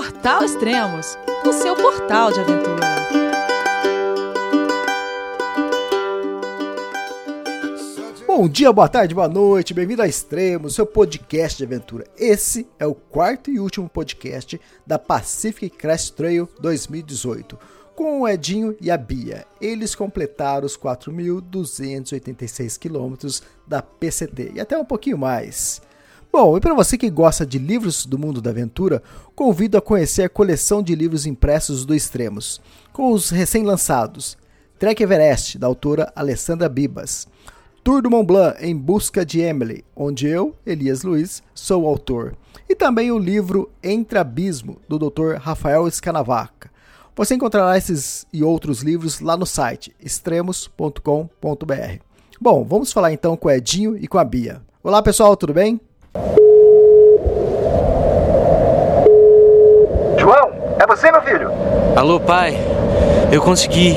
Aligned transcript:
Portal 0.00 0.42
Extremos, 0.42 1.18
o 1.44 1.52
seu 1.52 1.76
portal 1.76 2.32
de 2.32 2.40
aventura. 2.40 2.80
Bom 8.26 8.48
dia, 8.48 8.72
boa 8.72 8.88
tarde, 8.88 9.14
boa 9.14 9.28
noite, 9.28 9.74
bem-vindo 9.74 10.00
a 10.00 10.08
Extremos, 10.08 10.74
seu 10.74 10.86
podcast 10.86 11.58
de 11.58 11.64
aventura. 11.64 12.06
Esse 12.16 12.66
é 12.78 12.86
o 12.86 12.94
quarto 12.94 13.50
e 13.50 13.60
último 13.60 13.90
podcast 13.90 14.58
da 14.86 14.98
Pacific 14.98 15.76
Crest 15.76 16.14
Trail 16.14 16.48
2018 16.60 17.58
com 17.94 18.22
o 18.22 18.28
Edinho 18.28 18.74
e 18.80 18.90
a 18.90 18.96
Bia. 18.96 19.44
Eles 19.60 19.94
completaram 19.94 20.64
os 20.64 20.78
4.286 20.78 22.78
quilômetros 22.78 23.42
da 23.66 23.82
PCT 23.82 24.52
e 24.54 24.60
até 24.60 24.78
um 24.78 24.84
pouquinho 24.86 25.18
mais. 25.18 25.82
Bom, 26.32 26.56
e 26.56 26.60
para 26.60 26.74
você 26.74 26.96
que 26.96 27.10
gosta 27.10 27.44
de 27.44 27.58
livros 27.58 28.06
do 28.06 28.16
mundo 28.16 28.40
da 28.40 28.50
aventura, 28.50 29.02
convido 29.34 29.76
a 29.76 29.82
conhecer 29.82 30.22
a 30.22 30.28
coleção 30.28 30.80
de 30.80 30.94
livros 30.94 31.26
impressos 31.26 31.84
do 31.84 31.92
Extremos, 31.92 32.60
com 32.92 33.12
os 33.12 33.30
recém-lançados 33.30 34.38
Trek 34.78 35.02
Everest, 35.02 35.58
da 35.58 35.66
autora 35.66 36.12
Alessandra 36.14 36.68
Bibas, 36.68 37.26
Tour 37.82 38.00
do 38.00 38.08
Mont 38.08 38.26
Blanc 38.26 38.64
em 38.64 38.76
busca 38.76 39.26
de 39.26 39.40
Emily, 39.40 39.84
onde 39.96 40.28
eu, 40.28 40.54
Elias 40.64 41.02
Luiz, 41.02 41.42
sou 41.52 41.82
o 41.82 41.88
autor, 41.88 42.36
e 42.68 42.76
também 42.76 43.10
o 43.10 43.18
livro 43.18 43.68
Entre 43.82 44.16
Abismo, 44.16 44.78
do 44.88 44.98
Dr. 44.98 45.34
Rafael 45.40 45.90
Scanavaca. 45.90 46.70
Você 47.16 47.34
encontrará 47.34 47.76
esses 47.76 48.24
e 48.32 48.44
outros 48.44 48.82
livros 48.82 49.20
lá 49.20 49.36
no 49.36 49.44
site 49.44 49.94
extremos.com.br. 49.98 51.02
Bom, 52.40 52.64
vamos 52.64 52.92
falar 52.92 53.12
então 53.12 53.36
com 53.36 53.48
o 53.48 53.50
Edinho 53.50 53.96
e 53.98 54.06
com 54.06 54.16
a 54.16 54.24
Bia. 54.24 54.62
Olá 54.82 55.02
pessoal, 55.02 55.36
tudo 55.36 55.52
bem? 55.52 55.80
João, 60.18 60.50
é 60.78 60.86
você, 60.86 61.10
meu 61.12 61.22
filho? 61.22 61.50
Alô, 61.94 62.18
pai. 62.18 62.56
Eu 63.32 63.40
consegui. 63.40 63.96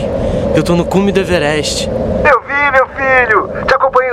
Eu 0.55 0.63
tô 0.63 0.75
no 0.75 0.85
cume 0.85 1.11
do 1.11 1.19
Everest. 1.19 1.89
Eu 1.89 2.41
vi, 2.41 2.71
meu 2.71 2.87
filho. 2.89 3.65
Te 3.65 3.73
acompanhei 3.73 4.12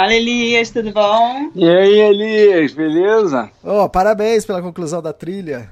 Fala 0.00 0.14
Elias, 0.14 0.70
tudo 0.70 0.90
bom? 0.92 1.50
E 1.54 1.68
aí, 1.68 2.00
Elias, 2.00 2.72
beleza? 2.72 3.50
Oh, 3.62 3.86
parabéns 3.86 4.46
pela 4.46 4.62
conclusão 4.62 5.02
da 5.02 5.12
trilha. 5.12 5.70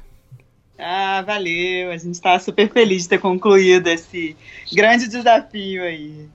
Ah, 0.79 1.23
valeu. 1.23 1.91
A 1.91 1.97
gente 1.97 2.13
está 2.13 2.39
super 2.39 2.71
feliz 2.71 3.05
de 3.05 3.09
ter 3.09 3.21
concluído 3.21 3.87
esse 3.87 4.37
grande 4.71 5.09
desafio 5.09 5.83
aí. 5.83 6.29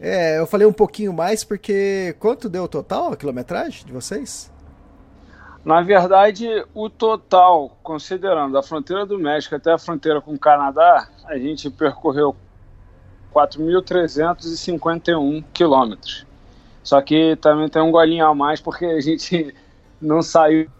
É, 0.00 0.40
eu 0.40 0.46
falei 0.48 0.66
um 0.66 0.72
pouquinho 0.72 1.12
mais 1.12 1.44
porque 1.44 2.16
quanto 2.18 2.48
deu 2.48 2.64
o 2.64 2.68
total 2.68 3.12
a 3.12 3.16
quilometragem 3.16 3.86
de 3.86 3.92
vocês? 3.92 4.50
Na 5.64 5.82
verdade, 5.82 6.48
o 6.74 6.90
total, 6.90 7.78
considerando 7.80 8.58
a 8.58 8.62
fronteira 8.62 9.06
do 9.06 9.20
México 9.20 9.54
até 9.54 9.70
a 9.70 9.78
fronteira 9.78 10.20
com 10.20 10.34
o 10.34 10.38
Canadá, 10.38 11.08
a 11.26 11.38
gente 11.38 11.70
percorreu 11.70 12.34
4.351 13.32 15.44
quilômetros. 15.52 16.26
Só 16.84 17.00
que 17.00 17.34
também 17.36 17.68
tem 17.68 17.82
um 17.82 17.90
golinho 17.90 18.26
a 18.26 18.34
mais 18.34 18.60
porque 18.60 18.84
a 18.84 19.00
gente 19.00 19.52
não 20.00 20.22
saiu 20.22 20.70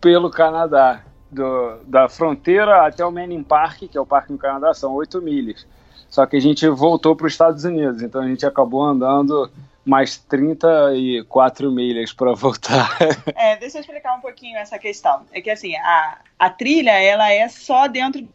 pelo 0.00 0.30
Canadá. 0.30 1.04
Do, 1.30 1.78
da 1.86 2.10
fronteira 2.10 2.86
até 2.86 3.02
o 3.06 3.10
Manning 3.10 3.42
Park, 3.42 3.84
que 3.90 3.96
é 3.96 4.00
o 4.00 4.04
parque 4.04 4.30
no 4.30 4.36
Canadá, 4.36 4.74
são 4.74 4.92
8 4.92 5.22
milhas. 5.22 5.66
Só 6.10 6.26
que 6.26 6.36
a 6.36 6.40
gente 6.40 6.68
voltou 6.68 7.16
para 7.16 7.26
os 7.26 7.32
Estados 7.32 7.64
Unidos, 7.64 8.02
então 8.02 8.20
a 8.20 8.28
gente 8.28 8.44
acabou 8.44 8.82
andando 8.82 9.50
mais 9.82 10.18
34 10.18 11.72
milhas 11.72 12.12
para 12.12 12.34
voltar. 12.36 12.98
É, 13.34 13.56
deixa 13.56 13.78
eu 13.78 13.80
explicar 13.80 14.14
um 14.14 14.20
pouquinho 14.20 14.58
essa 14.58 14.78
questão. 14.78 15.22
É 15.32 15.40
que 15.40 15.48
assim, 15.48 15.74
a, 15.76 16.18
a 16.38 16.50
trilha 16.50 17.02
ela 17.02 17.32
é 17.32 17.48
só 17.48 17.86
dentro 17.86 18.28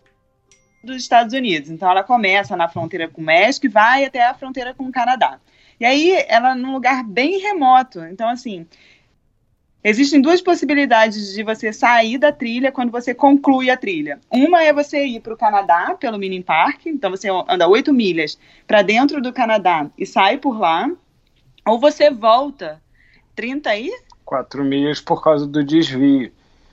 dos 0.84 0.98
Estados 0.98 1.34
Unidos. 1.34 1.70
Então 1.70 1.90
ela 1.90 2.04
começa 2.04 2.56
na 2.56 2.68
fronteira 2.68 3.08
com 3.08 3.22
o 3.22 3.26
México 3.26 3.68
e 3.68 3.70
vai 3.70 4.06
até 4.06 4.26
a 4.26 4.34
fronteira 4.34 4.74
com 4.74 4.86
o 4.86 4.92
Canadá. 4.92 5.40
E 5.80 5.86
aí 5.86 6.26
ela 6.28 6.56
num 6.56 6.74
lugar 6.74 7.04
bem 7.04 7.40
remoto. 7.40 8.00
Então, 8.06 8.28
assim, 8.28 8.66
existem 9.84 10.22
duas 10.22 10.42
possibilidades 10.42 11.34
de 11.34 11.44
você 11.44 11.72
sair 11.72 12.18
da 12.18 12.32
trilha 12.32 12.72
quando 12.72 12.92
você 12.92 13.14
conclui 13.14 13.70
a 13.70 13.78
trilha. 13.78 14.20
Uma 14.32 14.64
é 14.64 14.74
você 14.74 15.06
ir 15.06 15.20
para 15.20 15.34
o 15.34 15.38
Canadá 15.38 15.96
pelo 16.00 16.18
Mini 16.18 16.44
Park, 16.44 16.88
então 16.88 17.12
você 17.12 17.30
anda 17.48 17.68
8 17.68 17.94
milhas 17.94 18.40
para 18.66 18.82
dentro 18.82 19.22
do 19.22 19.32
Canadá 19.32 19.90
e 19.98 20.06
sai 20.06 20.38
por 20.38 20.60
lá. 20.60 20.90
Ou 21.66 21.80
você 21.80 22.10
volta 22.10 22.82
30 23.36 23.70
aí? 23.70 23.92
4 24.26 24.64
milhas 24.64 25.00
por 25.00 25.24
causa 25.24 25.46
do 25.46 25.64
desvio. 25.64 26.32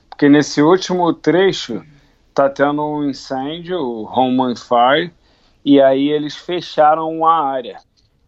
Porque 0.09 0.27
nesse 0.27 0.61
último 0.61 1.13
trecho 1.13 1.85
tá 2.33 2.49
tendo 2.49 2.85
um 2.85 3.09
incêndio, 3.09 3.77
o 3.77 4.03
Home 4.05 4.41
on 4.41 4.55
Fire, 4.55 5.13
e 5.63 5.81
aí 5.81 6.09
eles 6.09 6.35
fecharam 6.35 7.25
a 7.25 7.45
área. 7.45 7.79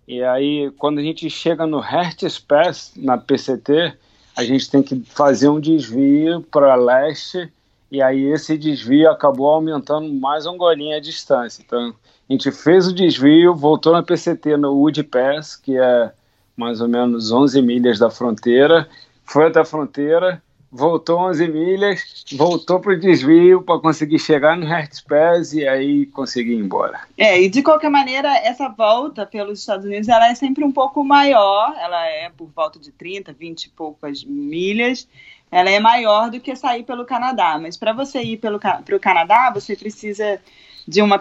E 0.07 0.23
aí, 0.23 0.71
quando 0.77 0.99
a 0.99 1.03
gente 1.03 1.29
chega 1.29 1.67
no 1.67 1.79
Hertz 1.79 2.39
Pass, 2.39 2.93
na 2.95 3.17
PCT, 3.17 3.93
a 4.37 4.43
gente 4.43 4.71
tem 4.71 4.81
que 4.81 5.01
fazer 5.01 5.49
um 5.49 5.59
desvio 5.59 6.41
para 6.43 6.75
leste, 6.75 7.51
e 7.91 8.01
aí 8.01 8.23
esse 8.31 8.57
desvio 8.57 9.11
acabou 9.11 9.47
aumentando 9.47 10.07
mais 10.13 10.45
um 10.45 10.55
golinho 10.55 10.95
a 10.95 11.01
distância. 11.01 11.61
Então, 11.61 11.93
a 12.29 12.31
gente 12.31 12.49
fez 12.51 12.87
o 12.87 12.93
desvio, 12.93 13.53
voltou 13.53 13.91
na 13.91 14.01
PCT 14.01 14.55
no 14.55 14.75
Wood 14.75 15.03
Pass, 15.03 15.57
que 15.57 15.77
é 15.77 16.13
mais 16.55 16.79
ou 16.79 16.87
menos 16.87 17.31
11 17.31 17.61
milhas 17.61 17.99
da 17.99 18.09
fronteira, 18.09 18.87
foi 19.25 19.47
até 19.47 19.59
a 19.59 19.65
fronteira, 19.65 20.41
voltou 20.71 21.19
11 21.19 21.47
milhas, 21.47 22.25
voltou 22.35 22.79
para 22.79 22.93
o 22.93 22.99
desvio 22.99 23.61
para 23.61 23.79
conseguir 23.79 24.19
chegar 24.19 24.57
no 24.57 24.67
Hertzpass 24.67 25.53
e 25.53 25.67
aí 25.67 26.05
conseguir 26.07 26.53
ir 26.53 26.59
embora. 26.59 27.01
É, 27.17 27.41
e 27.41 27.49
de 27.49 27.63
qualquer 27.63 27.89
maneira, 27.89 28.29
essa 28.37 28.67
volta 28.69 29.25
pelos 29.25 29.59
Estados 29.59 29.85
Unidos 29.85 30.09
ela 30.09 30.29
é 30.29 30.35
sempre 30.35 30.63
um 30.63 30.71
pouco 30.71 31.03
maior, 31.03 31.75
ela 31.79 32.05
é 32.05 32.29
por 32.29 32.49
volta 32.55 32.79
de 32.79 32.91
30, 32.91 33.33
20 33.33 33.63
e 33.63 33.69
poucas 33.69 34.23
milhas, 34.23 35.07
ela 35.49 35.69
é 35.69 35.79
maior 35.79 36.29
do 36.29 36.39
que 36.39 36.55
sair 36.55 36.83
pelo 36.83 37.05
Canadá, 37.05 37.57
mas 37.57 37.77
para 37.77 37.93
você 37.93 38.21
ir 38.21 38.37
para 38.37 38.55
o 38.55 38.99
Canadá, 38.99 39.51
você 39.53 39.75
precisa 39.75 40.39
de 40.87 41.01
uma 41.01 41.17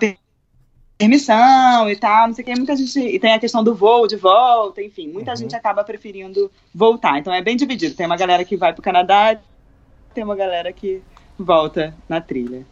permissão 0.98 1.90
e 1.90 1.96
tal, 1.96 2.28
não 2.28 2.34
sei 2.34 2.42
o 2.42 2.46
que, 2.46 2.54
muita 2.56 2.74
gente, 2.74 2.98
e 2.98 3.18
tem 3.18 3.34
a 3.34 3.38
questão 3.38 3.62
do 3.62 3.74
voo 3.74 4.06
de 4.06 4.16
volta, 4.16 4.82
enfim, 4.82 5.08
muita 5.08 5.32
uhum. 5.32 5.36
gente 5.36 5.54
acaba 5.54 5.84
preferindo 5.84 6.50
voltar, 6.74 7.18
então 7.18 7.32
é 7.32 7.42
bem 7.42 7.56
dividido, 7.56 7.94
tem 7.94 8.06
uma 8.06 8.16
galera 8.16 8.44
que 8.44 8.56
vai 8.56 8.72
para 8.72 8.80
o 8.80 8.84
Canadá, 8.84 9.38
tem 10.14 10.24
uma 10.24 10.36
galera 10.36 10.72
que 10.72 11.02
volta 11.38 11.94
na 12.08 12.20
trilha. 12.20 12.66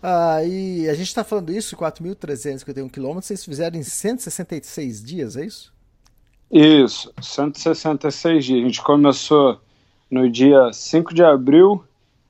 Ah, 0.00 0.44
e 0.44 0.88
a 0.88 0.94
gente 0.94 1.08
está 1.08 1.24
falando 1.24 1.50
isso, 1.50 1.76
4.351 1.76 2.90
quilômetros, 2.90 3.26
vocês 3.26 3.44
fizeram 3.44 3.78
em 3.78 3.82
166 3.82 5.02
dias, 5.02 5.36
é 5.36 5.44
isso? 5.44 5.72
Isso, 6.50 7.12
166 7.20 8.44
dias, 8.44 8.60
a 8.60 8.66
gente 8.66 8.82
começou 8.82 9.60
no 10.08 10.30
dia 10.30 10.72
5 10.72 11.12
de 11.12 11.24
abril 11.24 11.82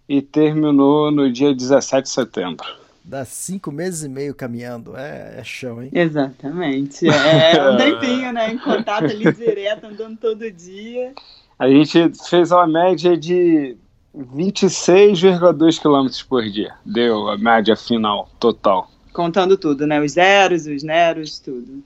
e 0.09 0.23
terminou 0.23 1.11
no 1.11 1.31
dia 1.31 1.55
17 1.55 2.05
de 2.05 2.11
setembro 2.11 2.84
dá 3.05 3.25
cinco 3.25 3.71
meses 3.71 4.03
e 4.03 4.09
meio 4.09 4.35
caminhando. 4.35 4.97
É, 4.97 5.37
é 5.39 5.45
chão, 5.45 5.83
hein? 5.83 5.91
Exatamente. 5.93 7.07
É 7.15 7.71
um 7.71 7.77
tempinho, 7.77 8.33
né? 8.33 8.53
Em 8.53 8.59
contato 8.59 9.05
ali 9.05 9.31
direto, 9.33 9.87
andando 9.87 10.17
todo 10.17 10.51
dia. 10.51 11.13
A 11.59 11.69
gente 11.69 12.11
fez 12.29 12.51
uma 12.51 12.67
média 12.67 13.17
de 13.17 13.77
26,2 14.17 15.81
km 15.81 16.29
por 16.29 16.43
dia. 16.49 16.75
Deu 16.85 17.29
a 17.29 17.39
média 17.39 17.77
final, 17.77 18.29
total. 18.41 18.91
Contando 19.13 19.57
tudo, 19.57 19.87
né? 19.87 20.01
Os 20.01 20.13
zeros, 20.13 20.67
os 20.67 20.83
neros, 20.83 21.39
tudo. 21.39 21.83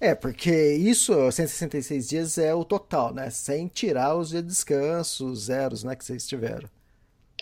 É, 0.00 0.14
porque 0.14 0.74
isso, 0.74 1.12
166 1.30 2.08
dias 2.08 2.38
é 2.38 2.54
o 2.54 2.64
total, 2.64 3.14
né? 3.14 3.30
Sem 3.30 3.68
tirar 3.68 4.16
os 4.16 4.30
dias 4.30 4.42
de 4.42 4.48
descanso, 4.48 5.26
os 5.26 5.44
zeros, 5.44 5.84
né, 5.84 5.94
que 5.94 6.04
vocês 6.04 6.26
tiveram. 6.26 6.68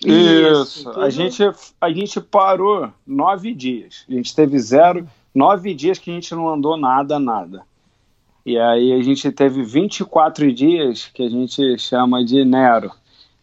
Isso. 0.04 0.84
Tudo... 0.84 1.00
A, 1.00 1.10
gente, 1.10 1.43
a 1.81 1.90
gente 1.90 2.20
parou 2.20 2.90
nove 3.06 3.54
dias. 3.54 4.04
A 4.08 4.12
gente 4.12 4.34
teve 4.34 4.58
zero, 4.58 5.08
nove 5.34 5.75
dias 5.75 5.99
que 5.99 6.10
a 6.10 6.14
gente 6.14 6.34
não 6.34 6.49
andou 6.49 6.76
nada, 6.76 7.19
nada. 7.19 7.64
E 8.44 8.58
aí 8.58 8.93
a 8.93 9.02
gente 9.02 9.31
teve 9.31 9.62
24 9.62 10.52
dias 10.52 11.06
que 11.14 11.22
a 11.22 11.28
gente 11.28 11.78
chama 11.78 12.25
de 12.25 12.44
Nero, 12.44 12.90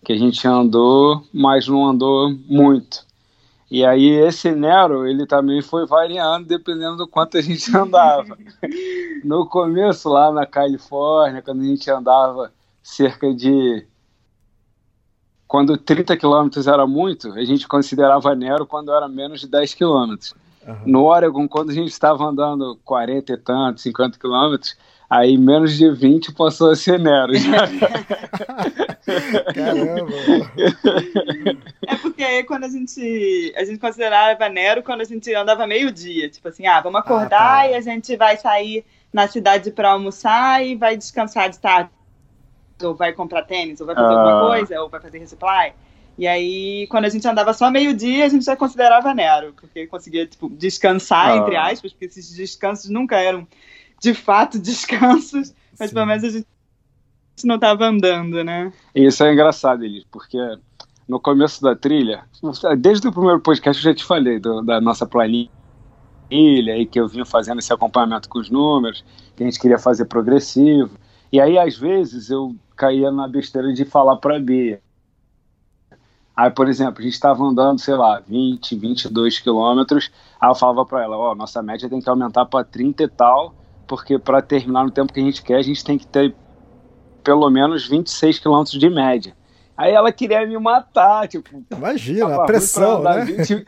que 0.04 0.12
a 0.12 0.18
gente 0.18 0.46
andou, 0.46 1.24
mas 1.34 1.68
não 1.68 1.86
andou 1.86 2.36
muito. 2.48 3.08
E 3.72 3.86
aí 3.86 4.10
esse 4.10 4.52
Nero, 4.52 5.08
ele 5.08 5.26
também 5.26 5.62
foi 5.62 5.86
variando 5.86 6.48
dependendo 6.48 6.98
do 6.98 7.08
quanto 7.08 7.38
a 7.38 7.42
gente 7.42 7.72
andava. 7.76 8.38
No 9.24 9.46
começo, 9.46 10.10
lá 10.10 10.32
na 10.32 10.46
Califórnia, 10.46 11.42
quando 11.42 11.62
a 11.62 11.66
gente 11.66 11.90
andava 11.90 12.52
cerca 12.84 13.34
de... 13.34 13.86
Quando 15.50 15.75
30 15.80 16.16
quilômetros 16.16 16.68
era 16.68 16.86
muito, 16.86 17.34
a 17.34 17.44
gente 17.44 17.68
considerava 17.68 18.36
Nero 18.36 18.68
quando 18.68 18.94
era 18.94 19.07
menos 19.07 19.42
de 19.42 19.48
10 19.48 19.74
quilômetros. 19.74 20.36
Uhum. 20.66 20.78
No 20.86 21.06
Oregon, 21.06 21.48
quando 21.48 21.72
a 21.72 21.74
gente 21.74 21.88
estava 21.88 22.24
andando 22.24 22.80
40 22.86 23.34
e 23.34 23.38
tanto, 23.38 23.81
50 23.81 24.19
quilômetros, 24.19 24.78
aí 25.10 25.40
menos 25.40 25.75
de 25.75 25.90
20 25.90 26.34
passou 26.34 26.69
a 26.69 26.75
ser 26.75 27.00
Nero. 27.00 27.34
Caramba! 29.56 30.12
É 31.88 31.95
porque 31.95 32.24
aí 32.24 32.44
quando 32.44 32.66
a 32.66 32.69
gente, 32.69 33.52
a 33.57 33.63
gente 33.66 33.80
considerava 33.80 34.48
Nero 34.50 34.84
quando 34.84 35.02
a 35.02 35.06
gente 35.06 35.34
andava 35.34 35.66
meio-dia. 35.66 36.30
Tipo 36.30 36.50
assim, 36.50 36.68
ah, 36.68 36.80
vamos 36.80 37.00
acordar 37.00 37.42
ah, 37.42 37.62
tá. 37.63 37.68
e 37.69 37.74
a 37.74 37.81
gente 37.81 38.16
vai 38.16 38.38
sair 38.38 38.86
na 39.12 39.28
cidade 39.28 39.72
para 39.72 39.94
almoçar 39.94 40.63
e 40.63 40.75
vai 40.75 40.95
descansar 40.95 41.50
de 41.50 41.57
tarde. 41.57 41.90
Ou 42.81 42.96
vai 42.96 43.14
comprar 43.14 43.44
tênis, 43.44 43.80
ou 43.81 43.88
vai 43.88 43.96
fazer 43.96 44.14
ah. 44.14 44.20
alguma 44.20 44.48
coisa, 44.48 44.81
ou 44.81 44.90
vai 44.90 45.02
fazer 45.02 45.20
resupply. 45.20 45.74
E 46.18 46.28
aí, 46.28 46.86
quando 46.88 47.06
a 47.06 47.10
gente 47.10 47.26
andava 47.28 47.54
só 47.54 47.72
meio-dia, 47.72 48.26
a 48.26 48.30
gente 48.30 48.44
já 48.44 48.56
considerava 48.56 49.14
Nero, 49.14 49.54
porque 49.54 49.88
conseguia 49.88 50.28
tipo, 50.28 50.50
descansar, 50.50 51.30
ah. 51.30 51.38
entre 51.38 51.56
aspas, 51.56 51.94
porque 51.94 52.06
esses 52.06 52.36
descansos 52.36 52.90
nunca 52.90 53.18
eram 53.18 53.48
de 54.02 54.14
fato 54.14 54.60
descansos, 54.60 55.54
mas 55.80 55.90
Sim. 55.90 55.96
pelo 55.96 56.06
menos 56.06 56.24
a 56.24 56.30
gente 56.30 56.48
não 57.46 57.56
estava 57.56 57.86
andando, 57.86 58.44
né? 58.44 58.72
Isso 58.94 59.24
é 59.24 59.31
engraçado, 59.31 59.84
Elis, 59.86 60.04
porque 60.12 60.38
no 61.08 61.20
começo 61.20 61.62
da 61.62 61.76
trilha, 61.76 62.24
desde 62.78 63.08
o 63.08 63.12
primeiro 63.12 63.40
podcast 63.40 63.84
eu 63.84 63.92
já 63.92 63.96
te 63.96 64.04
falei 64.04 64.40
do, 64.40 64.62
da 64.62 64.81
nossa 64.81 65.06
planilha 65.06 65.50
e 66.30 66.86
que 66.86 67.00
eu 67.00 67.08
vinha 67.08 67.26
fazendo 67.26 67.60
esse 67.60 67.74
acompanhamento 67.74 68.30
com 68.30 68.40
os 68.40 68.50
números, 68.50 69.04
que 69.36 69.44
a 69.44 69.46
gente 69.46 69.60
queria 69.60 69.80
fazer 69.80 70.06
progressivo. 70.06 70.92
E 71.31 71.40
aí, 71.40 71.58
às 71.58 71.78
vezes, 71.78 72.30
eu 72.30 72.56
caía 72.80 73.12
na 73.12 73.28
besteira 73.28 73.74
de 73.74 73.84
falar 73.84 74.16
para 74.16 74.40
Bia. 74.40 74.81
Aí, 76.36 76.50
por 76.50 76.70
exemplo, 76.70 77.00
a 77.00 77.02
gente 77.02 77.14
estava 77.14 77.44
andando, 77.44 77.80
sei 77.80 77.96
lá, 77.96 78.22
20, 78.26 78.74
22 78.78 79.40
quilômetros. 79.40 80.10
Aí 80.40 80.50
eu 80.50 80.56
falava 80.56 80.86
para 80.86 81.04
ela: 81.04 81.18
Ó, 81.18 81.31
oh, 81.31 81.36
nossa 81.36 81.62
média 81.62 81.90
tem 81.90 82.00
que 82.00 82.10
aumentar 82.10 82.46
para 82.46 82.64
30 82.64 83.04
e 83.04 83.08
tal, 83.10 83.54
porque 83.86 84.18
para 84.18 84.42
terminar 84.42 84.86
no 84.86 84.92
tempo 84.92 85.12
que 85.12 85.20
a 85.20 85.24
gente 85.24 85.44
quer, 85.44 85.58
a 85.58 85.62
gente 85.62 85.84
tem 85.84 85.98
que 85.98 86.08
ter 86.08 86.34
pelo 87.22 87.50
menos 87.50 87.86
26 87.86 88.40
quilômetros 88.40 88.80
de 88.80 88.90
média. 88.90 89.36
Aí 89.76 89.92
ela 89.92 90.14
queria 90.14 90.48
me 90.48 90.58
matar, 90.58 91.28
tipo. 91.28 91.62
Imagina, 91.72 92.44
a 92.44 92.46
pressão, 92.46 93.04
né? 93.04 93.26
20... 93.26 93.66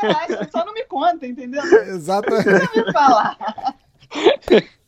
Relaxa, 0.00 0.48
só 0.50 0.64
não 0.64 0.72
me 0.72 0.84
conta, 0.84 1.26
entendeu? 1.26 1.62
Exatamente. 1.62 2.48
Não 2.48 2.84
me 2.84 2.92
falar. 2.92 3.36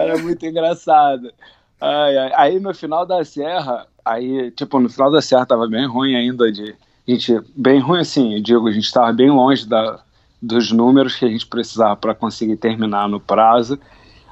Era 0.00 0.18
muito 0.18 0.44
engraçado. 0.44 1.32
Ai, 1.80 2.16
ai. 2.16 2.32
Aí 2.34 2.60
no 2.60 2.74
final 2.74 3.06
da 3.06 3.24
serra, 3.24 3.86
Aí, 4.08 4.50
tipo, 4.52 4.80
no 4.80 4.88
final 4.88 5.10
da 5.10 5.20
serra 5.20 5.44
tava 5.44 5.68
bem 5.68 5.86
ruim 5.86 6.16
ainda 6.16 6.50
de. 6.50 6.74
Gente, 7.06 7.40
bem 7.54 7.78
ruim 7.78 8.00
assim, 8.00 8.34
eu 8.34 8.42
digo, 8.42 8.66
a 8.66 8.72
gente 8.72 8.84
estava 8.84 9.12
bem 9.12 9.30
longe 9.30 9.66
da, 9.66 10.00
dos 10.40 10.72
números 10.72 11.14
que 11.14 11.26
a 11.26 11.28
gente 11.28 11.46
precisava 11.46 11.94
para 11.94 12.14
conseguir 12.14 12.56
terminar 12.56 13.06
no 13.06 13.20
prazo. 13.20 13.78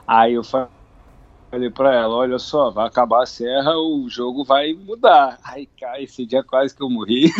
Aí 0.07 0.33
eu 0.33 0.43
falei 0.43 1.71
para 1.75 1.95
ela, 1.95 2.15
olha 2.15 2.39
só, 2.39 2.71
vai 2.71 2.87
acabar 2.87 3.23
a 3.23 3.27
serra, 3.27 3.77
o 3.77 4.09
jogo 4.09 4.45
vai 4.45 4.73
mudar. 4.73 5.39
Aí, 5.45 5.67
cara, 5.79 6.01
esse 6.01 6.25
dia 6.25 6.43
quase 6.43 6.75
que 6.75 6.83
eu 6.83 6.89
morri. 6.89 7.31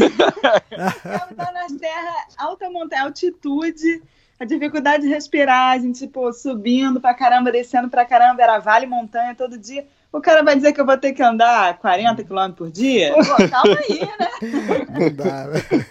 Eu 0.71 1.53
na 1.53 1.69
serra, 1.71 2.27
alta 2.37 2.69
montanha, 2.69 3.05
altitude, 3.05 4.03
a 4.39 4.45
dificuldade 4.45 5.05
de 5.05 5.09
respirar, 5.09 5.73
a 5.73 5.79
gente, 5.79 6.01
tipo, 6.01 6.33
subindo 6.33 7.01
pra 7.01 7.15
caramba, 7.15 7.51
descendo 7.51 7.89
pra 7.89 8.05
caramba, 8.05 8.43
era 8.43 8.59
vale 8.59 8.87
montanha 8.87 9.35
todo 9.35 9.59
dia. 9.59 9.87
O 10.13 10.21
cara 10.21 10.43
vai 10.43 10.57
dizer 10.57 10.73
que 10.73 10.81
eu 10.81 10.87
vou 10.87 10.97
ter 10.97 11.13
que 11.13 11.23
andar 11.23 11.79
40 11.79 12.23
km 12.25 12.53
por 12.57 12.71
dia? 12.71 13.13
Pô, 13.15 13.49
calma 13.49 13.79
aí, 13.89 14.01
né? 14.01 14.87
Não 15.01 15.15
dá, 15.15 15.47
né? 15.47 15.87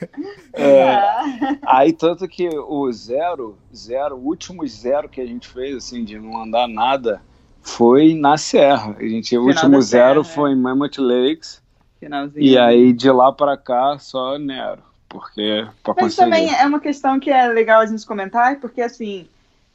É, 0.53 1.57
aí, 1.65 1.94
tanto 1.94 2.27
que 2.27 2.47
o 2.50 2.92
zero, 2.92 3.57
zero, 3.75 4.15
o 4.15 4.25
último 4.25 4.65
zero 4.68 5.09
que 5.09 5.21
a 5.21 5.25
gente 5.25 5.48
fez, 5.48 5.75
assim, 5.75 6.03
de 6.03 6.18
não 6.18 6.41
andar 6.41 6.68
nada, 6.68 7.21
foi 7.62 8.13
na 8.13 8.38
Serra. 8.38 8.95
A 8.98 9.03
gente, 9.03 9.38
o 9.38 9.44
último 9.44 9.81
zero 9.81 10.24
serra, 10.24 10.36
foi 10.36 10.51
em 10.51 10.56
Mammoth 10.56 10.98
Lakes. 10.98 11.62
Finalzinho. 12.00 12.44
E 12.44 12.57
aí, 12.57 12.94
de 12.94 13.12
lá 13.12 13.31
para 13.31 13.57
cá, 13.57 13.98
só 14.00 14.38
Nero. 14.38 14.83
Porque, 15.15 15.65
Mas 15.88 15.95
conseguir... 15.95 16.15
também 16.17 16.53
é 16.53 16.65
uma 16.65 16.79
questão 16.79 17.19
que 17.19 17.31
é 17.31 17.47
legal 17.47 17.79
a 17.79 17.85
gente 17.85 18.06
comentar, 18.06 18.59
porque, 18.59 18.81
assim, 18.81 19.27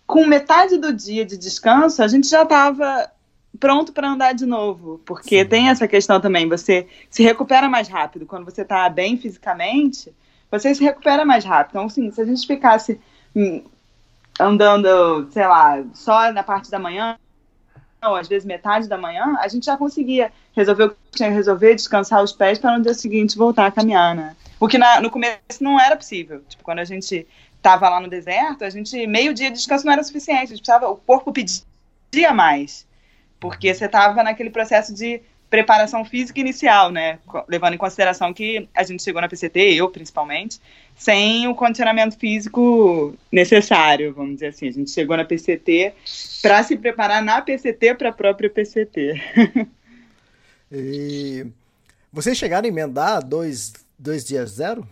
com 0.06 0.26
metade 0.26 0.76
do 0.76 0.92
dia 0.92 1.24
de 1.24 1.38
descanso, 1.38 2.02
a 2.02 2.08
gente 2.08 2.28
já 2.28 2.42
estava 2.42 3.10
pronto 3.58 3.90
para 3.92 4.10
andar 4.10 4.34
de 4.34 4.44
novo, 4.44 5.00
porque 5.06 5.38
Sim. 5.42 5.48
tem 5.48 5.68
essa 5.70 5.88
questão 5.88 6.20
também, 6.20 6.46
você 6.46 6.86
se 7.08 7.22
recupera 7.22 7.68
mais 7.68 7.88
rápido 7.88 8.26
quando 8.26 8.44
você 8.44 8.62
está 8.62 8.88
bem 8.90 9.16
fisicamente, 9.16 10.12
você 10.50 10.74
se 10.74 10.84
recupera 10.84 11.24
mais 11.24 11.44
rápido. 11.44 11.70
Então, 11.72 11.86
assim, 11.86 12.10
se 12.10 12.20
a 12.20 12.24
gente 12.24 12.46
ficasse 12.46 13.00
hum, 13.34 13.62
andando, 14.38 15.26
sei 15.30 15.46
lá, 15.46 15.82
só 15.94 16.30
na 16.32 16.42
parte 16.42 16.70
da 16.70 16.78
manhã, 16.78 17.16
ou 18.04 18.14
às 18.14 18.28
vezes 18.28 18.44
metade 18.44 18.88
da 18.88 18.98
manhã, 18.98 19.36
a 19.40 19.48
gente 19.48 19.66
já 19.66 19.76
conseguia 19.76 20.30
resolver 20.52 20.84
o 20.84 20.90
que 20.90 20.96
tinha 21.12 21.30
que 21.30 21.34
resolver, 21.34 21.74
descansar 21.74 22.22
os 22.22 22.32
pés 22.32 22.58
para 22.58 22.76
no 22.76 22.82
dia 22.82 22.94
seguinte 22.94 23.38
voltar 23.38 23.66
a 23.66 23.70
caminhar, 23.70 24.14
né? 24.14 24.36
O 24.60 24.68
que 24.68 24.78
na, 24.78 25.00
no 25.00 25.10
começo 25.10 25.40
não 25.60 25.80
era 25.80 25.96
possível. 25.96 26.44
Tipo, 26.48 26.62
quando 26.62 26.78
a 26.78 26.84
gente 26.84 27.26
estava 27.56 27.88
lá 27.88 27.98
no 27.98 28.08
deserto, 28.08 28.62
a 28.62 28.70
gente 28.70 29.06
meio 29.06 29.34
dia 29.34 29.50
de 29.50 29.56
descanso 29.56 29.84
não 29.84 29.92
era 29.92 30.04
suficiente. 30.04 30.44
A 30.44 30.46
gente 30.46 30.58
precisava, 30.58 30.88
o 30.88 30.96
corpo 30.96 31.32
pedia 31.32 32.32
mais 32.32 32.86
porque 33.40 33.72
você 33.74 33.86
estava 33.86 34.22
naquele 34.22 34.50
processo 34.50 34.94
de 34.94 35.22
preparação 35.48 36.04
física 36.04 36.38
inicial, 36.38 36.92
né? 36.92 37.18
Levando 37.48 37.74
em 37.74 37.78
consideração 37.78 38.32
que 38.32 38.68
a 38.72 38.84
gente 38.84 39.02
chegou 39.02 39.20
na 39.20 39.28
PCT, 39.28 39.58
eu 39.74 39.88
principalmente, 39.88 40.60
sem 40.94 41.48
o 41.48 41.54
condicionamento 41.56 42.16
físico 42.16 43.16
necessário, 43.32 44.14
vamos 44.14 44.34
dizer 44.34 44.48
assim. 44.48 44.68
A 44.68 44.72
gente 44.72 44.90
chegou 44.92 45.16
na 45.16 45.24
PCT 45.24 45.92
para 46.40 46.62
se 46.62 46.76
preparar 46.76 47.20
na 47.20 47.42
PCT 47.42 47.94
para 47.94 48.10
a 48.10 48.12
própria 48.12 48.48
PCT. 48.48 49.20
e 50.70 51.46
vocês 52.12 52.38
chegaram 52.38 52.66
a 52.66 52.68
emendar 52.68 53.24
dois, 53.24 53.72
dois 54.00 54.24
dias 54.24 54.50
zero? 54.50 54.86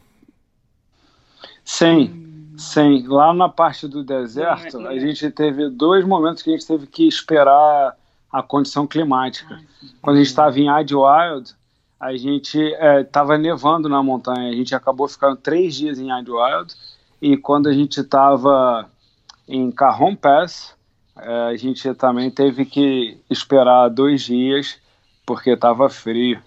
Sim. 1.64 2.26
Sim, 2.58 3.06
lá 3.06 3.32
na 3.32 3.48
parte 3.48 3.86
do 3.86 4.02
deserto, 4.02 4.84
a 4.86 4.98
gente 4.98 5.30
teve 5.30 5.70
dois 5.70 6.04
momentos 6.04 6.42
que 6.42 6.50
a 6.50 6.52
gente 6.54 6.66
teve 6.66 6.88
que 6.88 7.06
esperar 7.06 7.96
a 8.32 8.42
condição 8.42 8.84
climática. 8.84 9.60
Quando 10.02 10.16
a 10.16 10.18
gente 10.18 10.28
estava 10.28 10.58
em 10.58 10.66
Idlewild, 10.68 11.54
a 12.00 12.16
gente 12.16 12.58
estava 12.58 13.36
é, 13.36 13.38
nevando 13.38 13.88
na 13.88 14.02
montanha. 14.02 14.50
A 14.50 14.54
gente 14.54 14.74
acabou 14.74 15.06
ficando 15.06 15.36
três 15.36 15.76
dias 15.76 16.00
em 16.00 16.10
Idlewild 16.10 16.74
e 17.22 17.36
quando 17.36 17.68
a 17.68 17.72
gente 17.72 18.00
estava 18.00 18.90
em 19.46 19.70
Cajon 19.70 20.16
Pass, 20.16 20.74
é, 21.16 21.42
a 21.50 21.56
gente 21.56 21.94
também 21.94 22.28
teve 22.28 22.64
que 22.64 23.18
esperar 23.30 23.88
dois 23.88 24.22
dias 24.22 24.78
porque 25.24 25.50
estava 25.50 25.88
frio. 25.88 26.42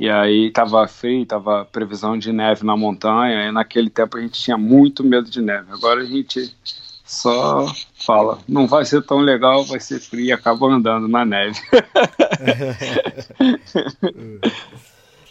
E 0.00 0.08
aí 0.08 0.46
estava 0.46 0.88
frio, 0.88 1.24
estava 1.24 1.66
previsão 1.66 2.16
de 2.18 2.32
neve 2.32 2.64
na 2.64 2.74
montanha, 2.74 3.46
e 3.46 3.52
naquele 3.52 3.90
tempo 3.90 4.16
a 4.16 4.20
gente 4.22 4.40
tinha 4.40 4.56
muito 4.56 5.04
medo 5.04 5.28
de 5.28 5.42
neve. 5.42 5.70
Agora 5.70 6.00
a 6.00 6.06
gente 6.06 6.56
só 7.04 7.66
fala, 8.06 8.38
não 8.48 8.66
vai 8.66 8.86
ser 8.86 9.02
tão 9.02 9.18
legal, 9.18 9.62
vai 9.62 9.78
ser 9.78 10.00
frio 10.00 10.24
e 10.24 10.32
acaba 10.32 10.68
andando 10.68 11.06
na 11.06 11.22
neve. 11.26 11.60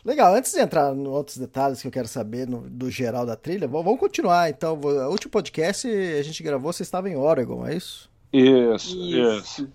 Legal, 0.05 0.33
antes 0.35 0.53
de 0.53 0.59
entrar 0.59 0.95
em 0.95 1.07
outros 1.07 1.37
detalhes 1.37 1.81
que 1.81 1.87
eu 1.87 1.91
quero 1.91 2.07
saber 2.07 2.47
no, 2.47 2.61
do 2.61 2.91
geral 2.91 3.25
da 3.25 3.35
trilha, 3.35 3.67
vamos 3.67 3.99
continuar 3.99 4.49
então. 4.49 4.79
O 4.79 5.09
último 5.09 5.31
podcast 5.31 5.87
a 5.87 6.21
gente 6.21 6.43
gravou, 6.43 6.71
você 6.71 6.83
estava 6.83 7.09
em 7.09 7.17
Oregon, 7.17 7.67
é 7.67 7.75
isso? 7.75 8.09
Isso, 8.31 8.95
isso. 8.95 9.61
isso. 9.61 9.69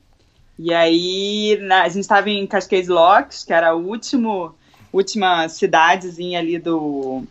E 0.56 0.72
aí 0.72 1.58
na, 1.62 1.82
a 1.82 1.88
gente 1.88 2.02
estava 2.02 2.30
em 2.30 2.46
Cascade 2.46 2.88
Locks, 2.88 3.44
que 3.44 3.52
era 3.52 3.70
a 3.70 3.74
último, 3.74 4.54
última 4.96 5.48
cidadezinha 5.48 6.38
ali 6.38 6.58
do, 6.58 7.24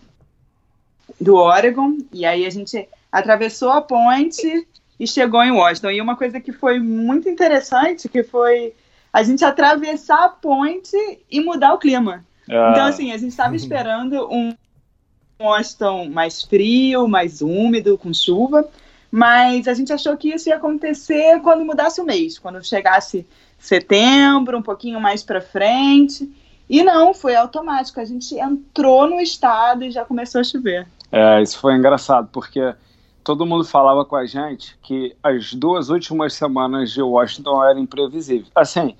do 1.19 1.35
Oregon, 1.35 1.97
e 2.11 2.25
aí 2.25 2.45
a 2.45 2.49
gente 2.49 2.87
atravessou 3.09 3.71
a 3.71 3.81
ponte 3.81 4.67
e 4.99 5.07
chegou 5.07 5.41
em 5.41 5.51
Washington. 5.51 5.91
E 5.91 6.01
uma 6.01 6.17
coisa 6.17 6.41
que 6.41 6.51
foi 6.51 6.79
muito 6.79 7.29
interessante, 7.29 8.09
que 8.09 8.21
foi 8.21 8.73
a 9.11 9.23
gente 9.23 9.45
atravessar 9.45 10.25
a 10.25 10.29
ponte 10.29 10.97
e 11.31 11.39
mudar 11.39 11.73
o 11.73 11.77
clima. 11.77 12.25
Ah. 12.49 12.71
Então, 12.71 12.85
assim, 12.85 13.11
a 13.13 13.17
gente 13.17 13.31
estava 13.31 13.55
esperando 13.57 14.27
um 14.29 14.53
Washington 15.39 16.09
mais 16.09 16.43
frio, 16.43 17.07
mais 17.07 17.41
úmido, 17.41 17.97
com 17.97 18.13
chuva, 18.13 18.67
mas 19.09 19.67
a 19.69 19.73
gente 19.73 19.93
achou 19.93 20.17
que 20.17 20.29
isso 20.29 20.49
ia 20.49 20.55
acontecer 20.55 21.39
quando 21.41 21.63
mudasse 21.63 22.01
o 22.01 22.05
mês, 22.05 22.37
quando 22.37 22.63
chegasse 22.63 23.25
setembro, 23.57 24.57
um 24.57 24.61
pouquinho 24.61 24.99
mais 24.99 25.23
para 25.23 25.39
frente. 25.39 26.29
E 26.69 26.83
não, 26.83 27.13
foi 27.13 27.35
automático. 27.35 27.99
A 27.99 28.05
gente 28.05 28.35
entrou 28.35 29.07
no 29.07 29.19
estado 29.19 29.83
e 29.83 29.91
já 29.91 30.05
começou 30.05 30.41
a 30.41 30.43
chover. 30.43 30.87
É, 31.11 31.41
isso 31.41 31.59
foi 31.59 31.75
engraçado, 31.75 32.29
porque 32.31 32.73
todo 33.23 33.45
mundo 33.45 33.63
falava 33.63 34.03
com 34.03 34.15
a 34.15 34.25
gente 34.25 34.77
que 34.81 35.15
as 35.23 35.53
duas 35.53 35.89
últimas 35.89 36.33
semanas 36.33 36.91
de 36.91 37.01
Washington 37.01 37.63
eram 37.63 37.79
imprevisíveis. 37.79 38.51
Assim, 38.55 38.95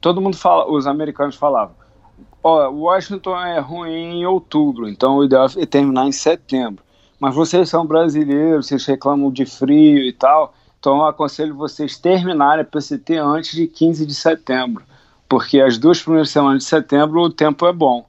todo 0.00 0.20
mundo 0.20 0.36
fala, 0.36 0.70
os 0.70 0.86
americanos 0.86 1.36
falavam, 1.36 1.74
ó, 2.42 2.68
Washington 2.70 3.36
é 3.38 3.58
ruim 3.58 4.20
em 4.20 4.26
outubro, 4.26 4.88
então 4.88 5.16
o 5.16 5.24
ideal 5.24 5.46
é 5.56 5.66
terminar 5.66 6.06
em 6.06 6.12
setembro. 6.12 6.84
Mas 7.18 7.34
vocês 7.34 7.68
são 7.68 7.86
brasileiros, 7.86 8.66
vocês 8.66 8.84
reclamam 8.84 9.30
de 9.30 9.44
frio 9.44 9.98
e 9.98 10.12
tal, 10.12 10.54
então 10.78 10.98
eu 10.98 11.06
aconselho 11.06 11.54
vocês 11.54 11.98
terminarem 11.98 12.62
a 12.62 12.64
PCT 12.64 13.16
antes 13.16 13.52
de 13.52 13.66
15 13.66 14.06
de 14.06 14.14
setembro, 14.14 14.84
porque 15.28 15.60
as 15.60 15.78
duas 15.78 16.00
primeiras 16.02 16.30
semanas 16.30 16.62
de 16.62 16.68
setembro 16.68 17.20
o 17.20 17.30
tempo 17.30 17.66
é 17.66 17.72
bom. 17.72 18.06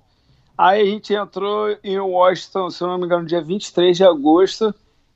Aí 0.58 0.82
a 0.82 0.86
gente 0.86 1.14
entrou 1.14 1.78
em 1.84 2.00
Washington, 2.00 2.70
se 2.70 2.82
não 2.82 2.98
me 2.98 3.06
engano, 3.06 3.26
dia 3.26 3.42
23 3.42 3.96
de 3.96 4.04
agosto, 4.04 4.74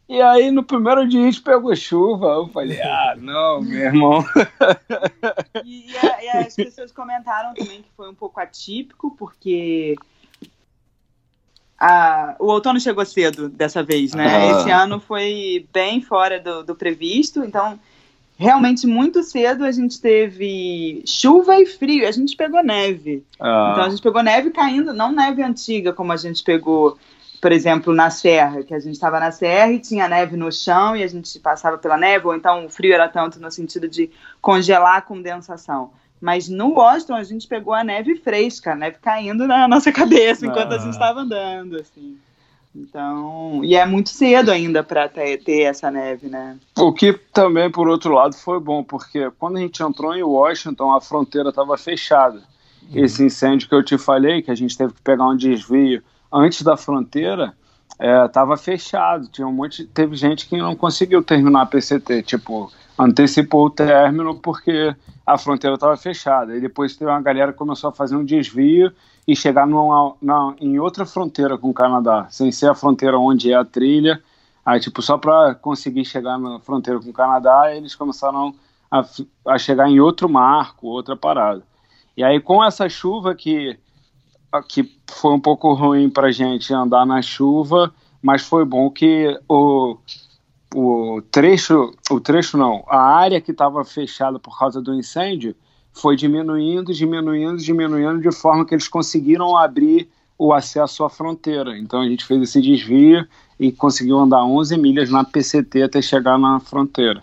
e 0.08 0.22
aí 0.22 0.52
no 0.52 0.62
primeiro 0.62 1.08
dia 1.08 1.22
a 1.22 1.24
gente 1.24 1.42
pegou 1.42 1.76
chuva. 1.76 2.28
Eu 2.28 2.48
falei, 2.50 2.80
ah, 2.84 3.16
não, 3.18 3.62
meu 3.62 3.80
irmão. 3.80 4.24
E, 5.64 5.92
e, 5.92 5.98
a, 5.98 6.24
e, 6.24 6.30
as 6.30 6.56
pessoas 6.56 6.92
comentaram 6.92 7.54
também 7.54 7.82
que 7.82 7.90
foi 7.96 8.10
um 8.10 8.16
pouco 8.16 8.40
atípico, 8.40 9.16
porque 9.18 9.96
a, 11.80 12.36
o 12.40 12.48
outono 12.48 12.80
chegou 12.80 13.06
cedo 13.06 13.48
dessa 13.48 13.84
vez, 13.84 14.14
né? 14.14 14.28
Ah. 14.28 14.60
Esse 14.60 14.72
ano 14.72 15.00
foi 15.00 15.68
bem 15.72 16.02
fora 16.02 16.40
do, 16.40 16.64
do 16.64 16.76
previsto, 16.76 17.44
então 17.44 17.80
realmente 18.42 18.88
muito 18.88 19.22
cedo 19.22 19.64
a 19.64 19.72
gente 19.72 20.02
teve 20.02 21.04
chuva 21.06 21.60
e 21.60 21.68
frio, 21.68 22.08
a 22.08 22.12
gente 22.12 22.36
pegou 22.36 22.64
neve. 22.64 23.24
Ah. 23.40 23.70
Então 23.72 23.86
a 23.86 23.90
gente 23.90 24.02
pegou 24.02 24.24
neve 24.24 24.50
caindo, 24.50 24.92
não 24.94 25.12
neve 25.12 25.44
antiga 25.44 25.94
como 25.94 26.12
a 26.12 26.18
gente 26.18 26.44
pegou 26.44 26.98
por 27.40 27.52
exemplo, 27.52 27.92
na 27.92 28.12
serra, 28.12 28.62
que 28.62 28.72
a 28.72 28.80
gente 28.80 28.94
estava 28.94 29.20
na 29.20 29.32
serra 29.32 29.72
e 29.72 29.80
tinha 29.80 30.08
neve 30.08 30.38
no 30.38 30.52
chão 30.52 30.96
e 30.96 31.02
a 31.02 31.08
gente 31.08 31.40
passava 31.40 31.76
pela 31.76 31.98
neve, 31.98 32.28
ou 32.28 32.36
então 32.36 32.68
o 32.68 32.70
frio 32.70 32.94
era 32.94 33.10
tanto 33.10 33.40
no 33.40 33.50
sentido 33.50 33.88
de 33.88 34.12
congelar 34.40 34.98
a 34.98 35.02
condensação. 35.02 35.90
Mas 36.22 36.48
no 36.48 36.76
Washington 36.76 37.16
a 37.16 37.24
gente 37.24 37.48
pegou 37.48 37.74
a 37.74 37.84
neve 37.84 38.16
fresca, 38.18 38.74
a 38.74 38.76
neve 38.76 38.98
caindo 39.02 39.48
na 39.48 39.68
nossa 39.68 39.92
cabeça 39.92 40.46
enquanto 40.46 40.74
ah. 40.74 40.76
a 40.76 40.78
gente 40.78 40.94
estava 40.94 41.22
andando, 41.22 41.78
assim. 41.78 42.16
Então, 42.74 43.62
e 43.64 43.76
é 43.76 43.86
muito 43.86 44.10
cedo 44.10 44.50
ainda 44.50 44.82
para 44.82 45.10
ter, 45.10 45.44
ter, 45.44 45.64
essa 45.64 45.92
neve, 45.92 46.28
né? 46.28 46.58
O 46.78 46.94
que 46.94 47.12
também, 47.34 47.70
por 47.70 47.90
outro 47.90 48.14
lado, 48.14 48.34
foi 48.34 48.60
bom, 48.60 48.82
porque 48.82 49.30
quando 49.38 49.58
a 49.58 49.60
gente 49.60 49.84
entrou 49.84 50.16
em 50.16 50.24
Washington, 50.24 50.96
a 50.96 51.02
fronteira 51.02 51.50
estava 51.50 51.78
fechada. 51.78 52.42
Uhum. 52.84 53.04
Esse 53.04 53.24
incêndio 53.24 53.68
que 53.68 53.76
eu 53.76 53.84
te 53.84 53.98
falei, 53.98 54.42
que 54.42 54.52
a 54.52 54.56
gente 54.56 54.78
teve 54.78 54.94
que 54.94 55.02
pegar 55.02 55.28
um 55.28 55.36
desvio 55.36 56.02
antes 56.32 56.62
da 56.62 56.78
fronteira 56.78 57.54
estava 58.26 58.54
é, 58.54 58.58
fechado. 58.58 59.28
Tinha 59.28 59.46
um 59.46 59.52
monte, 59.52 59.86
teve 59.86 60.16
gente 60.16 60.48
que 60.48 60.58
não 60.58 60.76
conseguiu 60.76 61.22
terminar 61.22 61.64
a 61.64 61.66
PCT, 61.66 62.24
tipo, 62.24 62.72
antecipou 62.98 63.66
o 63.66 63.70
término 63.70 64.36
porque 64.36 64.96
a 65.26 65.38
fronteira 65.38 65.76
estava 65.76 65.98
fechada. 65.98 66.56
E 66.56 66.62
depois 66.62 66.96
teve 66.96 67.12
uma 67.12 67.22
galera 67.22 67.52
que 67.52 67.58
começou 67.58 67.90
a 67.90 67.94
fazer 67.94 68.16
um 68.16 68.24
desvio 68.24 68.94
e 69.32 69.36
chegar 69.36 69.66
numa, 69.66 70.14
na, 70.22 70.54
em 70.60 70.78
outra 70.78 71.06
fronteira 71.06 71.58
com 71.58 71.70
o 71.70 71.74
Canadá, 71.74 72.28
sem 72.30 72.52
ser 72.52 72.70
a 72.70 72.76
fronteira 72.76 73.18
onde 73.18 73.52
é 73.52 73.56
a 73.56 73.64
trilha. 73.64 74.22
Aí, 74.66 74.78
tipo, 74.78 75.02
só 75.02 75.18
para 75.18 75.56
conseguir 75.56 76.04
chegar 76.04 76.38
na 76.38 76.60
fronteira 76.60 77.00
com 77.00 77.10
o 77.10 77.14
Canadá, 77.14 77.74
eles 77.74 77.96
começaram 77.96 78.54
a, 78.92 79.06
a 79.48 79.58
chegar 79.58 79.90
em 79.90 80.02
outro 80.02 80.28
marco, 80.28 80.88
outra 80.88 81.16
parada. 81.16 81.64
E 82.18 82.24
aí, 82.24 82.42
com 82.42 82.62
essa 82.62 82.90
chuva 82.90 83.34
que 83.34 83.80
que 84.68 84.84
foi 85.10 85.32
um 85.32 85.40
pouco 85.40 85.72
ruim 85.74 86.10
para 86.10 86.30
gente 86.30 86.74
andar 86.74 87.06
na 87.06 87.22
chuva, 87.22 87.90
mas 88.22 88.42
foi 88.42 88.66
bom 88.66 88.90
que 88.90 89.40
o, 89.48 89.98
o 90.76 91.22
trecho, 91.32 91.96
o 92.10 92.20
trecho 92.20 92.58
não, 92.58 92.84
a 92.90 93.00
área 93.00 93.40
que 93.40 93.52
estava 93.52 93.86
fechada 93.86 94.38
por 94.40 94.60
causa 94.60 94.82
do 94.82 94.94
incêndio 94.94 95.56
foi 95.94 96.16
diminuindo, 96.16 96.94
diminuindo, 96.94 97.58
diminuindo, 97.58 98.22
de 98.22 98.32
forma 98.32 98.66
que 98.66 98.74
eles 98.74 98.88
conseguiram 98.88 99.58
abrir 99.58 100.10
o 100.38 100.54
acesso 100.54 101.04
à 101.04 101.10
fronteira. 101.10 101.78
Então 101.78 102.02
a 102.02 102.08
gente 102.08 102.26
fez 102.26 102.42
esse 102.42 102.62
desvio 102.62 103.28
e 103.60 103.72
conseguiu 103.72 104.18
andar 104.18 104.44
11 104.44 104.78
milhas 104.78 105.10
na 105.10 105.24
PCT 105.24 105.84
até 105.84 106.02
chegar 106.02 106.38
na 106.38 106.60
fronteira. 106.60 107.22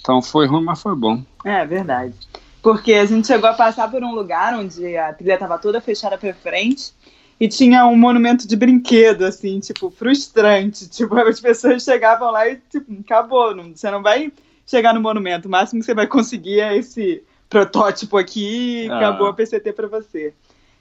Então 0.00 0.22
foi 0.22 0.46
ruim, 0.46 0.64
mas 0.64 0.80
foi 0.80 0.94
bom. 0.94 1.22
É 1.44 1.64
verdade. 1.66 2.14
Porque 2.62 2.94
a 2.94 3.04
gente 3.04 3.26
chegou 3.26 3.50
a 3.50 3.52
passar 3.54 3.90
por 3.90 4.02
um 4.02 4.14
lugar 4.14 4.58
onde 4.58 4.96
a 4.96 5.12
trilha 5.12 5.34
estava 5.34 5.58
toda 5.58 5.80
fechada 5.80 6.16
para 6.16 6.32
frente 6.32 6.92
e 7.38 7.48
tinha 7.48 7.86
um 7.86 7.96
monumento 7.96 8.48
de 8.48 8.56
brinquedo, 8.56 9.24
assim, 9.24 9.60
tipo, 9.60 9.90
frustrante. 9.90 10.88
Tipo, 10.88 11.18
as 11.18 11.40
pessoas 11.40 11.82
chegavam 11.82 12.30
lá 12.30 12.48
e, 12.48 12.56
tipo, 12.70 12.90
acabou, 13.00 13.54
não, 13.54 13.74
você 13.74 13.90
não 13.90 14.02
vai 14.02 14.32
chegar 14.66 14.94
no 14.94 15.00
monumento. 15.02 15.48
O 15.48 15.50
máximo 15.50 15.80
que 15.80 15.86
você 15.86 15.94
vai 15.94 16.06
conseguir 16.06 16.60
é 16.60 16.76
esse 16.78 17.22
protótipo 17.54 18.16
aqui 18.16 18.86
e 18.86 18.90
ah. 18.90 18.96
acabou 18.96 19.28
a 19.28 19.32
PCT 19.32 19.72
para 19.72 19.86
você. 19.86 20.34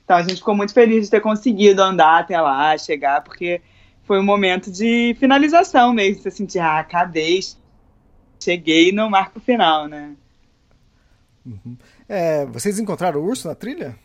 Então 0.03 0.17
a 0.17 0.23
gente 0.23 0.37
ficou 0.37 0.55
muito 0.55 0.73
feliz 0.73 1.05
de 1.05 1.11
ter 1.11 1.21
conseguido 1.21 1.83
andar 1.83 2.21
até 2.21 2.41
lá, 2.41 2.75
chegar, 2.79 3.21
porque 3.21 3.61
foi 4.05 4.19
um 4.19 4.23
momento 4.23 4.71
de 4.71 5.15
finalização 5.19 5.93
mesmo. 5.93 6.23
Você 6.23 6.31
sentir, 6.31 6.57
ah, 6.57 6.79
acabei, 6.79 7.39
cheguei 8.39 8.91
no 8.91 9.07
marco 9.07 9.39
final, 9.39 9.87
né? 9.87 10.15
Uhum. 11.45 11.77
É, 12.09 12.43
vocês 12.47 12.79
encontraram 12.79 13.21
o 13.21 13.25
urso 13.25 13.47
na 13.47 13.53
trilha? 13.53 13.95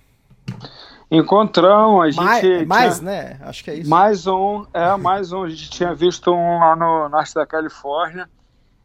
Encontramos, 1.11 2.03
a 2.03 2.11
gente. 2.11 2.23
Mais, 2.23 2.67
mais 2.67 3.01
né? 3.01 3.39
Acho 3.41 3.65
que 3.65 3.71
é 3.71 3.75
isso. 3.77 3.89
Mais 3.89 4.27
um, 4.27 4.67
é, 4.75 4.95
mais 4.99 5.33
um. 5.33 5.45
A 5.45 5.49
gente 5.49 5.71
tinha 5.71 5.95
visto 5.95 6.31
um 6.31 6.59
lá 6.59 6.77
no 6.77 7.09
norte 7.09 7.35
da 7.35 7.47
Califórnia. 7.47 8.29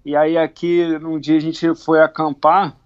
E 0.05 0.15
aí 0.15 0.37
aqui, 0.37 0.97
num 0.99 1.19
dia 1.19 1.35
a 1.35 1.41
gente 1.41 1.75
foi 1.75 2.01
acampar. 2.01 2.77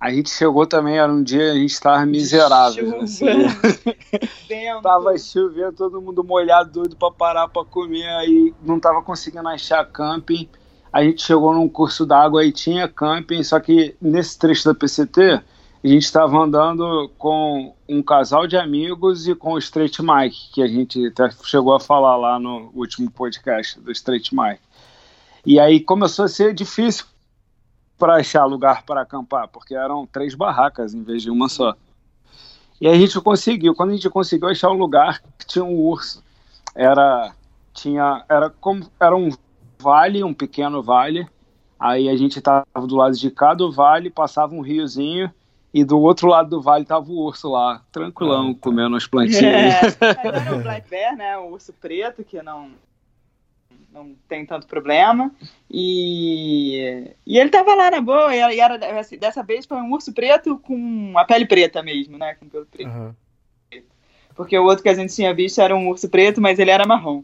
A 0.00 0.10
gente 0.12 0.30
chegou 0.30 0.66
também, 0.66 0.98
era 0.98 1.10
um 1.10 1.22
dia 1.22 1.52
a 1.52 1.54
gente 1.54 1.72
estava 1.72 2.04
miserável. 2.04 3.00
Assim. 3.00 3.26
tava 4.82 5.16
chovendo, 5.18 5.72
todo 5.72 6.02
mundo 6.02 6.22
molhado, 6.22 6.70
doido 6.70 6.96
para 6.96 7.10
parar 7.10 7.48
para 7.48 7.64
comer. 7.64 8.06
Aí 8.18 8.54
não 8.62 8.78
tava 8.78 9.02
conseguindo 9.02 9.48
achar 9.48 9.84
camping 9.86 10.48
a 10.96 11.02
gente 11.02 11.22
chegou 11.22 11.52
num 11.52 11.68
curso 11.68 12.06
d'água 12.06 12.42
e 12.42 12.50
tinha 12.50 12.88
camping, 12.88 13.42
só 13.42 13.60
que 13.60 13.94
nesse 14.00 14.38
trecho 14.38 14.64
da 14.64 14.74
PCT 14.74 15.42
a 15.84 15.88
gente 15.88 16.04
estava 16.04 16.38
andando 16.38 17.10
com 17.18 17.74
um 17.86 18.02
casal 18.02 18.46
de 18.46 18.56
amigos 18.56 19.28
e 19.28 19.34
com 19.34 19.52
o 19.52 19.58
Straight 19.58 20.00
Mike, 20.02 20.52
que 20.54 20.62
a 20.62 20.66
gente 20.66 21.06
até 21.08 21.28
chegou 21.44 21.74
a 21.74 21.80
falar 21.80 22.16
lá 22.16 22.38
no 22.38 22.70
último 22.74 23.10
podcast 23.10 23.78
do 23.78 23.92
Straight 23.92 24.34
Mike. 24.34 24.62
E 25.44 25.60
aí 25.60 25.80
começou 25.80 26.24
a 26.24 26.28
ser 26.28 26.54
difícil 26.54 27.04
para 27.98 28.16
achar 28.16 28.44
lugar 28.44 28.82
para 28.84 29.02
acampar, 29.02 29.48
porque 29.48 29.74
eram 29.74 30.06
três 30.06 30.34
barracas 30.34 30.94
em 30.94 31.02
vez 31.02 31.22
de 31.22 31.30
uma 31.30 31.48
só. 31.48 31.74
E 32.80 32.86
aí 32.86 32.94
a 32.94 32.98
gente 32.98 33.18
conseguiu, 33.20 33.74
quando 33.74 33.90
a 33.90 33.94
gente 33.94 34.10
conseguiu 34.10 34.48
achar 34.48 34.70
um 34.70 34.76
lugar 34.76 35.22
que 35.38 35.46
tinha 35.46 35.64
um 35.64 35.78
urso, 35.78 36.22
era 36.74 37.32
tinha 37.72 38.24
era 38.28 38.50
como 38.50 38.86
era 39.00 39.16
um 39.16 39.30
vale, 39.78 40.22
um 40.22 40.34
pequeno 40.34 40.82
vale. 40.82 41.26
Aí 41.78 42.08
a 42.08 42.16
gente 42.16 42.38
estava 42.38 42.66
do 42.74 42.96
lado 42.96 43.16
de 43.16 43.30
cá 43.30 43.54
do 43.54 43.70
vale, 43.70 44.10
passava 44.10 44.54
um 44.54 44.62
riozinho 44.62 45.30
e 45.72 45.84
do 45.84 46.00
outro 46.00 46.28
lado 46.28 46.48
do 46.48 46.62
vale 46.62 46.86
tava 46.86 47.10
o 47.10 47.18
urso 47.18 47.50
lá, 47.50 47.82
tranquilão, 47.92 48.50
ah, 48.50 48.54
tá. 48.54 48.60
comendo 48.60 48.96
as 48.96 49.06
plantinhas. 49.06 49.98
É, 50.00 50.26
era 50.26 50.56
o 50.56 50.62
black 50.62 50.88
bear, 50.88 51.16
né, 51.16 51.36
o 51.36 51.50
urso 51.50 51.72
preto, 51.74 52.24
que 52.24 52.42
não 52.42 52.70
não 53.96 54.14
tem 54.28 54.44
tanto 54.44 54.66
problema. 54.66 55.30
E, 55.70 57.10
e 57.26 57.38
ele 57.38 57.50
tava 57.50 57.74
lá 57.74 57.90
na 57.90 58.00
boa, 58.00 58.34
e 58.34 58.60
era, 58.60 58.76
dessa 59.18 59.42
vez 59.42 59.64
foi 59.64 59.78
um 59.78 59.92
urso 59.92 60.12
preto 60.12 60.58
com 60.58 61.14
a 61.16 61.24
pele 61.24 61.46
preta 61.46 61.82
mesmo, 61.82 62.18
né, 62.18 62.34
com 62.34 62.48
pelo 62.48 62.66
preto. 62.66 62.90
Uhum. 62.90 63.14
Porque 64.34 64.58
o 64.58 64.64
outro 64.64 64.82
que 64.82 64.88
a 64.90 64.94
gente 64.94 65.14
tinha 65.14 65.32
visto 65.32 65.60
era 65.60 65.74
um 65.74 65.88
urso 65.88 66.08
preto, 66.10 66.40
mas 66.40 66.58
ele 66.58 66.70
era 66.70 66.86
marrom. 66.86 67.22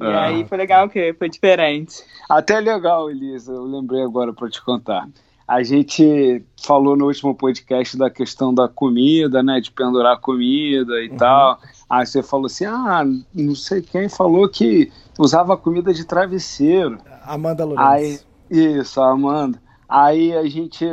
E 0.00 0.04
ah. 0.04 0.24
aí 0.24 0.44
foi 0.46 0.56
legal 0.56 0.88
que 0.88 1.12
foi 1.14 1.28
diferente. 1.28 2.02
Até 2.28 2.60
legal, 2.60 3.10
Elisa, 3.10 3.52
eu 3.52 3.64
lembrei 3.64 4.02
agora 4.02 4.32
para 4.32 4.48
te 4.48 4.62
contar. 4.62 5.06
A 5.46 5.62
gente 5.62 6.42
falou 6.60 6.96
no 6.96 7.06
último 7.06 7.34
podcast 7.34 7.96
da 7.96 8.10
questão 8.10 8.52
da 8.52 8.68
comida, 8.68 9.42
né? 9.42 9.60
De 9.60 9.70
pendurar 9.70 10.18
comida 10.18 11.00
e 11.02 11.08
uhum. 11.08 11.16
tal. 11.16 11.60
Aí 11.88 12.06
você 12.06 12.22
falou 12.22 12.46
assim: 12.46 12.64
ah, 12.64 13.04
não 13.34 13.54
sei 13.54 13.80
quem 13.80 14.08
falou 14.08 14.48
que 14.48 14.92
usava 15.18 15.56
comida 15.56 15.94
de 15.94 16.04
travesseiro. 16.04 16.98
Amanda 17.24 17.64
Lourenço. 17.64 17.88
Aí, 17.88 18.20
isso, 18.50 19.00
a 19.00 19.10
Amanda. 19.10 19.60
Aí 19.88 20.36
a 20.36 20.48
gente 20.48 20.84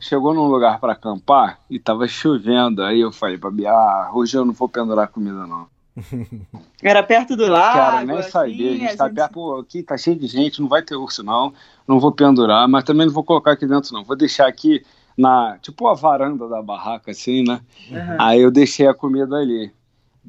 chegou 0.00 0.32
num 0.32 0.46
lugar 0.46 0.78
para 0.78 0.92
acampar 0.92 1.58
e 1.68 1.78
tava 1.78 2.06
chovendo. 2.06 2.82
Aí 2.82 3.00
eu 3.00 3.10
falei 3.12 3.36
pra 3.36 3.50
Bia: 3.50 3.72
ah, 3.72 4.10
hoje 4.14 4.36
eu 4.36 4.44
não 4.44 4.52
vou 4.52 4.68
pendurar 4.68 5.08
comida, 5.08 5.46
não. 5.46 5.66
Era 6.80 7.02
perto 7.02 7.36
do 7.36 7.46
lago. 7.48 7.76
Cara, 7.76 8.04
nem 8.04 8.18
assim, 8.18 8.30
sabia. 8.30 8.70
A 8.70 8.76
gente 8.76 8.96
tá 8.96 9.06
gente... 9.06 9.16
perto, 9.16 9.32
pô, 9.32 9.56
aqui 9.56 9.82
tá 9.82 9.96
cheio 9.96 10.16
de 10.16 10.28
gente, 10.28 10.60
não 10.60 10.68
vai 10.68 10.82
ter 10.82 10.94
urso, 10.94 11.24
não. 11.24 11.52
Não 11.86 11.98
vou 11.98 12.12
pendurar, 12.12 12.68
mas 12.68 12.84
também 12.84 13.06
não 13.06 13.12
vou 13.12 13.24
colocar 13.24 13.52
aqui 13.52 13.66
dentro, 13.66 13.92
não. 13.92 14.04
Vou 14.04 14.16
deixar 14.16 14.46
aqui 14.46 14.84
na 15.16 15.58
tipo 15.60 15.88
a 15.88 15.94
varanda 15.94 16.48
da 16.48 16.62
barraca, 16.62 17.10
assim, 17.10 17.42
né? 17.42 17.60
Aham. 17.90 18.16
Aí 18.20 18.40
eu 18.40 18.50
deixei 18.52 18.86
a 18.86 18.94
comida 18.94 19.36
ali. 19.36 19.72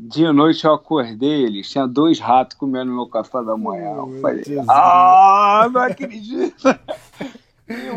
De 0.02 0.32
noite 0.32 0.64
eu 0.64 0.74
acordei, 0.74 1.44
eles 1.44 1.70
tinha 1.70 1.86
dois 1.86 2.20
ratos 2.22 2.56
comendo 2.58 2.90
meu 2.90 3.06
café 3.08 3.44
da 3.44 3.58
manhã. 3.58 3.96
Eu 3.98 4.22
falei, 4.22 4.44
Deus. 4.46 4.66
ah, 4.70 5.68
não 5.70 5.82
acredito. 5.82 6.56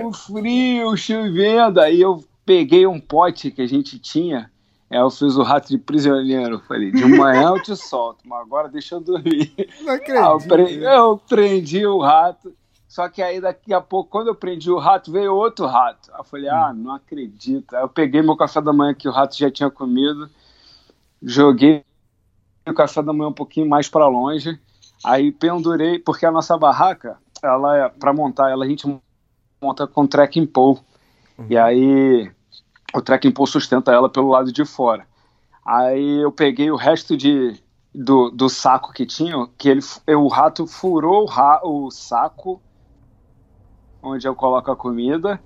O 0.04 0.12
frio, 0.12 0.97
chovendo. 0.97 1.80
Aí 1.80 2.00
eu 2.00 2.25
peguei 2.44 2.88
um 2.88 2.99
pote 2.99 3.52
que 3.52 3.62
a 3.62 3.66
gente 3.68 4.00
tinha. 4.00 4.50
Aí 4.90 4.99
eu 4.99 5.11
fiz 5.11 5.37
o 5.37 5.42
rato 5.44 5.68
de 5.68 5.78
prisioneiro. 5.78 6.56
Eu 6.56 6.61
falei, 6.61 6.90
de 6.90 7.04
manhã 7.04 7.50
eu 7.50 7.62
te 7.62 7.76
solto, 7.76 8.18
mas 8.26 8.40
agora 8.40 8.68
deixa 8.68 8.97
eu 8.97 9.00
dormir. 9.00 9.52
Não 9.82 9.92
Ah, 9.92 9.97
eu, 9.97 10.37
acredito. 10.37 10.49
pre- 10.49 10.85
eu 10.85 11.18
prendi 11.28 11.87
o 11.87 12.00
rato. 12.00 12.52
Só 12.88 13.09
que 13.09 13.23
aí 13.23 13.40
daqui 13.40 13.73
a 13.73 13.80
pouco, 13.80 14.11
quando 14.11 14.26
eu 14.26 14.35
prendi 14.35 14.73
o 14.73 14.78
rato, 14.78 15.12
veio 15.12 15.35
outro 15.37 15.66
rato. 15.66 16.11
Aí 16.12 16.18
eu 16.18 16.25
falei, 16.25 16.49
ah, 16.49 16.73
não 16.75 16.97
acredito. 16.97 17.75
Aí 17.76 17.82
eu 17.82 17.88
peguei 17.88 18.21
meu 18.23 18.37
café 18.37 18.61
da 18.61 18.73
manhã 18.73 18.92
que 18.92 19.09
o 19.09 19.12
rato 19.12 19.38
já 19.38 19.49
tinha 19.52 19.71
comido, 19.71 20.28
joguei 21.23 21.85
o 22.71 22.75
café 22.75 23.02
da 23.02 23.12
manhã 23.12 23.28
um 23.28 23.35
pouquinho 23.35 23.69
mais 23.69 23.88
para 23.88 24.07
longe. 24.07 24.59
Aí 25.04 25.33
pendurei, 25.33 25.99
porque 25.99 26.25
a 26.25 26.31
nossa 26.31 26.57
barraca, 26.57 27.19
ela 27.42 27.76
é 27.76 27.88
para 27.88 28.12
montar, 28.12 28.50
ela 28.50 28.64
a 28.64 28.69
gente 28.69 28.87
monta 29.61 29.87
com 29.87 30.07
trekking 30.07 30.47
pole. 30.47 30.78
E 31.49 31.57
aí 31.57 32.31
o 32.95 33.00
trekking 33.00 33.33
pole 33.33 33.49
sustenta 33.49 33.92
ela 33.92 34.09
pelo 34.09 34.28
lado 34.28 34.52
de 34.52 34.64
fora. 34.64 35.07
Aí 35.64 36.23
eu 36.23 36.31
peguei 36.31 36.71
o 36.71 36.76
resto 36.76 37.16
de, 37.16 37.61
do, 37.95 38.31
do 38.31 38.49
saco 38.49 38.92
que 38.92 39.07
tinha, 39.07 39.49
que 39.59 39.69
ele, 39.69 39.81
o 40.09 40.28
rato 40.28 40.66
furou 40.66 41.23
o, 41.23 41.26
ra, 41.26 41.61
o 41.64 41.90
saco 41.90 42.61
onde 44.02 44.26
eu 44.26 44.35
coloco 44.35 44.71
a 44.71 44.76
comida 44.76 45.40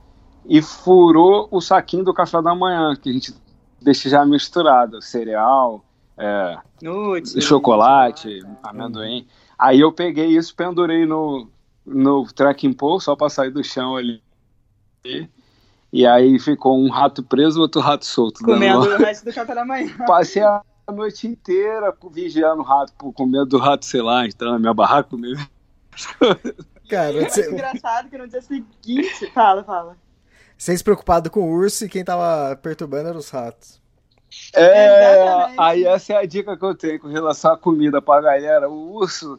e 0.47 0.63
furou 0.63 1.49
o 1.51 1.61
saquinho 1.61 2.05
do 2.05 2.15
café 2.15 2.41
da 2.41 2.55
manhã, 2.55 2.97
que 2.97 3.11
a 3.11 3.13
gente 3.13 3.35
deixa 3.81 4.09
já 4.09 4.25
misturado, 4.25 5.03
cereal, 5.03 5.85
é, 6.19 6.59
Nude. 6.83 7.41
chocolate, 7.43 8.41
amendoim. 8.63 9.27
Aí 9.59 9.81
eu 9.81 9.93
peguei 9.93 10.27
isso, 10.37 10.55
pendurei 10.55 11.07
no, 11.07 11.49
no 11.85 12.27
trekking 12.33 12.73
pole, 12.73 13.01
só 13.01 13.15
para 13.17 13.29
sair 13.29 13.51
do 13.51 13.63
chão 13.65 13.97
ali. 13.97 14.23
E 15.93 16.07
aí 16.07 16.39
ficou 16.39 16.79
um 16.79 16.91
rato 16.91 17.23
preso, 17.23 17.61
outro 17.61 17.81
rato 17.81 18.05
solto. 18.05 18.41
dando 18.41 18.55
Comendo 18.55 18.81
o 18.81 18.97
resto 18.99 19.25
do 19.25 19.33
café 19.33 19.55
da 19.55 19.65
manhã. 19.65 19.97
Passei 20.07 20.43
a 20.43 20.63
noite 20.93 21.27
inteira 21.27 21.95
vigiando 22.13 22.61
o 22.61 22.65
rato, 22.65 22.93
pô, 22.99 23.13
com 23.13 23.25
medo 23.27 23.47
do 23.47 23.59
rato, 23.59 23.85
sei 23.85 24.03
lá, 24.03 24.27
entrar 24.27 24.51
na 24.53 24.59
minha 24.59 24.75
barraca 24.75 25.09
comigo. 25.11 25.41
Cara, 26.89 27.23
É 27.23 27.29
você- 27.29 27.51
engraçado 27.51 28.09
que 28.11 28.19
no 28.19 28.29
dia 28.29 28.43
seguinte. 28.43 29.31
Fala, 29.33 29.65
fala. 29.65 29.97
vocês 30.57 30.83
preocupados 30.83 31.31
com 31.31 31.41
o 31.41 31.53
urso 31.57 31.85
e 31.85 31.89
quem 31.89 32.05
tava 32.05 32.55
perturbando 32.57 33.09
eram 33.09 33.19
os 33.19 33.31
ratos. 33.31 33.81
É, 34.55 35.55
aí 35.59 35.85
essa 35.85 36.13
é 36.15 36.17
a 36.17 36.27
dica 36.27 36.57
que 36.57 36.65
eu 36.65 36.75
tenho 36.75 37.01
com 37.01 37.09
relação 37.09 37.53
à 37.53 37.59
comida 37.59 38.01
pra 38.03 38.21
galera. 38.21 38.69
O 38.69 38.95
urso, 38.95 39.39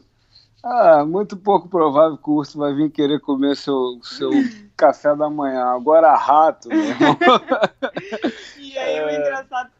ah, 0.62 1.04
muito 1.04 1.36
pouco 1.36 1.68
provável 1.68 2.16
que 2.16 2.30
o 2.30 2.34
urso 2.34 2.58
vai 2.58 2.74
vir 2.74 2.90
querer 2.90 3.20
comer 3.20 3.56
seu, 3.56 3.98
seu 4.02 4.30
café 4.76 5.14
da 5.14 5.28
manhã. 5.28 5.64
Agora 5.66 6.14
rato, 6.16 6.68
meu 6.68 6.78
irmão. 6.82 7.16
E 8.58 8.78
aí 8.78 9.04
o 9.04 9.10
engraçado 9.10 9.70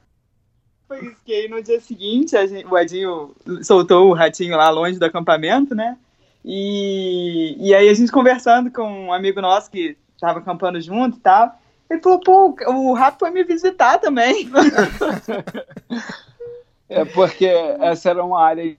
foi 0.89 1.05
isso, 1.05 1.17
que 1.25 1.33
aí 1.33 1.49
no 1.49 1.63
dia 1.63 1.81
seguinte 1.81 2.31
gente- 2.49 2.67
o 2.67 2.77
Edinho 2.79 3.35
soltou 3.63 4.09
o 4.11 4.15
ratinho 4.15 4.57
lá 4.57 4.71
longe 4.71 4.99
do 4.99 5.05
acampamento, 5.05 5.75
né? 5.75 5.97
E, 6.45 7.57
e 7.61 7.75
aí 7.75 7.89
a 7.89 7.95
gente 7.95 8.11
conversando 8.11 8.71
com 8.73 9.07
um 9.07 9.13
amigo 9.13 9.41
nosso 9.41 9.71
que 9.71 9.97
tava 10.19 10.39
acampando 10.39 10.81
junto 10.81 11.19
e 11.19 11.21
tal. 11.21 11.55
Ele 11.91 12.03
falou, 12.03 12.21
pô, 12.21 12.57
o 12.67 12.93
rato 12.93 13.21
foi 13.21 13.31
me 13.31 13.45
visitar 13.45 13.99
também. 13.99 14.51
É 16.91 17.05
porque 17.05 17.45
essa 17.45 18.09
era 18.09 18.25
uma 18.25 18.43
área 18.43 18.75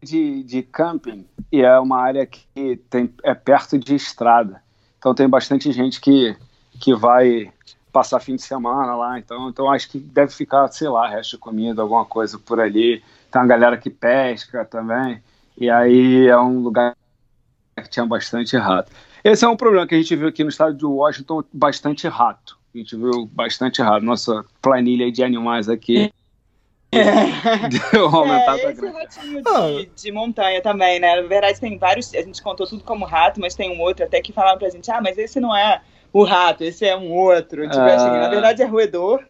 de, 0.00 0.44
de 0.44 0.62
camping 0.62 1.26
e 1.50 1.60
é 1.60 1.78
uma 1.78 2.00
área 2.00 2.24
que 2.24 2.76
tem, 2.88 3.12
é 3.24 3.34
perto 3.34 3.76
de 3.76 3.94
estrada. 3.94 4.62
Então 4.98 5.14
tem 5.14 5.28
bastante 5.28 5.72
gente 5.72 6.00
que, 6.00 6.36
que 6.80 6.94
vai 6.94 7.52
passar 7.92 8.20
fim 8.20 8.36
de 8.36 8.42
semana 8.42 8.94
lá. 8.94 9.18
Então, 9.18 9.48
então 9.48 9.70
acho 9.70 9.88
que 9.90 9.98
deve 9.98 10.32
ficar, 10.32 10.68
sei 10.68 10.88
lá, 10.88 11.08
resto 11.08 11.32
de 11.32 11.38
comida, 11.38 11.82
alguma 11.82 12.04
coisa 12.04 12.38
por 12.38 12.60
ali. 12.60 13.02
Tem 13.30 13.40
uma 13.40 13.48
galera 13.48 13.76
que 13.76 13.90
pesca 13.90 14.64
também. 14.64 15.22
E 15.58 15.68
aí 15.68 16.28
é 16.28 16.38
um 16.38 16.60
lugar 16.60 16.94
que 17.76 17.88
tinha 17.88 18.06
bastante 18.06 18.56
rato. 18.56 18.92
Esse 19.28 19.44
é 19.44 19.48
um 19.48 19.56
problema 19.56 19.86
que 19.88 19.94
a 19.96 19.98
gente 19.98 20.14
viu 20.14 20.28
aqui 20.28 20.44
no 20.44 20.50
estado 20.50 20.72
de 20.76 20.86
Washington, 20.86 21.42
bastante 21.52 22.06
rato. 22.06 22.56
A 22.72 22.78
gente 22.78 22.94
viu 22.96 23.26
bastante 23.32 23.82
rato. 23.82 24.04
Nossa 24.04 24.44
planilha 24.62 25.10
de 25.10 25.24
animais 25.24 25.68
aqui 25.68 26.12
deu 27.92 28.06
uma 28.06 28.18
aumentada 28.18 28.60
É, 28.62 28.70
esse 28.70 28.86
ratinho 28.86 29.42
Ah. 29.48 29.66
de, 29.80 29.86
de 30.04 30.12
montanha 30.12 30.62
também, 30.62 31.00
né? 31.00 31.20
Na 31.20 31.26
verdade, 31.26 31.60
tem 31.60 31.76
vários. 31.76 32.14
A 32.14 32.22
gente 32.22 32.40
contou 32.40 32.68
tudo 32.68 32.84
como 32.84 33.04
rato, 33.04 33.40
mas 33.40 33.56
tem 33.56 33.76
um 33.76 33.80
outro 33.80 34.04
até 34.04 34.20
que 34.20 34.32
falaram 34.32 34.58
pra 34.60 34.70
gente: 34.70 34.88
ah, 34.92 35.00
mas 35.02 35.18
esse 35.18 35.40
não 35.40 35.54
é 35.56 35.80
o 36.12 36.22
rato, 36.22 36.62
esse 36.62 36.86
é 36.86 36.96
um 36.96 37.12
outro. 37.12 37.62
Tipo 37.62 37.80
Ah. 37.80 37.94
assim, 37.96 38.06
na 38.06 38.28
verdade 38.28 38.62
é 38.62 38.64
roedor 38.64 39.24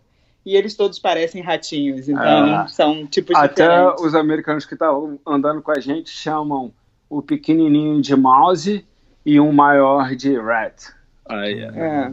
e 0.44 0.54
eles 0.54 0.76
todos 0.76 0.98
parecem 0.98 1.40
ratinhos, 1.42 2.06
então 2.06 2.22
Ah. 2.54 2.68
são 2.68 3.06
tipos 3.06 3.35
Até 3.35 3.66
diferentes. 3.66 4.04
os 4.04 4.14
americanos 4.14 4.66
que 4.66 4.74
estavam 4.74 5.18
andando 5.26 5.62
com 5.62 5.70
a 5.72 5.80
gente 5.80 6.11
chamam 6.11 6.70
o 7.09 7.22
pequenininho 7.22 8.00
de 8.02 8.14
mouse 8.14 8.87
e 9.26 9.38
um 9.40 9.52
maior 9.52 10.14
de 10.14 10.38
rat. 10.38 10.84
Aí, 11.28 11.58
é. 11.60 11.66
É. 11.76 12.12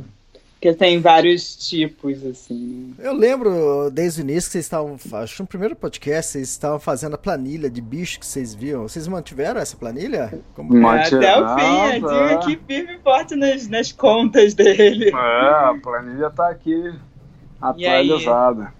Porque 0.53 0.73
tem 0.77 0.99
vários 1.01 1.55
tipos, 1.57 2.25
assim. 2.25 2.95
Eu 2.97 3.11
lembro 3.13 3.91
desde 3.91 4.21
o 4.21 4.23
início 4.23 4.47
que 4.49 4.53
vocês 4.53 4.63
estavam, 4.65 4.97
acho 5.21 5.35
que 5.35 5.41
no 5.41 5.47
primeiro 5.47 5.75
podcast, 5.75 6.31
vocês 6.31 6.47
estavam 6.49 6.79
fazendo 6.79 7.15
a 7.15 7.17
planilha 7.17 7.69
de 7.69 7.81
bicho 7.81 8.17
que 8.17 8.25
vocês 8.25 8.55
viam. 8.55 8.83
Vocês 8.83 9.05
mantiveram 9.07 9.59
essa 9.59 9.75
planilha? 9.75 10.33
Como- 10.55 10.73
Mas- 10.73 11.11
Até 11.13 11.37
o 11.39 11.43
ah, 11.45 11.55
fim, 11.59 11.65
a 11.65 12.01
tá. 12.01 12.07
Dinho 12.07 12.39
aqui 12.39 12.59
firme 12.65 12.93
e 12.95 12.99
forte 12.99 13.35
nas, 13.35 13.67
nas 13.67 13.91
contas 13.91 14.53
dele. 14.53 15.09
É, 15.09 15.13
a 15.13 15.77
planilha 15.83 16.29
tá 16.29 16.49
aqui 16.49 16.93
E 17.77 17.85
aí? 17.85 18.09
atualizada. 18.09 18.73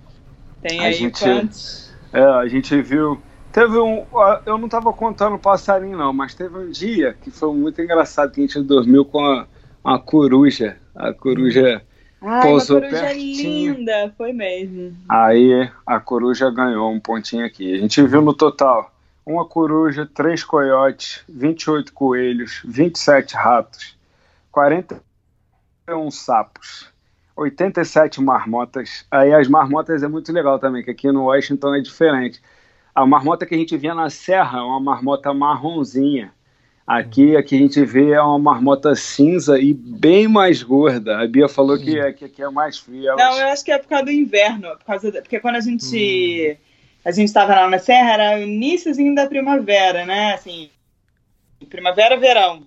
Tem 0.62 0.80
A 0.80 0.84
aí 0.84 0.94
gente- 0.94 1.22
quantos? 1.22 1.94
É, 2.14 2.24
a 2.24 2.48
gente 2.48 2.82
viu. 2.82 3.22
Teve 3.54 3.78
um. 3.78 4.04
Eu 4.48 4.58
não 4.58 4.68
tava 4.68 4.92
contando 4.92 5.38
passarinho, 5.38 5.96
não, 5.96 6.12
mas 6.12 6.34
teve 6.34 6.58
um 6.58 6.72
dia 6.72 7.16
que 7.22 7.30
foi 7.30 7.54
muito 7.54 7.80
engraçado 7.80 8.32
que 8.32 8.42
a 8.42 8.48
gente 8.48 8.60
dormiu 8.62 9.06
com 9.06 9.24
a, 9.24 9.46
uma 9.86 10.00
coruja. 10.00 10.76
A 10.96 11.14
coruja. 11.14 11.78
Ai, 11.78 11.94
uma 12.20 12.42
Pousou 12.42 12.82
coruja 12.82 13.00
pertinho. 13.00 13.76
linda, 13.76 14.12
foi 14.18 14.34
mesmo. 14.34 14.98
Aí 15.08 15.70
a 15.86 16.00
coruja 16.00 16.50
ganhou 16.50 16.92
um 16.92 17.00
pontinho 17.00 17.46
aqui. 17.46 17.76
A 17.76 17.78
gente 17.78 18.02
viu 18.02 18.24
no 18.24 18.34
total 18.34 18.92
uma 19.24 19.46
coruja, 19.46 20.10
três 20.12 20.44
coiotes, 20.44 21.24
28 21.30 21.94
coelhos, 21.94 22.60
27 22.66 23.36
ratos, 23.36 23.96
41 24.52 26.10
sapos, 26.10 26.92
87 27.36 28.20
marmotas. 28.20 29.06
Aí 29.12 29.32
as 29.32 29.48
marmotas 29.48 30.02
é 30.02 30.08
muito 30.08 30.32
legal 30.32 30.58
também, 30.58 30.84
que 30.84 30.90
aqui 30.90 31.12
no 31.12 31.26
Washington 31.26 31.76
é 31.76 31.82
diferente. 31.82 32.42
A 32.96 33.06
marmota 33.06 33.46
que 33.46 33.56
a 33.56 33.58
gente 33.58 33.76
via 33.78 33.94
na 33.96 34.10
serra 34.10 34.60
é 34.60 34.62
uma 34.62 34.80
marmota 34.80 35.34
marronzinha. 35.34 36.32
Aqui, 36.86 37.36
a 37.38 37.42
que 37.42 37.56
a 37.56 37.60
gente 37.60 37.84
vê 37.86 38.12
é 38.12 38.22
uma 38.22 38.38
marmota 38.38 38.94
cinza 38.94 39.58
e 39.58 39.74
bem 39.74 40.28
mais 40.28 40.62
gorda. 40.62 41.18
A 41.20 41.26
Bia 41.28 41.48
falou 41.48 41.78
que, 41.80 41.98
é- 41.98 42.12
que 42.12 42.26
aqui 42.26 42.44
é 42.44 42.50
mais 42.50 42.78
fria. 42.78 43.16
Não, 43.16 43.40
eu 43.40 43.48
acho 43.48 43.64
que 43.64 43.72
é 43.72 43.78
por 43.78 43.88
causa 43.88 44.06
do 44.06 44.12
inverno. 44.12 44.68
Por 44.78 44.86
causa 44.86 45.12
da- 45.12 45.22
porque 45.22 45.40
quando 45.40 45.56
a 45.56 45.62
gente. 45.62 46.58
A 47.06 47.12
gente 47.12 47.28
estava 47.28 47.54
lá 47.56 47.70
na 47.70 47.80
Serra, 47.80 48.14
era 48.14 48.38
o 48.38 48.44
iníciozinho 48.44 49.14
da 49.16 49.28
primavera, 49.28 50.06
né? 50.06 50.34
Assim, 50.34 50.70
primavera, 51.70 52.18
verão, 52.18 52.64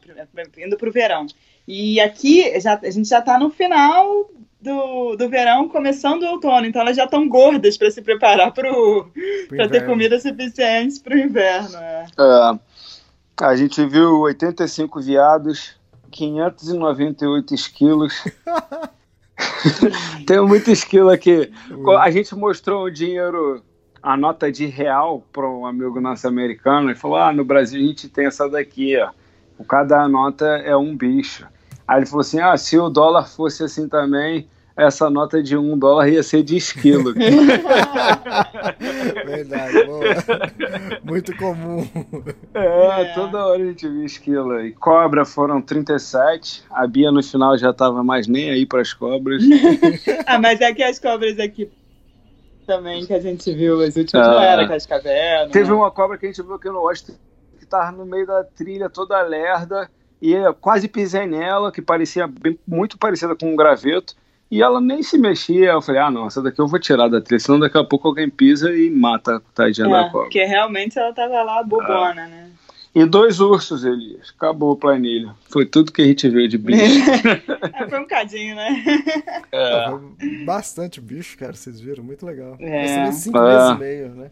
indo 0.59 0.77
pro 0.77 0.93
verão. 0.93 1.27
E 1.69 2.01
aqui 2.01 2.59
já, 2.61 2.79
a 2.83 2.91
gente 2.91 3.09
já 3.09 3.21
tá 3.23 3.39
no 3.39 3.51
final 3.51 4.31
do, 4.61 5.17
do 5.17 5.29
verão, 5.29 5.69
começando 5.69 6.23
o 6.23 6.27
outono. 6.27 6.67
Então 6.67 6.83
elas 6.83 6.97
já 6.97 7.05
estão 7.05 7.29
gordas 7.29 7.77
para 7.77 7.91
se 7.91 8.03
preparar 8.03 8.53
para 8.53 9.69
ter 9.69 9.87
comida 9.87 10.19
suficiente 10.19 11.01
pro 11.01 11.19
inverno. 11.19 11.77
é. 11.77 12.07
É, 12.19 13.45
a 13.45 13.55
gente 13.55 13.85
viu 13.87 14.21
85 14.21 15.01
viados, 15.01 15.77
598 16.11 17.55
esquilos. 17.55 18.25
Tem 20.27 20.41
muito 20.41 20.71
esquilo 20.71 21.11
aqui. 21.11 21.53
A 22.01 22.11
gente 22.11 22.35
mostrou 22.35 22.85
o 22.85 22.91
dinheiro, 22.91 23.63
a 24.03 24.17
nota 24.17 24.51
de 24.51 24.67
real 24.67 25.23
para 25.33 25.47
um 25.49 25.67
amigo 25.67 26.01
nosso 26.01 26.27
americano 26.27 26.91
e 26.91 26.95
falou: 26.95 27.19
Ah, 27.19 27.33
no 27.33 27.45
Brasil 27.45 27.83
a 27.83 27.87
gente 27.87 28.09
tem 28.09 28.27
essa 28.27 28.49
daqui, 28.49 28.97
ó. 28.97 29.11
Cada 29.65 30.09
nota 30.09 30.47
é 30.47 30.75
um 30.77 30.97
bicho. 30.97 31.47
Aí 31.87 31.99
ele 31.99 32.07
falou 32.07 32.21
assim: 32.21 32.41
Ah, 32.41 32.57
se 32.57 32.79
o 32.79 32.89
dólar 32.89 33.29
fosse 33.29 33.63
assim 33.65 33.89
também, 33.89 34.49
essa 34.77 35.09
nota 35.09 35.43
de 35.43 35.57
um 35.57 35.79
dólar 35.79 36.09
ia 36.09 36.23
ser 36.23 36.43
de 36.43 36.57
esquilo. 36.57 37.15
Verdade, 39.25 39.85
boa. 39.85 40.05
Muito 41.03 41.35
comum. 41.37 41.89
É, 42.53 43.03
é, 43.03 43.15
toda 43.15 43.47
hora 43.47 43.63
a 43.63 43.67
gente 43.67 43.89
via 43.89 44.05
esquilo. 44.05 44.61
E 44.61 44.73
cobra 44.73 45.25
foram 45.25 45.63
37. 45.63 46.65
A 46.71 46.87
Bia 46.87 47.11
no 47.11 47.23
final 47.23 47.57
já 47.57 47.73
tava 47.73 48.05
mais 48.05 48.27
nem 48.27 48.51
aí 48.51 48.67
para 48.67 48.83
as 48.83 48.93
cobras. 48.93 49.43
ah, 50.27 50.39
mas 50.39 50.61
é 50.61 50.75
que 50.75 50.83
as 50.83 50.99
cobras 50.99 51.39
aqui 51.39 51.71
também 52.67 53.07
que 53.07 53.15
a 53.15 53.21
gente 53.21 53.55
viu, 53.55 53.81
as 53.81 53.97
últimas 53.97 54.27
não 54.27 54.43
era 54.43 54.67
cascavel. 54.67 55.49
Teve 55.51 55.73
uma 55.73 55.91
cobra 55.91 56.19
que 56.19 56.27
a 56.27 56.29
gente 56.29 56.43
viu 56.43 56.55
aqui 56.55 56.69
no 56.69 56.83
Washington 56.83 57.15
que 57.59 57.65
tava 57.65 57.93
no 57.93 58.05
meio 58.05 58.27
da 58.27 58.45
trilha 58.45 58.91
toda 58.91 59.21
lerda 59.23 59.89
e 60.21 60.33
eu 60.33 60.55
quase 60.55 60.89
pisei 60.89 61.27
nela, 61.27 61.71
que 61.71 61.83
parecia 61.83 62.27
bem, 62.27 62.59
muito 62.67 62.99
parecida 62.99 63.35
com 63.35 63.53
um 63.53 63.57
graveto. 63.57 64.15
E 64.51 64.63
ela 64.63 64.81
nem 64.81 65.03
se 65.03 65.19
mexia. 65.19 65.73
Eu 65.73 65.83
falei, 65.83 66.01
ah, 66.01 66.11
não, 66.11 66.27
essa 66.27 66.41
daqui 66.41 66.61
eu 66.61 66.69
vou 66.69 66.79
tirar 66.79 67.09
da 67.09 67.21
trilha, 67.21 67.41
senão 67.41 67.59
daqui 67.59 67.77
a 67.77 67.85
pouco 67.85 68.07
alguém 68.07 68.31
pisa 68.31 68.73
e 68.73 68.89
mata 68.91 69.37
a 69.37 69.41
tadinha 69.55 69.89
é, 69.89 69.91
da 69.91 70.05
cobra. 70.05 70.23
Porque 70.23 70.45
realmente 70.45 70.99
ela 70.99 71.13
tava 71.13 71.43
lá 71.43 71.63
bobona, 71.63 72.25
ah. 72.25 72.29
né? 72.29 72.51
E 72.95 73.05
dois 73.05 73.41
ursos, 73.41 73.85
Elias. 73.85 74.33
Acabou 74.35 74.73
a 74.73 74.77
planilha. 74.77 75.35
Foi 75.51 75.67
tudo 75.67 75.93
que 75.93 76.01
a 76.01 76.07
gente 76.07 76.27
viu 76.31 76.49
de 76.49 76.57
bicho. 76.57 76.81
é, 77.75 77.89
foi 77.89 78.01
um 78.01 78.07
cadinho, 78.07 78.57
né? 78.57 78.85
É. 79.53 80.45
Bastante 80.47 80.99
bicho, 80.99 81.37
cara, 81.37 81.53
vocês 81.53 81.79
viram? 81.79 82.03
Muito 82.03 82.25
legal. 82.25 82.57
É. 82.59 83.13
cinco 83.13 83.37
é. 83.37 83.53
meses 83.53 83.71
e 83.71 83.79
meio, 83.79 84.09
né? 84.15 84.31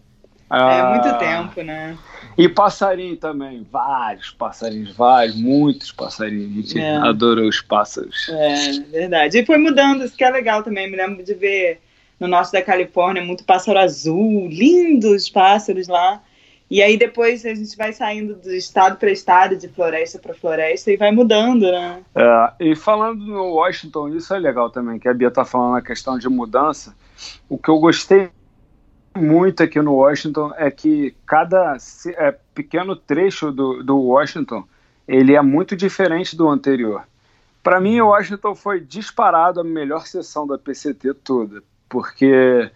É 0.51 0.91
muito 0.91 1.19
tempo, 1.19 1.63
né? 1.63 1.97
E 2.37 2.49
passarinho 2.49 3.17
também, 3.17 3.67
vários 3.71 4.31
passarinhos, 4.31 4.95
vários, 4.95 5.37
muitos 5.37 5.93
passarinhos. 5.93 6.51
A 6.51 6.55
gente 6.55 6.79
é. 6.81 6.97
adorou 6.97 7.49
os 7.49 7.61
pássaros. 7.61 8.29
É, 8.29 8.81
verdade. 8.91 9.39
E 9.39 9.47
foi 9.47 9.57
mudando, 9.57 10.05
isso 10.05 10.17
que 10.17 10.25
é 10.25 10.31
legal 10.31 10.63
também. 10.63 10.91
Me 10.91 10.97
lembro 10.97 11.23
de 11.23 11.35
ver 11.35 11.81
no 12.19 12.29
norte 12.29 12.53
da 12.53 12.63
Califórnia 12.63 13.25
muito 13.25 13.45
pássaro 13.45 13.79
azul, 13.79 14.49
lindos 14.49 15.29
pássaros 15.29 15.89
lá. 15.89 16.21
E 16.71 16.83
aí 16.83 16.97
depois 16.97 17.45
a 17.45 17.55
gente 17.55 17.77
vai 17.77 17.93
saindo 17.93 18.35
do 18.35 18.53
estado 18.53 18.97
para 18.97 19.11
estado, 19.11 19.57
de 19.57 19.69
floresta 19.69 20.19
para 20.19 20.35
floresta 20.35 20.91
e 20.91 20.97
vai 20.97 21.13
mudando, 21.13 21.71
né? 21.71 22.03
É, 22.15 22.53
e 22.59 22.75
falando 22.75 23.25
no 23.25 23.55
Washington, 23.55 24.09
isso 24.09 24.35
é 24.35 24.39
legal 24.39 24.71
também, 24.71 24.99
que 24.99 25.09
a 25.09 25.15
Bia 25.15 25.31
tá 25.31 25.45
falando 25.45 25.77
a 25.77 25.83
questão 25.83 26.19
de 26.19 26.29
mudança. 26.29 26.95
O 27.49 27.59
que 27.59 27.69
eu 27.69 27.79
gostei 27.79 28.31
muito 29.17 29.63
aqui 29.63 29.81
no 29.81 29.95
Washington 29.95 30.53
é 30.57 30.71
que 30.71 31.15
cada 31.27 31.77
é, 32.17 32.37
pequeno 32.55 32.97
trecho 32.97 33.53
do, 33.53 33.83
do 33.83 33.97
Washington 33.97 34.65
ele 35.07 35.35
é 35.35 35.43
muito 35.43 35.77
diferente 35.77 36.37
do 36.37 36.49
anterior. 36.49 37.05
Para 37.63 37.81
mim, 37.81 38.01
o 38.01 38.09
Washington 38.09 38.55
foi 38.55 38.81
disparado 38.81 39.61
a 39.61 39.65
melhor 39.65 40.07
sessão 40.07 40.47
da 40.47 40.59
PCT 40.59 41.15
toda, 41.15 41.63
porque 41.89 42.71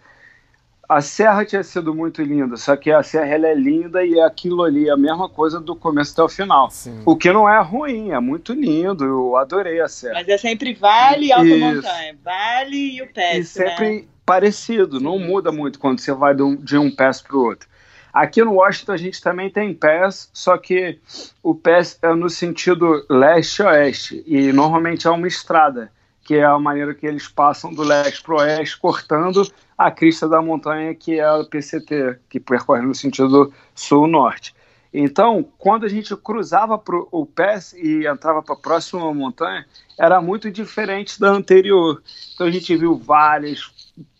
a 0.89 1.01
serra 1.01 1.45
tinha 1.45 1.61
sido 1.61 1.93
muito 1.93 2.23
linda, 2.23 2.57
só 2.57 2.75
que 2.75 2.91
a 2.91 3.03
serra 3.03 3.27
ela 3.27 3.47
é 3.47 3.53
linda 3.53 4.03
e 4.03 4.17
é 4.17 4.25
aquilo 4.25 4.63
ali, 4.63 4.89
a 4.89 4.97
mesma 4.97 5.29
coisa 5.29 5.59
do 5.59 5.75
começo 5.75 6.13
até 6.13 6.23
o 6.23 6.27
final. 6.27 6.71
Sim. 6.71 7.03
O 7.05 7.15
que 7.15 7.31
não 7.31 7.47
é 7.47 7.61
ruim, 7.61 8.09
é 8.09 8.19
muito 8.19 8.53
lindo, 8.53 9.05
eu 9.05 9.37
adorei 9.37 9.79
a 9.79 9.87
serra. 9.87 10.15
Mas 10.15 10.27
é 10.27 10.37
sempre 10.39 10.73
vale 10.73 11.27
e 11.27 11.31
alta 11.31 11.57
montanha, 11.57 12.17
vale 12.23 12.95
e 12.95 13.01
o 13.03 13.13
pé. 13.13 13.37
E 13.37 13.43
sempre 13.43 13.97
né? 13.97 14.03
parecido, 14.25 14.99
não 14.99 15.19
muda 15.19 15.51
muito 15.51 15.77
quando 15.77 15.99
você 15.99 16.11
vai 16.11 16.33
de 16.33 16.41
um, 16.41 16.55
de 16.55 16.75
um 16.75 16.89
pass 16.89 17.21
para 17.21 17.37
o 17.37 17.43
outro. 17.45 17.69
Aqui 18.11 18.43
no 18.43 18.53
Washington 18.53 18.93
a 18.93 18.97
gente 18.97 19.21
também 19.21 19.51
tem 19.51 19.71
pés, 19.71 20.27
só 20.33 20.57
que 20.57 20.97
o 21.43 21.53
pés 21.53 21.99
é 22.01 22.11
no 22.15 22.31
sentido 22.31 23.05
leste-oeste 23.07 24.23
e 24.25 24.51
normalmente 24.51 25.05
é 25.05 25.11
uma 25.11 25.27
estrada, 25.27 25.91
que 26.23 26.33
é 26.33 26.43
a 26.43 26.57
maneira 26.57 26.95
que 26.95 27.05
eles 27.05 27.27
passam 27.27 27.71
do 27.71 27.83
leste 27.83 28.23
para 28.23 28.33
o 28.33 28.37
oeste, 28.39 28.79
cortando 28.79 29.43
a 29.79 29.89
crista 29.89 30.27
da 30.27 30.41
montanha, 30.41 30.93
que 30.93 31.17
é 31.17 31.23
a 31.23 31.41
PCT, 31.41 32.19
que 32.27 32.37
percorre 32.37 32.81
no 32.81 32.93
sentido 32.93 33.53
sul-norte. 33.73 34.53
Então, 34.93 35.47
quando 35.57 35.85
a 35.85 35.87
gente 35.87 36.13
cruzava 36.17 36.77
pro, 36.77 37.07
o 37.13 37.25
PES 37.25 37.73
e 37.73 38.05
entrava 38.05 38.43
para 38.43 38.55
a 38.55 38.59
próxima 38.59 39.13
montanha, 39.13 39.65
era 39.97 40.19
muito 40.19 40.51
diferente 40.51 41.17
da 41.17 41.29
anterior. 41.29 42.03
Então, 42.33 42.47
a 42.47 42.51
gente 42.51 42.75
viu 42.75 42.97
várias 42.97 43.71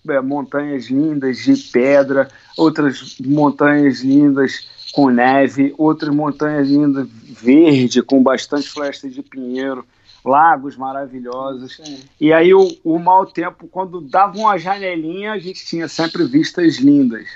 é, 0.07 0.21
montanhas 0.21 0.85
lindas 0.85 1.39
de 1.39 1.53
pedra, 1.73 2.29
outras 2.55 3.17
montanhas 3.19 3.99
lindas 3.99 4.65
com 4.93 5.09
neve, 5.09 5.73
outras 5.77 6.15
montanhas 6.15 6.69
lindas 6.69 7.05
verde, 7.11 8.01
com 8.01 8.23
bastante 8.23 8.69
floresta 8.69 9.09
de 9.09 9.21
pinheiro 9.21 9.85
lagos 10.23 10.75
maravilhosos. 10.75 11.79
E 12.19 12.33
aí 12.33 12.53
o, 12.53 12.67
o 12.83 12.99
mau 12.99 13.25
tempo, 13.25 13.67
quando 13.67 14.01
dava 14.01 14.37
uma 14.37 14.57
janelinha, 14.57 15.33
a 15.33 15.39
gente 15.39 15.65
tinha 15.65 15.87
sempre 15.87 16.25
vistas 16.25 16.77
lindas. 16.77 17.27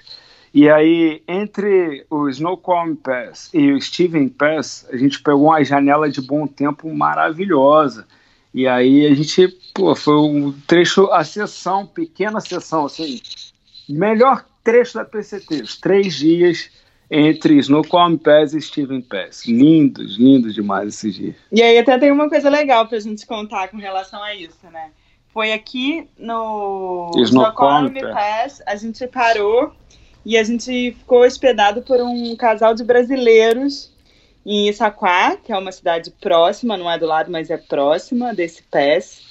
E 0.54 0.70
aí, 0.70 1.24
entre 1.28 2.06
o 2.12 2.30
Snowcomb 2.30 2.96
Pass 2.98 3.50
e 3.52 3.72
o 3.72 3.82
Steven 3.82 4.30
Pass, 4.30 4.88
a 4.92 4.98
gente 4.98 5.20
pegou 5.22 5.46
uma 5.46 5.64
janela 5.64 6.08
de 6.10 6.22
bom 6.22 6.46
tempo 6.46 6.94
maravilhosa. 6.94 8.06
E 8.54 8.68
aí 8.68 9.08
a 9.08 9.16
gente, 9.16 9.48
pô, 9.74 9.96
foi 9.96 10.16
um 10.16 10.52
trecho, 10.68 11.12
a 11.12 11.24
sessão, 11.24 11.88
pequena 11.88 12.40
sessão, 12.40 12.86
assim, 12.86 13.20
melhor 13.90 14.46
trecho 14.64 14.94
da 14.94 15.04
PCT, 15.04 15.64
os 15.64 15.78
três 15.78 16.14
dias 16.14 16.70
entre 17.16 17.60
Snowcomb 17.60 18.18
Pass 18.18 18.54
e 18.54 18.62
Steven 18.62 19.02
Pass. 19.02 19.46
Lindos, 19.46 20.18
lindos 20.18 20.56
demais 20.56 20.96
esses 20.96 21.14
dias. 21.14 21.36
E 21.52 21.62
aí 21.62 21.78
até 21.78 22.00
tem 22.00 22.12
uma 22.12 22.28
coisa 22.28 22.50
legal 22.50 22.88
pra 22.88 23.00
gente 23.00 23.24
contar 23.28 23.68
com 23.68 23.78
relação 23.78 24.22
a 24.24 24.34
isso, 24.34 24.66
né? 24.72 24.90
Foi 25.32 25.54
aqui 25.54 26.08
no 26.18 27.12
Snowcomb 27.18 28.02
Pass, 28.02 28.64
a 28.66 28.76
gente 28.76 29.06
parou 29.08 29.72
e 30.26 30.36
a 30.36 30.44
gente 30.44 30.96
ficou 30.98 31.24
hospedado 31.24 31.84
por 31.84 32.02
um 32.02 32.36
casal 32.36 32.74
de 32.74 32.84
brasileiros 32.84 33.94
em 34.44 34.68
Issaquah, 34.68 35.38
que 35.38 35.52
é 35.52 35.58
uma 35.58 35.72
cidade 35.72 36.12
próxima, 36.20 36.78
não 36.78 36.90
é 36.90 36.98
do 36.98 37.06
lado, 37.06 37.32
mas 37.32 37.52
é 37.52 37.58
próxima 37.58 38.34
desse 38.34 38.64
pass. 38.64 39.22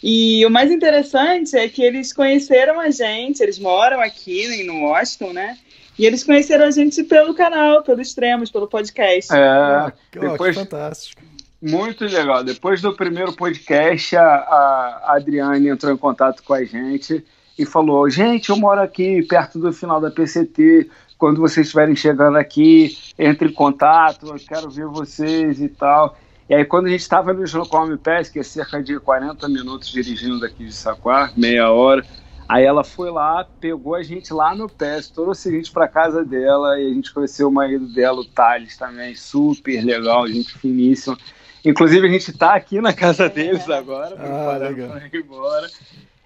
E 0.00 0.44
o 0.46 0.50
mais 0.50 0.70
interessante 0.70 1.56
é 1.56 1.68
que 1.68 1.82
eles 1.82 2.12
conheceram 2.12 2.80
a 2.80 2.90
gente, 2.90 3.42
eles 3.42 3.58
moram 3.58 4.00
aqui 4.00 4.64
no 4.64 4.84
Washington, 4.84 5.32
né? 5.32 5.58
E 5.98 6.06
eles 6.06 6.24
conheceram 6.24 6.64
a 6.64 6.70
gente 6.70 7.02
pelo 7.04 7.34
canal, 7.34 7.82
pelo 7.82 8.00
Extremos, 8.00 8.50
pelo 8.50 8.66
podcast. 8.66 9.32
É, 9.32 9.92
depois, 10.12 10.56
fantástico. 10.56 11.22
Muito 11.60 12.04
legal. 12.04 12.42
Depois 12.42 12.80
do 12.80 12.92
primeiro 12.92 13.32
podcast, 13.32 14.16
a, 14.16 14.24
a 14.24 15.16
Adriane 15.16 15.68
entrou 15.68 15.92
em 15.92 15.96
contato 15.96 16.42
com 16.42 16.54
a 16.54 16.64
gente 16.64 17.24
e 17.58 17.64
falou: 17.64 18.08
Gente, 18.10 18.50
eu 18.50 18.56
moro 18.56 18.80
aqui 18.80 19.22
perto 19.22 19.58
do 19.58 19.72
final 19.72 20.00
da 20.00 20.10
PCT. 20.10 20.90
Quando 21.16 21.40
vocês 21.40 21.66
estiverem 21.66 21.94
chegando 21.94 22.36
aqui, 22.36 22.98
entre 23.16 23.48
em 23.48 23.52
contato, 23.52 24.26
eu 24.26 24.40
quero 24.40 24.68
ver 24.68 24.86
vocês 24.86 25.60
e 25.60 25.68
tal. 25.68 26.18
E 26.48 26.54
aí, 26.54 26.64
quando 26.64 26.86
a 26.86 26.88
gente 26.88 27.00
estava 27.00 27.32
no 27.32 27.44
Slocome 27.44 27.96
Pass, 27.96 28.28
que 28.28 28.40
é 28.40 28.42
cerca 28.42 28.82
de 28.82 28.98
40 28.98 29.48
minutos 29.48 29.88
dirigindo 29.88 30.40
daqui 30.40 30.64
de 30.64 30.72
Saquá, 30.72 31.32
meia 31.36 31.70
hora, 31.70 32.04
Aí 32.52 32.66
ela 32.66 32.84
foi 32.84 33.10
lá, 33.10 33.46
pegou 33.58 33.94
a 33.94 34.02
gente 34.02 34.30
lá 34.34 34.54
no 34.54 34.68
pé, 34.68 35.00
trouxe 35.00 35.48
a 35.48 35.52
gente 35.52 35.72
para 35.72 35.88
casa 35.88 36.22
dela 36.22 36.78
e 36.78 36.90
a 36.90 36.94
gente 36.94 37.10
conheceu 37.10 37.48
o 37.48 37.50
marido 37.50 37.88
dela, 37.88 38.20
o 38.20 38.26
Thales 38.26 38.76
também, 38.76 39.14
super 39.14 39.82
legal, 39.82 40.28
gente 40.28 40.58
finíssima. 40.58 41.16
Inclusive 41.64 42.06
a 42.06 42.10
gente 42.10 42.30
está 42.30 42.54
aqui 42.54 42.78
na 42.78 42.92
casa 42.92 43.26
deles 43.26 43.70
agora, 43.70 44.16
ah, 44.16 44.58
preparando 44.58 44.90
para 44.90 45.06
ir 45.06 45.24
embora. 45.24 45.70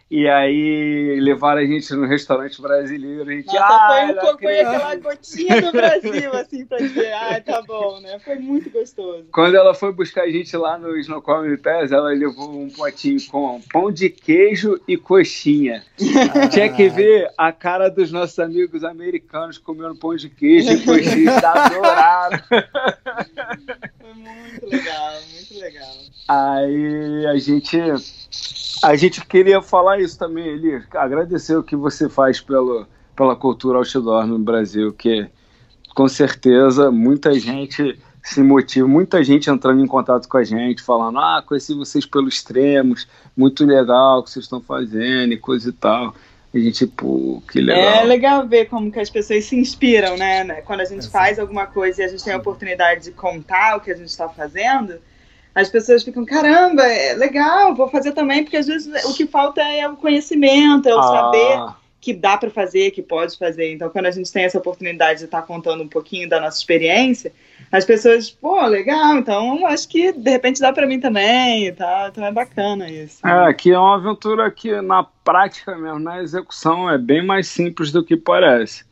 E 0.09 0.29
aí 0.29 1.19
levaram 1.21 1.61
a 1.61 1.67
gente 1.67 1.93
no 1.95 2.07
restaurante 2.07 2.63
brasileiro. 2.63 3.29
A 3.29 3.33
gente, 3.33 3.47
Nossa, 3.47 3.59
ah, 3.61 4.15
foi, 4.21 4.35
um, 4.35 4.39
foi 4.39 4.61
aquela 4.61 4.95
gotinha 4.97 5.63
do 5.63 5.73
Brasil, 5.73 6.33
assim, 6.33 6.65
pra 6.65 6.79
dizer, 6.79 7.13
ah, 7.13 7.41
tá 7.41 7.61
bom, 7.63 8.01
né? 8.01 8.17
Foi 8.21 8.37
muito 8.37 8.71
gostoso. 8.71 9.27
Quando 9.33 9.57
ela 9.57 9.75
foi 9.75 9.93
buscar 9.93 10.23
a 10.23 10.31
gente 10.31 10.57
lá 10.57 10.79
no 10.79 10.97
Snowcomb 10.97 11.57
Pass, 11.57 11.91
ela 11.91 12.11
levou 12.11 12.57
um 12.57 12.71
potinho 12.71 13.19
com 13.27 13.61
pão 13.73 13.91
de 13.91 14.09
queijo 14.09 14.81
e 14.87 14.97
coxinha. 14.97 15.83
Ah. 16.35 16.49
Tinha 16.49 16.73
que 16.73 16.89
ver 16.89 17.29
a 17.37 17.51
cara 17.51 17.89
dos 17.89 18.13
nossos 18.13 18.39
amigos 18.39 18.85
americanos 18.85 19.59
comendo 19.59 19.97
pão 19.97 20.15
de 20.15 20.31
queijo 20.31 20.71
e 20.71 20.85
coxinha. 20.85 21.37
adoraram. 21.37 22.39
Foi 23.99 24.15
muito 24.15 24.67
legal, 24.67 25.13
muito 25.35 25.59
legal. 25.59 25.95
Aí 26.29 27.27
a 27.27 27.37
gente 27.39 27.77
a 28.83 28.97
gente 28.97 29.25
queria 29.25 29.63
falar 29.63 30.01
isso 30.01 30.19
também, 30.19 30.47
Eli. 30.47 30.83
Agradecer 30.95 31.57
o 31.57 31.63
que 31.63 31.77
você 31.77 32.09
faz 32.09 32.41
pelo, 32.41 32.87
pela 33.15 33.37
cultura 33.37 33.79
outdoor 33.79 34.27
no 34.27 34.39
Brasil, 34.39 34.93
que 34.93 35.27
com 35.95 36.09
certeza 36.09 36.91
muita 36.91 37.33
gente 37.39 37.99
se 38.23 38.43
motiva, 38.43 38.87
muita 38.87 39.23
gente 39.23 39.49
entrando 39.49 39.83
em 39.83 39.87
contato 39.87 40.29
com 40.29 40.37
a 40.37 40.45
gente, 40.45 40.83
falando: 40.83 41.19
Ah, 41.19 41.43
conheci 41.47 41.75
vocês 41.75 42.05
pelos 42.05 42.35
extremos, 42.35 43.07
muito 43.37 43.65
legal 43.65 44.19
o 44.19 44.23
que 44.23 44.31
vocês 44.31 44.45
estão 44.45 44.61
fazendo 44.61 45.33
e 45.33 45.39
coisa 45.39 45.71
e 45.71 45.73
tal. 45.73 46.15
A 46.53 46.59
gente, 46.59 46.87
pô, 46.87 47.43
que 47.51 47.61
legal. 47.61 47.83
É 47.83 48.05
legal 48.05 48.47
ver 48.47 48.67
como 48.67 48.91
que 48.91 48.99
as 48.99 49.11
pessoas 49.11 49.45
se 49.45 49.57
inspiram, 49.57 50.17
né? 50.17 50.45
Quando 50.63 50.81
a 50.81 50.85
gente 50.85 51.07
é 51.07 51.11
faz 51.11 51.39
alguma 51.39 51.67
coisa 51.67 52.03
e 52.03 52.05
a 52.05 52.09
gente 52.09 52.25
tem 52.25 52.33
a 52.33 52.39
oportunidade 52.39 53.05
de 53.05 53.11
contar 53.13 53.77
o 53.77 53.81
que 53.81 53.91
a 53.91 53.95
gente 53.95 54.09
está 54.09 54.29
fazendo 54.29 54.95
as 55.57 55.71
pessoas 55.71 56.03
ficam, 56.03 56.23
caramba, 56.23 56.87
é 56.87 57.15
legal, 57.15 57.75
vou 57.75 57.89
fazer 57.89 58.13
também, 58.13 58.45
porque 58.45 58.59
às 58.59 58.67
vezes 58.67 59.07
o 59.07 59.15
que 59.15 59.27
falta 59.27 59.63
é 59.63 59.89
o 59.89 59.97
conhecimento, 59.97 60.87
é 60.87 60.95
o 60.95 60.99
ah. 60.99 61.03
saber. 61.03 61.75
que 61.99 62.13
dá 62.13 62.37
para 62.37 62.51
fazer, 62.51 62.91
que 62.91 63.03
pode 63.03 63.39
fazer. 63.39 63.73
Então, 63.73 63.89
quando 63.89 64.05
a 64.05 64.11
gente 64.11 64.31
tem 64.31 64.45
essa 64.45 64.59
oportunidade 64.59 65.21
de 65.21 65.25
estar 65.25 65.41
tá 65.41 65.47
contando 65.47 65.83
um 65.83 65.89
pouquinho 65.89 66.29
da 66.29 66.39
nossa 66.39 66.59
experiência, 66.59 67.33
as 67.73 67.87
pessoas, 67.87 68.31
pô, 68.31 68.65
legal, 68.67 69.17
então 69.17 69.67
acho 69.67 69.89
que 69.89 70.13
de 70.13 70.31
repente 70.31 70.61
dá 70.61 70.73
para 70.73 70.87
mim 70.87 71.01
também 71.01 71.73
tal. 71.73 72.09
Então 72.09 72.25
é 72.25 72.31
bacana 72.31 72.91
isso. 72.91 73.27
É, 73.27 73.53
que 73.55 73.73
é 73.73 73.79
uma 73.79 73.97
aventura 73.97 74.51
que 74.51 74.81
na 74.83 75.05
prática 75.25 75.75
mesmo, 75.75 75.99
na 75.99 76.23
execução, 76.23 76.89
é 76.89 76.99
bem 76.99 77.25
mais 77.25 77.49
simples 77.49 77.91
do 77.91 78.05
que 78.05 78.17
parece. 78.17 78.85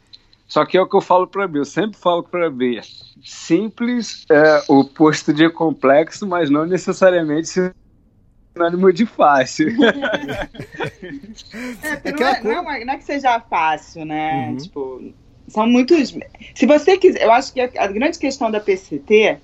Só 0.55 0.65
que 0.65 0.79
é 0.79 0.81
o 0.81 0.87
que 0.87 0.95
eu 0.95 1.01
falo 1.01 1.27
para 1.27 1.49
B, 1.49 1.59
eu 1.59 1.65
sempre 1.65 1.99
falo 1.99 2.23
para 2.23 2.49
B. 2.49 2.81
Simples 3.25 4.25
é 4.31 4.63
o 4.69 4.85
posto 4.85 5.33
de 5.33 5.51
complexo, 5.51 6.29
mas 6.29 6.49
não 6.49 6.65
necessariamente 6.65 7.51
sinônimo 8.53 8.93
de 8.93 9.05
fácil. 9.05 9.71
é, 11.83 12.13
não, 12.13 12.29
é, 12.29 12.41
não, 12.41 12.71
é, 12.71 12.85
não, 12.85 12.95
é, 12.95 12.97
que 12.99 13.03
seja 13.03 13.41
fácil, 13.41 14.05
né? 14.05 14.51
Uhum. 14.51 14.57
Tipo, 14.59 15.13
são 15.49 15.67
muitos. 15.67 16.17
Se 16.55 16.67
você 16.67 16.99
quiser, 16.99 17.25
eu 17.25 17.33
acho 17.33 17.53
que 17.53 17.61
a, 17.61 17.69
a 17.77 17.89
grande 17.89 18.17
questão 18.17 18.49
da 18.49 18.61
PCT 18.61 19.39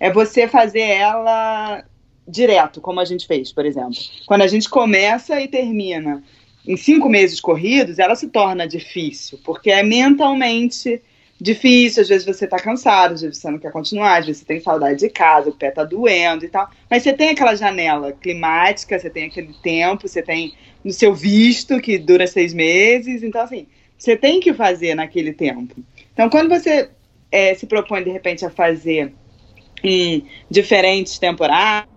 é 0.00 0.10
você 0.10 0.48
fazer 0.48 0.80
ela 0.80 1.84
direto, 2.26 2.80
como 2.80 3.00
a 3.00 3.04
gente 3.04 3.26
fez, 3.26 3.52
por 3.52 3.66
exemplo. 3.66 3.98
Quando 4.24 4.40
a 4.40 4.48
gente 4.48 4.66
começa 4.66 5.38
e 5.38 5.46
termina 5.46 6.22
em 6.68 6.76
cinco 6.76 7.08
meses 7.08 7.40
corridos, 7.40 7.98
ela 7.98 8.14
se 8.14 8.28
torna 8.28 8.68
difícil, 8.68 9.40
porque 9.42 9.70
é 9.70 9.82
mentalmente 9.82 11.00
difícil, 11.40 12.02
às 12.02 12.08
vezes 12.08 12.26
você 12.26 12.44
está 12.44 12.58
cansado, 12.58 13.14
às 13.14 13.22
vezes 13.22 13.38
você 13.38 13.50
não 13.50 13.58
quer 13.58 13.72
continuar, 13.72 14.18
às 14.18 14.26
vezes 14.26 14.42
você 14.42 14.46
tem 14.46 14.60
saudade 14.60 14.98
de 14.98 15.08
casa, 15.08 15.48
o 15.48 15.54
pé 15.54 15.68
está 15.68 15.82
doendo 15.82 16.44
e 16.44 16.48
tal. 16.48 16.68
Mas 16.90 17.02
você 17.02 17.14
tem 17.14 17.30
aquela 17.30 17.54
janela 17.54 18.12
climática, 18.12 18.98
você 18.98 19.08
tem 19.08 19.24
aquele 19.24 19.54
tempo, 19.62 20.06
você 20.06 20.20
tem 20.20 20.52
no 20.84 20.92
seu 20.92 21.14
visto 21.14 21.80
que 21.80 21.96
dura 21.96 22.26
seis 22.26 22.52
meses, 22.52 23.22
então 23.22 23.40
assim, 23.40 23.66
você 23.96 24.14
tem 24.14 24.38
que 24.38 24.52
fazer 24.52 24.94
naquele 24.94 25.32
tempo. 25.32 25.74
Então, 26.12 26.28
quando 26.28 26.50
você 26.50 26.90
é, 27.32 27.54
se 27.54 27.66
propõe 27.66 28.04
de 28.04 28.10
repente 28.10 28.44
a 28.44 28.50
fazer 28.50 29.14
em 29.82 30.26
diferentes 30.50 31.18
temporadas, 31.18 31.88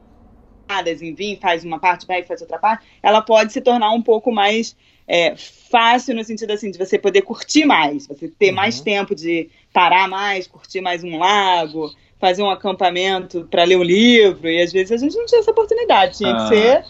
enfim, 1.02 1.38
faz 1.42 1.64
uma 1.64 1.80
parte, 1.80 2.08
vai 2.08 2.22
e 2.22 2.24
faz 2.24 2.42
outra 2.42 2.58
parte, 2.58 2.86
ela 3.02 3.22
pode 3.22 3.52
se 3.52 3.62
tornar 3.62 3.92
um 3.92 4.02
pouco 4.02 4.32
mais 4.32 4.76
é, 5.08 5.36
fácil 5.36 6.16
no 6.16 6.24
sentido 6.24 6.52
assim 6.52 6.72
de 6.72 6.78
você 6.78 6.98
poder 6.98 7.22
curtir 7.24 7.66
mais, 7.66 8.08
você 8.08 8.28
ter 8.28 8.50
uhum. 8.50 8.56
mais 8.56 8.80
tempo 8.80 9.14
de 9.14 9.50
parar 9.74 10.08
mais, 10.08 10.48
curtir 10.48 10.82
mais 10.82 11.04
um 11.04 11.18
lago, 11.18 11.92
fazer 12.20 12.44
um 12.44 12.50
acampamento 12.50 13.48
para 13.50 13.64
ler 13.64 13.78
um 13.78 13.84
livro, 13.84 14.48
e 14.48 14.62
às 14.62 14.72
vezes 14.72 14.92
a 14.92 14.98
gente 14.98 15.18
não 15.18 15.26
tinha 15.26 15.40
essa 15.40 15.52
oportunidade, 15.52 16.18
tinha 16.18 16.34
ah. 16.34 16.44
que 16.44 16.56
ser 16.56 16.86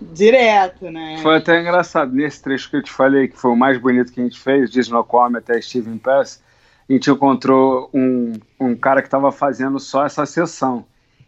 direto, 0.00 0.90
né? 0.90 1.18
Foi 1.22 1.36
até 1.36 1.60
engraçado, 1.60 2.12
nesse 2.12 2.42
trecho 2.42 2.70
que 2.70 2.76
eu 2.76 2.82
te 2.82 2.90
falei, 2.90 3.28
que 3.28 3.36
foi 3.36 3.50
o 3.50 3.56
mais 3.56 3.78
bonito 3.78 4.12
que 4.12 4.20
a 4.20 4.24
gente 4.24 4.38
fez, 4.38 4.70
de 4.70 4.80
Snoqualmie 4.80 5.38
até 5.38 5.60
Steven 5.60 5.98
Pass, 5.98 6.42
a 6.88 6.92
gente 6.92 7.10
encontrou 7.10 7.90
um, 7.92 8.34
um 8.60 8.76
cara 8.76 9.00
que 9.00 9.08
estava 9.08 9.32
fazendo 9.32 9.80
só 9.80 10.04
essa 10.04 10.24
sessão. 10.24 10.84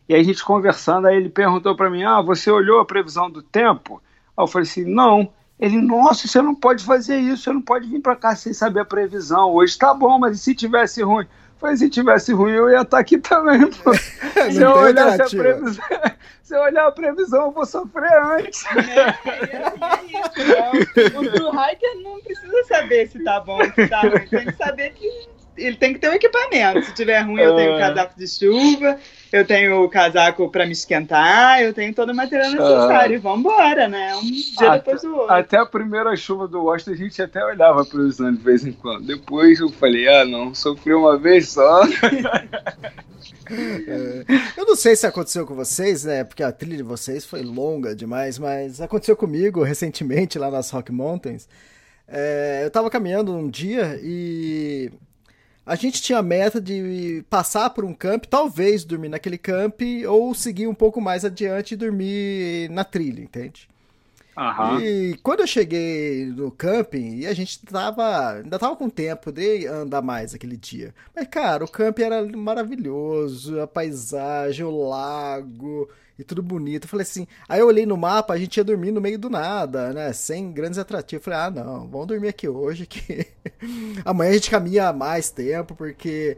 E 0.08 0.14
aí 0.14 0.20
a 0.20 0.24
gente 0.24 0.42
conversando, 0.44 1.06
aí 1.06 1.16
ele 1.16 1.28
perguntou 1.28 1.76
para 1.76 1.90
mim, 1.90 2.02
ah, 2.02 2.22
você 2.22 2.50
olhou 2.50 2.80
a 2.80 2.84
previsão 2.84 3.30
do 3.30 3.42
tempo? 3.42 4.02
Aí 4.36 4.42
eu 4.42 4.46
falei 4.46 4.66
assim, 4.66 4.84
não, 4.84 5.30
ele, 5.60 5.80
nossa, 5.80 6.26
você 6.26 6.40
não 6.40 6.54
pode 6.54 6.84
fazer 6.84 7.18
isso, 7.18 7.42
você 7.42 7.52
não 7.52 7.60
pode 7.60 7.88
vir 7.88 8.00
para 8.00 8.16
cá 8.16 8.34
sem 8.34 8.52
saber 8.52 8.80
a 8.80 8.84
previsão. 8.84 9.50
Hoje 9.52 9.76
tá 9.76 9.92
bom, 9.92 10.18
mas 10.18 10.36
e 10.36 10.38
se 10.38 10.54
tivesse 10.54 11.02
ruim? 11.02 11.26
Falei, 11.58 11.76
se 11.76 11.90
tivesse 11.90 12.32
ruim, 12.32 12.52
eu 12.52 12.70
ia 12.70 12.82
estar 12.82 12.84
tá 12.84 12.98
aqui 13.00 13.18
também. 13.18 13.66
Pô. 13.66 13.92
se, 14.50 14.62
eu 14.62 14.70
olhar 14.70 15.20
a 15.20 15.28
previsão, 15.28 15.84
se 16.40 16.54
eu 16.54 16.60
olhar 16.60 16.86
a 16.86 16.92
previsão, 16.92 17.46
eu 17.46 17.50
vou 17.50 17.66
sofrer 17.66 18.12
antes. 18.22 18.64
É, 18.66 19.28
é, 19.28 19.56
é 19.56 20.04
isso. 20.06 21.12
Não. 21.12 21.50
O 21.50 21.70
hiker 21.70 22.02
não 22.02 22.20
precisa 22.20 22.64
saber 22.64 23.08
se 23.08 23.24
tá 23.24 23.40
bom 23.40 23.58
ou 23.58 23.72
se 23.72 23.88
tá 23.88 24.02
ruim. 24.02 24.28
Tem 24.30 24.46
que 24.46 24.52
saber 24.52 24.90
que 24.90 25.28
ele 25.56 25.76
tem 25.76 25.92
que 25.92 25.98
ter 25.98 26.08
um 26.10 26.14
equipamento. 26.14 26.84
Se 26.84 26.94
tiver 26.94 27.20
ruim, 27.22 27.40
eu 27.40 27.56
tenho 27.56 27.74
é. 27.74 27.78
casaco 27.80 28.16
de 28.16 28.28
chuva, 28.28 28.96
eu 29.32 29.44
tenho 29.46 29.82
o 29.82 29.88
casaco 29.88 30.48
para 30.50 30.64
me 30.64 30.72
esquentar, 30.72 31.60
eu 31.60 31.72
tenho 31.74 31.94
todo 31.94 32.10
o 32.10 32.14
material 32.14 32.50
necessário. 32.50 33.18
Uh, 33.18 33.22
Vamos 33.22 33.40
embora, 33.40 33.88
né? 33.88 34.16
Um 34.16 34.22
dia 34.22 34.68
até, 34.68 34.78
depois 34.78 35.02
do 35.02 35.14
outro. 35.14 35.32
Até 35.32 35.58
a 35.58 35.66
primeira 35.66 36.16
chuva 36.16 36.48
do 36.48 36.64
Washington, 36.64 36.92
a 36.92 36.96
gente 36.96 37.22
até 37.22 37.44
olhava 37.44 37.84
para 37.84 38.00
os 38.00 38.16
de 38.16 38.30
vez 38.32 38.64
em 38.64 38.72
quando. 38.72 39.06
Depois 39.06 39.60
eu 39.60 39.68
falei, 39.70 40.08
ah, 40.08 40.24
não, 40.24 40.54
sofri 40.54 40.94
uma 40.94 41.18
vez 41.18 41.50
só. 41.50 41.82
Eu 44.56 44.66
não 44.66 44.76
sei 44.76 44.94
se 44.94 45.06
aconteceu 45.06 45.46
com 45.46 45.54
vocês, 45.54 46.04
né? 46.04 46.22
Porque 46.22 46.42
a 46.42 46.52
trilha 46.52 46.76
de 46.76 46.82
vocês 46.82 47.24
foi 47.24 47.42
longa 47.42 47.94
demais, 47.94 48.38
mas 48.38 48.78
aconteceu 48.78 49.16
comigo 49.16 49.62
recentemente 49.62 50.38
lá 50.38 50.50
nas 50.50 50.70
Rock 50.70 50.92
Mountains. 50.92 51.48
É, 52.06 52.62
eu 52.64 52.70
tava 52.70 52.90
caminhando 52.90 53.34
um 53.34 53.48
dia 53.48 53.98
e 54.02 54.90
a 55.68 55.74
gente 55.74 56.00
tinha 56.00 56.18
a 56.18 56.22
meta 56.22 56.60
de 56.60 57.22
passar 57.28 57.70
por 57.70 57.84
um 57.84 57.92
camp, 57.92 58.24
talvez 58.24 58.84
dormir 58.84 59.10
naquele 59.10 59.36
camp, 59.36 59.82
ou 60.08 60.34
seguir 60.34 60.66
um 60.66 60.74
pouco 60.74 61.00
mais 61.00 61.24
adiante 61.24 61.72
e 61.72 61.76
dormir 61.76 62.70
na 62.70 62.84
trilha, 62.84 63.20
entende? 63.20 63.68
Uhum. 64.34 64.80
E 64.80 65.18
quando 65.22 65.40
eu 65.40 65.46
cheguei 65.46 66.26
no 66.26 66.50
camping, 66.50 67.16
e 67.18 67.26
a 67.26 67.34
gente 67.34 67.60
tava, 67.66 68.36
ainda 68.36 68.58
tava 68.58 68.76
com 68.76 68.88
tempo 68.88 69.30
de 69.30 69.66
andar 69.66 70.00
mais 70.00 70.32
aquele 70.32 70.56
dia. 70.56 70.94
Mas, 71.14 71.26
cara, 71.26 71.64
o 71.64 71.68
camping 71.68 72.02
era 72.02 72.24
maravilhoso, 72.24 73.60
a 73.60 73.66
paisagem, 73.66 74.64
o 74.64 74.88
lago, 74.88 75.90
e 76.18 76.24
tudo 76.24 76.42
bonito. 76.42 76.84
Eu 76.84 76.88
falei 76.88 77.02
assim, 77.04 77.26
aí 77.48 77.60
eu 77.60 77.66
olhei 77.66 77.86
no 77.86 77.96
mapa, 77.96 78.34
a 78.34 78.38
gente 78.38 78.56
ia 78.56 78.64
dormir 78.64 78.90
no 78.90 79.00
meio 79.00 79.18
do 79.18 79.30
nada, 79.30 79.92
né? 79.92 80.12
Sem 80.12 80.52
grandes 80.52 80.78
atrativos. 80.78 81.24
Eu 81.26 81.32
falei, 81.32 81.46
ah, 81.46 81.50
não, 81.50 81.88
vamos 81.88 82.06
dormir 82.06 82.28
aqui 82.28 82.48
hoje, 82.48 82.86
que 82.86 83.26
amanhã 84.04 84.30
a 84.30 84.34
gente 84.34 84.50
caminha 84.50 84.92
mais 84.92 85.30
tempo, 85.30 85.74
porque 85.74 86.36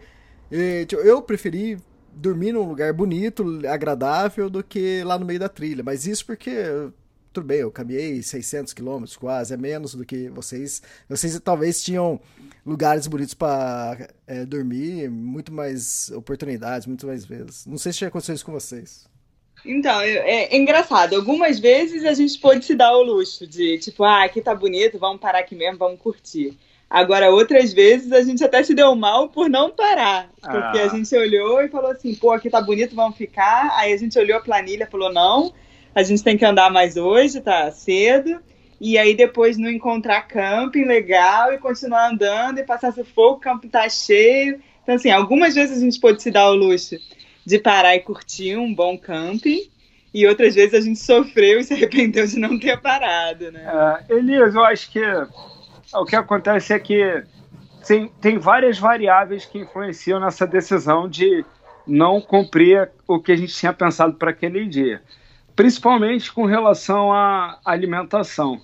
tipo, 0.87 1.03
eu 1.03 1.23
preferi 1.23 1.79
dormir 2.13 2.53
num 2.53 2.69
lugar 2.69 2.93
bonito, 2.93 3.61
agradável, 3.69 4.51
do 4.51 4.63
que 4.63 5.03
lá 5.05 5.19
no 5.19 5.25
meio 5.25 5.41
da 5.41 5.49
trilha. 5.49 5.83
Mas 5.83 6.07
isso 6.07 6.27
porque 6.27 6.91
tudo 7.33 7.47
bem, 7.47 7.61
eu 7.61 7.71
caminhei 7.71 8.23
600 8.23 8.73
quilômetros 8.73 9.17
quase, 9.17 9.55
é 9.55 9.57
menos 9.57 9.95
do 9.95 10.05
que 10.05 10.29
vocês. 10.31 10.83
Vocês 11.09 11.39
talvez 11.41 11.83
tinham 11.83 12.21
lugares 12.67 13.07
bonitos 13.07 13.35
para 13.35 14.09
é, 14.27 14.45
dormir, 14.45 15.09
muito 15.09 15.53
mais 15.53 16.11
oportunidades, 16.11 16.87
muito 16.87 17.07
mais 17.07 17.25
vezes. 17.25 17.67
Não 17.67 17.79
sei 17.79 17.93
se 17.93 18.01
já 18.01 18.09
aconteceu 18.09 18.35
isso 18.35 18.45
com 18.45 18.53
vocês. 18.53 19.10
Então, 19.65 20.01
é, 20.01 20.45
é, 20.45 20.57
engraçado. 20.57 21.15
Algumas 21.15 21.59
vezes 21.59 22.05
a 22.05 22.15
gente 22.15 22.39
pode 22.39 22.65
se 22.65 22.75
dar 22.75 22.97
o 22.97 23.03
luxo 23.03 23.47
de, 23.47 23.79
tipo, 23.79 24.05
ah, 24.05 24.25
aqui 24.25 24.41
tá 24.41 24.55
bonito, 24.55 24.99
vamos 24.99 25.21
parar 25.21 25.41
aqui 25.41 25.55
mesmo, 25.55 25.79
vamos 25.79 26.01
curtir. 26.01 26.57
Agora, 26.89 27.31
outras 27.31 27.73
vezes 27.73 28.11
a 28.11 28.21
gente 28.23 28.43
até 28.43 28.63
se 28.65 28.75
deu 28.75 28.97
mal 28.97 29.29
por 29.29 29.49
não 29.49 29.71
parar. 29.71 30.29
Porque 30.41 30.79
ah. 30.79 30.85
a 30.85 30.89
gente 30.89 31.15
olhou 31.15 31.63
e 31.63 31.69
falou 31.69 31.93
assim, 31.93 32.15
pô, 32.15 32.33
aqui 32.33 32.51
tá 32.51 32.61
bonito, 32.61 32.97
vamos 32.97 33.17
ficar. 33.17 33.71
Aí 33.77 33.93
a 33.93 33.97
gente 33.97 34.19
olhou 34.19 34.39
a 34.39 34.43
planilha 34.43 34.85
e 34.85 34.91
falou, 34.91 35.13
não, 35.13 35.53
a 35.95 36.03
gente 36.03 36.25
tem 36.25 36.37
que 36.37 36.45
andar 36.45 36.71
mais 36.71 36.97
hoje, 36.97 37.41
tá 37.41 37.71
cedo. 37.71 38.41
E 38.81 38.97
aí 38.97 39.15
depois 39.15 39.59
não 39.59 39.71
encontrar 39.71 40.23
camping 40.23 40.85
legal 40.85 41.53
e 41.53 41.59
continuar 41.59 42.11
andando 42.11 42.59
e 42.59 42.65
passar 42.65 42.93
sufoco, 42.93 43.37
o 43.37 43.41
camping 43.41 43.69
tá 43.69 43.89
cheio. 43.89 44.61
Então, 44.83 44.95
assim, 44.95 45.11
algumas 45.11 45.55
vezes 45.55 45.77
a 45.77 45.81
gente 45.81 46.01
pode 46.01 46.21
se 46.23 46.31
dar 46.31 46.51
o 46.51 46.55
luxo 46.55 46.97
de 47.45 47.59
parar 47.59 47.97
e 47.97 48.01
curtir 48.01 48.57
um 48.57 48.75
bom 48.75 48.97
camping. 48.97 49.69
E 50.13 50.27
outras 50.27 50.55
vezes 50.55 50.75
a 50.75 50.81
gente 50.81 50.99
sofreu 50.99 51.61
e 51.61 51.65
se 51.65 51.75
arrependeu 51.75 52.27
de 52.27 52.39
não 52.39 52.59
ter 52.59 52.81
parado, 52.81 53.53
né? 53.53 53.65
É, 54.09 54.15
Elias, 54.15 54.55
eu 54.55 54.65
acho 54.65 54.91
que 54.91 55.01
o 55.95 56.05
que 56.05 56.17
acontece 56.17 56.73
é 56.73 56.79
que 56.79 57.23
tem, 57.87 58.09
tem 58.21 58.39
várias 58.39 58.79
variáveis 58.79 59.45
que 59.45 59.59
influenciam 59.59 60.21
nessa 60.21 60.47
decisão 60.47 61.09
de 61.09 61.45
não 61.87 62.21
cumprir 62.21 62.91
o 63.07 63.21
que 63.21 63.33
a 63.33 63.37
gente 63.37 63.55
tinha 63.55 63.73
pensado 63.73 64.15
para 64.15 64.31
aquele 64.31 64.67
dia, 64.67 65.03
principalmente 65.57 66.33
com 66.33 66.45
relação 66.45 67.13
à 67.13 67.59
alimentação. 67.65 68.61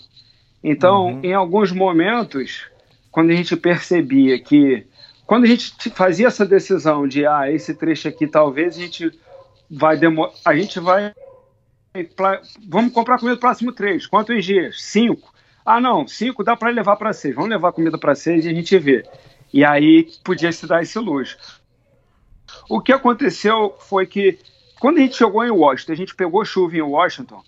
Então, 0.63 1.07
uhum. 1.07 1.21
em 1.23 1.33
alguns 1.33 1.73
momentos, 1.73 2.67
quando 3.11 3.31
a 3.31 3.35
gente 3.35 3.57
percebia 3.57 4.39
que 4.39 4.87
quando 5.27 5.45
a 5.45 5.47
gente 5.47 5.91
fazia 5.91 6.29
essa 6.29 6.47
decisão 6.47 7.07
de 7.07 7.27
ah, 7.27 7.51
esse 7.51 7.75
trecho 7.75 8.09
aqui 8.09 8.27
talvez 8.27 8.77
a 8.77 8.81
gente 8.81 9.11
vai 9.71 9.97
demorar, 9.97 10.33
a 10.45 10.55
gente 10.55 10.79
vai 10.79 11.13
vamos 12.69 12.93
comprar 12.93 13.19
comida 13.19 13.35
no 13.35 13.41
próximo 13.41 13.73
trecho. 13.73 14.09
Quantos 14.09 14.45
dias? 14.45 14.83
Cinco. 14.83 15.33
Ah, 15.65 15.81
não, 15.81 16.07
cinco 16.07 16.45
dá 16.45 16.57
para 16.57 16.71
levar 16.71 16.97
para 16.97 17.13
seis. 17.13 17.35
Vamos 17.35 17.51
levar 17.51 17.73
comida 17.73 17.99
para 17.99 18.15
seis 18.15 18.45
e 18.45 18.49
a 18.49 18.55
gente 18.55 18.79
vê. 18.79 19.05
E 19.53 19.65
aí 19.65 20.09
podia 20.23 20.53
se 20.53 20.67
dar 20.67 20.83
esse 20.83 20.99
luxo. 20.99 21.37
O 22.69 22.81
que 22.81 22.93
aconteceu 22.93 23.75
foi 23.81 24.07
que 24.07 24.39
quando 24.79 24.99
a 24.99 25.01
gente 25.01 25.17
chegou 25.17 25.45
em 25.45 25.51
Washington, 25.51 25.93
a 25.93 25.97
gente 25.97 26.15
pegou 26.15 26.45
chuva 26.45 26.77
em 26.77 26.83
Washington, 26.83 27.43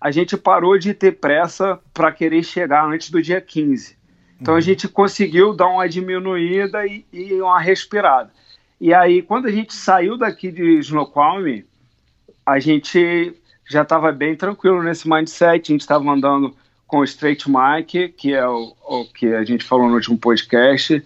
a 0.00 0.10
gente 0.10 0.36
parou 0.36 0.78
de 0.78 0.92
ter 0.92 1.12
pressa 1.12 1.80
para 1.92 2.12
querer 2.12 2.42
chegar 2.44 2.86
antes 2.86 3.10
do 3.10 3.20
dia 3.22 3.40
15. 3.40 3.96
Então 4.40 4.54
a 4.54 4.60
gente 4.60 4.86
conseguiu 4.86 5.54
dar 5.54 5.68
uma 5.68 5.88
diminuída 5.88 6.86
e, 6.86 7.04
e, 7.12 7.40
uma 7.40 7.60
respirada. 7.60 8.30
E 8.80 8.92
aí, 8.92 9.22
quando 9.22 9.46
a 9.46 9.50
gente 9.50 9.74
saiu 9.74 10.18
daqui 10.18 10.50
de 10.50 10.78
Snoqualmie, 10.80 11.64
a 12.44 12.58
gente 12.58 13.34
já 13.68 13.82
estava 13.82 14.12
bem 14.12 14.36
tranquilo 14.36 14.82
nesse 14.82 15.08
mindset. 15.08 15.72
A 15.72 15.74
gente 15.74 15.80
estava 15.80 16.10
andando 16.10 16.54
com 16.86 16.98
o 16.98 17.04
Straight 17.04 17.46
Mike, 17.50 18.10
que 18.10 18.32
é 18.32 18.46
o, 18.46 18.74
o, 18.84 19.04
que 19.06 19.34
a 19.34 19.44
gente 19.44 19.64
falou 19.64 19.88
no 19.88 19.94
último 19.94 20.18
podcast, 20.18 21.02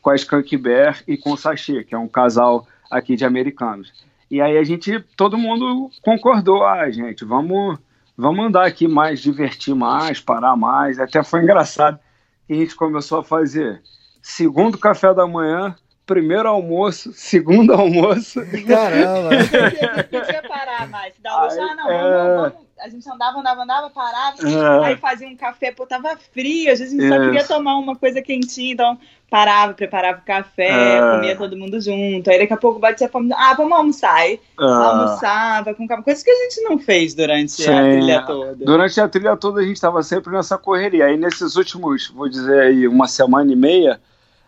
com 0.00 0.10
a 0.10 0.14
Skunk 0.14 0.56
Bear 0.56 1.02
e 1.06 1.16
com 1.16 1.32
o 1.32 1.36
Sachi, 1.36 1.84
que 1.84 1.94
é 1.94 1.98
um 1.98 2.08
casal 2.08 2.66
aqui 2.90 3.16
de 3.16 3.24
americanos. 3.24 3.92
E 4.30 4.40
aí 4.40 4.56
a 4.56 4.64
gente, 4.64 5.00
todo 5.16 5.36
mundo 5.36 5.90
concordou, 6.02 6.64
ah, 6.64 6.90
gente, 6.90 7.24
vamos, 7.24 7.78
vamos 8.18 8.46
andar 8.46 8.66
aqui 8.66 8.88
mais, 8.88 9.20
divertir 9.20 9.74
mais, 9.74 10.20
parar 10.20 10.56
mais. 10.56 10.98
Até 10.98 11.22
foi 11.22 11.42
engraçado 11.42 12.00
que 12.46 12.52
a 12.52 12.56
gente 12.56 12.74
começou 12.74 13.20
a 13.20 13.24
fazer 13.24 13.80
segundo 14.20 14.76
café 14.76 15.14
da 15.14 15.26
manhã, 15.26 15.76
primeiro 16.04 16.48
almoço, 16.48 17.12
segundo 17.12 17.72
almoço. 17.74 18.40
Caramba! 18.66 19.30
Não 19.30 20.20
podia 20.20 20.42
parar 20.42 20.88
mais. 20.88 21.14
Dá 21.20 21.44
luz, 21.44 21.56
ah, 21.56 21.74
não, 21.76 21.84
vamos, 21.84 22.02
é. 22.02 22.36
vamos. 22.36 22.67
A 22.80 22.88
gente 22.88 23.08
andava, 23.10 23.38
andava, 23.38 23.62
andava, 23.62 23.90
parava, 23.90 24.36
aí 24.84 24.96
fazia 24.96 25.28
um 25.28 25.36
café, 25.36 25.72
pô, 25.72 25.86
tava 25.86 26.16
frio, 26.32 26.72
às 26.72 26.78
vezes 26.78 26.94
a 26.98 27.00
gente 27.02 27.08
só 27.08 27.16
Isso. 27.16 27.24
queria 27.24 27.44
tomar 27.46 27.76
uma 27.76 27.96
coisa 27.96 28.22
quentinha, 28.22 28.72
então 28.72 28.98
parava, 29.30 29.74
preparava 29.74 30.18
o 30.20 30.24
café, 30.24 30.96
É. 30.96 31.00
comia 31.12 31.36
todo 31.36 31.56
mundo 31.56 31.80
junto, 31.80 32.30
aí 32.30 32.38
daqui 32.38 32.52
a 32.52 32.56
pouco 32.56 32.78
batia 32.78 33.08
fome, 33.08 33.32
ah, 33.34 33.54
vamos 33.54 33.72
almoçar, 33.76 34.14
aí 34.14 34.40
Ah, 34.58 34.64
almoçava 34.90 35.74
com 35.74 35.86
café, 35.86 36.02
coisas 36.02 36.22
que 36.22 36.30
a 36.30 36.34
gente 36.44 36.62
não 36.62 36.78
fez 36.78 37.14
durante 37.14 37.52
Sim. 37.52 37.70
a 37.70 37.82
trilha 37.82 38.22
toda. 38.22 38.54
Durante 38.56 39.00
a 39.00 39.08
trilha 39.08 39.36
toda 39.36 39.60
a 39.60 39.64
gente 39.64 39.76
estava 39.76 40.02
sempre 40.02 40.32
nessa 40.32 40.56
correria. 40.56 41.06
Aí 41.06 41.16
nesses 41.16 41.56
últimos, 41.56 42.08
vou 42.08 42.28
dizer 42.28 42.60
aí, 42.60 42.88
uma 42.88 43.06
semana 43.08 43.52
e 43.52 43.56
meia, 43.56 44.00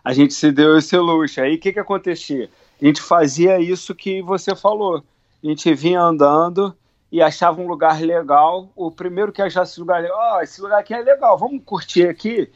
a 0.03 0.13
gente 0.13 0.33
se 0.33 0.51
deu 0.51 0.79
esse 0.79 0.97
luxo. 0.97 1.41
Aí 1.41 1.57
o 1.57 1.59
que 1.59 1.73
que 1.73 1.79
acontecia? 1.81 2.49
A 2.81 2.85
gente 2.87 3.03
fazia 3.03 3.61
isso 3.61 3.95
que 3.95 4.23
você 4.23 4.57
falou. 4.57 5.03
A 5.43 5.47
gente 5.47 5.73
vinha 5.75 6.01
andando 6.01 6.75
e 7.11 7.21
achava 7.21 7.61
um 7.61 7.67
lugar 7.67 8.01
legal. 8.01 8.71
O 8.77 8.91
primeiro 8.91 9.33
que 9.33 9.43
achasse 9.43 9.73
esse 9.73 9.81
lugar 9.81 10.03
legal, 10.03 10.19
ó, 10.37 10.41
esse 10.43 10.61
lugar 10.61 10.81
aqui 10.81 10.95
é 10.95 11.01
legal, 11.03 11.37
vamos 11.39 11.63
curtir 11.65 12.09
aqui. 12.09 12.51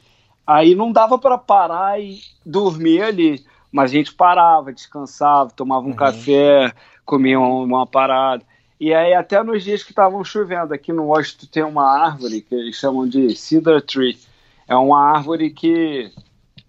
Aí 0.46 0.74
não 0.74 0.92
dava 0.92 1.18
para 1.18 1.38
parar 1.38 2.00
e 2.00 2.20
dormir 2.44 3.02
ali, 3.02 3.44
mas 3.72 3.90
a 3.90 3.94
gente 3.94 4.14
parava, 4.14 4.72
descansava, 4.72 5.50
tomava 5.50 5.84
um 5.86 5.90
Uhum. 5.90 5.96
café, 5.96 6.72
comia 7.04 7.38
uma, 7.40 7.48
uma 7.78 7.86
parada. 7.86 8.44
E 8.78 8.92
aí 8.92 9.14
até 9.14 9.42
nos 9.42 9.64
dias 9.64 9.82
que 9.82 9.90
estavam 9.90 10.22
chovendo, 10.22 10.74
aqui 10.74 10.92
no 10.92 11.04
Washington 11.06 11.46
tem 11.50 11.62
uma 11.62 11.88
árvore 12.04 12.42
que 12.42 12.54
eles 12.54 12.76
chamam 12.76 13.08
de 13.08 13.34
cedar 13.34 13.80
tree. 13.80 14.18
É 14.68 14.74
uma 14.76 15.00
árvore 15.02 15.50
que 15.50 16.12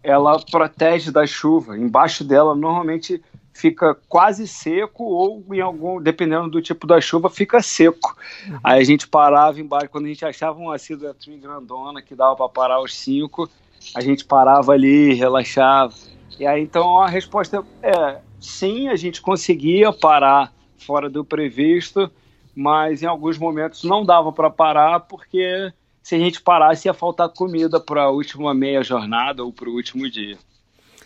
ela 0.03 0.39
protege 0.39 1.11
da 1.11 1.25
chuva. 1.25 1.77
Embaixo 1.77 2.23
dela 2.23 2.55
normalmente 2.55 3.21
fica 3.55 3.95
quase 4.09 4.45
seco 4.49 5.05
ou 5.05 5.43
em 5.53 5.61
algum, 5.61 6.01
dependendo 6.01 6.49
do 6.49 6.61
tipo 6.61 6.85
da 6.85 6.99
chuva, 6.99 7.29
fica 7.29 7.61
seco. 7.61 8.15
Aí 8.61 8.81
a 8.81 8.83
gente 8.83 9.07
parava 9.07 9.61
embaixo 9.61 9.89
quando 9.89 10.05
a 10.05 10.09
gente 10.09 10.25
achava 10.25 10.59
uma 10.59 10.75
tree 10.77 11.37
grandona 11.37 12.01
que 12.01 12.13
dava 12.13 12.35
para 12.35 12.49
parar 12.49 12.81
os 12.81 12.93
cinco, 12.93 13.49
a 13.95 14.01
gente 14.01 14.25
parava 14.25 14.73
ali, 14.73 15.13
relaxava. 15.13 15.93
E 16.37 16.45
aí 16.45 16.61
então 16.61 16.99
a 16.99 17.07
resposta 17.07 17.65
é 17.81 18.19
sim, 18.41 18.89
a 18.89 18.95
gente 18.97 19.21
conseguia 19.21 19.93
parar 19.93 20.53
fora 20.77 21.09
do 21.09 21.23
previsto, 21.23 22.11
mas 22.53 23.03
em 23.03 23.05
alguns 23.05 23.37
momentos 23.37 23.85
não 23.85 24.05
dava 24.05 24.33
para 24.33 24.49
parar 24.49 24.99
porque 24.99 25.71
se 26.03 26.13
a 26.13 26.19
gente 26.19 26.41
parasse 26.41 26.89
ia 26.89 26.93
faltar 26.93 27.29
comida 27.29 27.79
para 27.79 28.03
a 28.03 28.09
última 28.09 28.53
meia 28.53 28.83
jornada 28.83 29.45
ou 29.45 29.53
para 29.53 29.69
o 29.69 29.73
último 29.73 30.09
dia. 30.11 30.37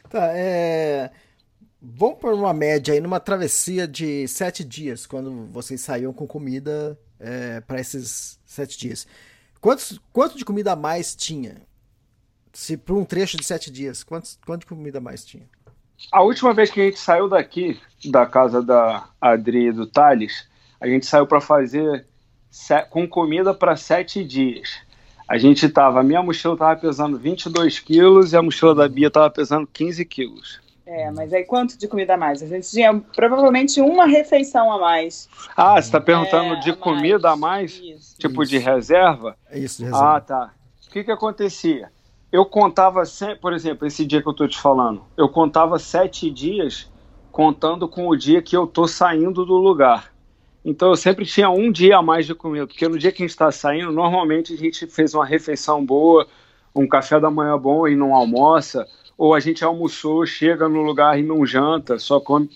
Tá, 0.10 0.32
é. 0.34 1.12
Vamos 1.82 2.20
por 2.20 2.34
uma 2.34 2.54
média 2.54 2.94
aí 2.94 3.00
numa 3.00 3.22
travessia 3.22 3.88
de 3.88 4.28
sete 4.28 4.66
dias, 4.66 5.06
quando 5.06 5.46
vocês 5.46 5.80
saíam 5.80 6.12
com 6.12 6.28
comida 6.28 7.00
é, 7.18 7.62
para 7.62 7.80
esses 7.80 8.38
sete 8.46 8.78
dias. 8.78 9.08
Quantos, 9.62 9.98
quanto 10.12 10.38
de 10.38 10.44
comida 10.44 10.74
a 10.74 10.76
mais 10.76 11.16
tinha? 11.16 11.62
Se 12.52 12.76
por 12.76 12.98
um 12.98 13.06
trecho 13.06 13.38
de 13.38 13.46
sete 13.46 13.72
dias, 13.72 14.04
quantos, 14.04 14.38
quanto 14.46 14.62
de 14.62 14.66
comida 14.66 14.98
a 14.98 15.02
mais 15.02 15.24
tinha? 15.24 15.48
A 16.12 16.22
última 16.22 16.54
vez 16.54 16.70
que 16.70 16.82
a 16.82 16.84
gente 16.84 17.00
saiu 17.00 17.30
daqui, 17.30 17.80
da 18.06 18.26
casa 18.26 18.62
da 18.62 19.08
Adri 19.22 19.68
e 19.68 19.72
do 19.72 19.88
Thales, 19.88 20.50
a 20.82 20.88
gente 20.88 21.06
saiu 21.06 21.28
para 21.28 21.40
fazer 21.40 22.06
com 22.90 23.08
comida 23.08 23.54
para 23.54 23.78
sete 23.78 24.22
dias. 24.24 24.80
A 25.26 25.38
gente 25.38 25.70
tava, 25.70 26.04
minha 26.04 26.22
mochila 26.22 26.58
tava 26.58 26.78
pesando 26.78 27.18
22 27.18 27.80
quilos 27.80 28.34
e 28.34 28.38
a 28.38 28.42
mochila 28.42 28.76
da 28.76 28.90
Bia 28.90 29.10
tava 29.10 29.30
pesando 29.30 29.66
15 29.68 30.04
quilos. 30.04 30.60
É, 30.92 31.12
mas 31.12 31.32
aí 31.32 31.44
quanto 31.46 31.78
de 31.78 31.88
comida 31.88 32.16
a 32.16 32.18
mais? 32.18 32.42
A 32.42 32.48
gente 32.48 32.68
tinha 32.68 33.00
provavelmente 33.16 33.80
uma 33.80 34.08
refeição 34.08 34.72
a 34.74 34.80
mais. 34.80 35.30
Ah, 35.56 35.74
você 35.74 35.88
está 35.88 36.02
perguntando 36.02 36.56
É, 36.56 36.60
de 36.62 36.72
a 36.72 36.74
mais. 36.74 36.82
comida 36.84 37.30
a 37.30 37.36
mais? 37.36 37.80
Isso. 37.80 38.18
Tipo 38.18 38.44
de 38.44 38.58
Isso. 38.58 38.66
reserva? 38.66 39.38
É 39.52 39.60
isso, 39.60 39.78
de 39.78 39.84
reserva. 39.84 40.16
Ah, 40.16 40.20
tá. 40.20 40.52
O 40.88 40.90
que 40.92 41.04
que 41.04 41.12
acontecia? 41.12 41.92
Eu 42.32 42.44
contava 42.44 43.06
sempre, 43.06 43.36
por 43.36 43.54
exemplo, 43.54 43.86
esse 43.86 44.04
dia 44.04 44.20
que 44.20 44.28
eu 44.28 44.34
tô 44.34 44.48
te 44.48 44.58
falando, 44.60 45.04
eu 45.16 45.30
contava 45.30 45.78
sete 45.78 46.30
dias 46.32 46.92
contando 47.32 47.88
com 47.88 48.08
o 48.08 48.16
dia 48.16 48.42
que 48.42 48.58
eu 48.58 48.66
tô 48.66 48.88
saindo 48.88 49.46
do 49.46 49.54
lugar. 49.58 50.12
Então 50.66 50.90
eu 50.90 50.96
sempre 50.96 51.24
tinha 51.24 51.52
um 51.52 51.72
dia 51.72 51.98
a 51.98 52.02
mais 52.02 52.26
de 52.26 52.34
comida, 52.34 52.66
porque 52.66 52.88
no 52.88 52.98
dia 52.98 53.12
que 53.12 53.22
a 53.22 53.26
gente 53.26 53.30
está 53.30 53.52
saindo, 53.52 53.92
normalmente 53.92 54.54
a 54.54 54.58
gente 54.58 54.88
fez 54.88 55.14
uma 55.14 55.26
refeição 55.26 55.86
boa, 55.86 56.26
um 56.76 56.88
café 56.88 57.20
da 57.20 57.30
manhã 57.30 57.58
bom 57.60 57.88
e 57.88 57.96
não 57.96 58.14
almoça, 58.16 58.88
ou 59.20 59.36
a 59.36 59.40
gente 59.42 59.64
almoçou, 59.66 60.26
chega 60.26 60.70
no 60.70 60.82
lugar 60.82 61.20
e 61.20 61.22
não 61.22 61.46
janta, 61.46 62.00
só 62.00 62.20
come 62.22 62.50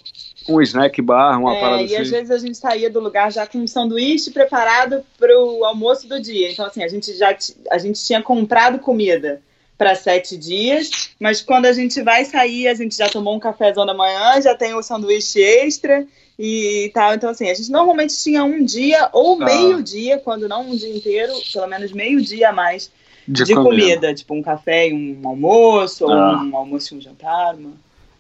um 0.50 0.62
snack 0.62 1.02
bar, 1.02 1.38
uma 1.40 1.56
É, 1.56 1.60
parada 1.60 1.82
e 1.82 1.86
assim. 1.86 1.98
às 1.98 2.10
vezes 2.10 2.32
a 2.32 2.38
gente 2.38 2.58
saía 2.58 2.90
do 2.90 3.00
lugar 3.02 3.32
já 3.32 3.46
com 3.46 3.58
um 3.60 3.68
sanduíche 3.68 4.32
preparado 4.32 5.04
para 5.20 5.38
o 5.38 5.66
almoço 5.66 6.08
do 6.08 6.22
dia. 6.22 6.50
Então, 6.52 6.66
assim, 6.66 6.82
a 6.82 6.88
gente 6.88 7.14
já 7.18 7.38
a 7.70 7.78
gente 7.78 8.04
tinha 8.04 8.22
comprado 8.24 8.80
comida 8.80 9.42
para 9.78 9.94
sete 9.96 10.38
dias, 10.38 11.10
mas 11.20 11.42
quando 11.42 11.66
a 11.66 11.74
gente 11.74 12.02
vai 12.02 12.24
sair, 12.24 12.68
a 12.70 12.74
gente 12.74 12.96
já 12.96 13.10
tomou 13.10 13.36
um 13.36 13.40
cafezão 13.40 13.86
da 13.86 13.94
manhã, 13.94 14.40
já 14.42 14.56
tem 14.56 14.74
o 14.74 14.82
sanduíche 14.82 15.42
extra 15.42 16.06
e 16.40 16.90
tal. 16.94 17.14
Então, 17.14 17.30
assim, 17.30 17.50
a 17.50 17.54
gente 17.54 17.70
normalmente 17.72 18.16
tinha 18.16 18.44
um 18.44 18.64
dia 18.64 19.10
ou 19.12 19.42
Ah. 19.42 19.46
meio 19.46 19.84
dia, 19.84 20.18
quando 20.18 20.48
não 20.48 20.70
um 20.70 20.76
dia 20.76 20.96
inteiro, 20.96 21.34
pelo 21.52 21.68
menos 21.68 21.92
meio 21.92 22.22
dia 22.22 22.50
a 22.50 22.54
mais 22.54 22.90
De, 23.28 23.44
de, 23.44 23.56
comida. 23.56 23.70
comida. 23.70 24.14
Tipo 24.14 24.34
um 24.36 24.42
café 24.42 24.90
e 24.90 24.94
um 24.94 25.28
almoço, 25.28 26.06
ou 26.06 26.12
Ah. 26.12 26.44
um 26.44 26.56
almoço 26.56 26.94
e 26.94 26.98
um 26.98 27.02
jantar. 27.02 27.56
Uma... 27.56 27.72